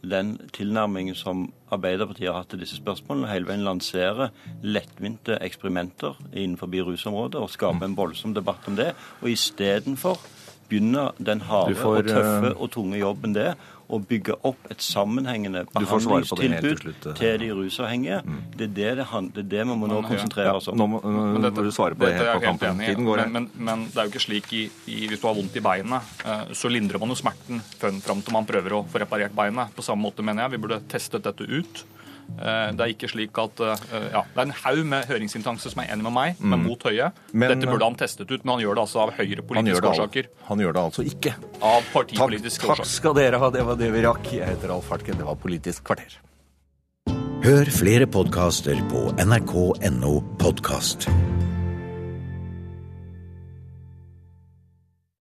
[0.03, 4.30] den tilnærmingen som Arbeiderpartiet har hatt til disse spørsmålene, hele veien lansere
[4.61, 10.19] lettvinte eksperimenter innenfor rusområdet og skape en voldsom debatt om det, og istedenfor
[10.69, 13.53] begynner den harde får, og tøffe eh, og tunge jobben det
[13.88, 16.30] å bygge opp et sammenhengende helt
[16.64, 17.15] til slutt, eh.
[17.19, 18.19] til de rusavhengige.
[18.55, 20.77] Det, er det, det, det er det vi må nå Men, konsentrere oss om.
[20.80, 22.76] Nå må, nå må du svare på det helt på kampen.
[22.77, 25.27] enig Tiden går, men, men, men det er jo ikke slik i, i, hvis du
[25.30, 28.85] har vondt i beinet, eh, så lindrer man jo smerten fram til man prøver å
[28.89, 29.73] få reparert beinet.
[29.76, 31.84] På samme måte mener jeg vi burde testet dette ut.
[32.39, 35.81] Eh, Det er ikke slik at eh, ja, Det er en haug med høringsinstanser som
[35.83, 36.65] er enig med meg, men Mm.
[36.67, 37.11] mot Høie.
[37.33, 40.25] Men- Dette burde han testet ut, men han gjør det altså av høyrepolitiske årsaker.
[40.47, 41.35] han gjør det altså ikke.
[41.61, 42.85] Av partipolitiske partipolitiske takk årsaker.
[42.85, 44.23] skal dere ha, det var det vi rakk.
[44.33, 46.17] Jeg heter Alf Hartken, det var Politisk kvarter.
[47.43, 51.09] Hør flere podkaster på nrk.no podkast.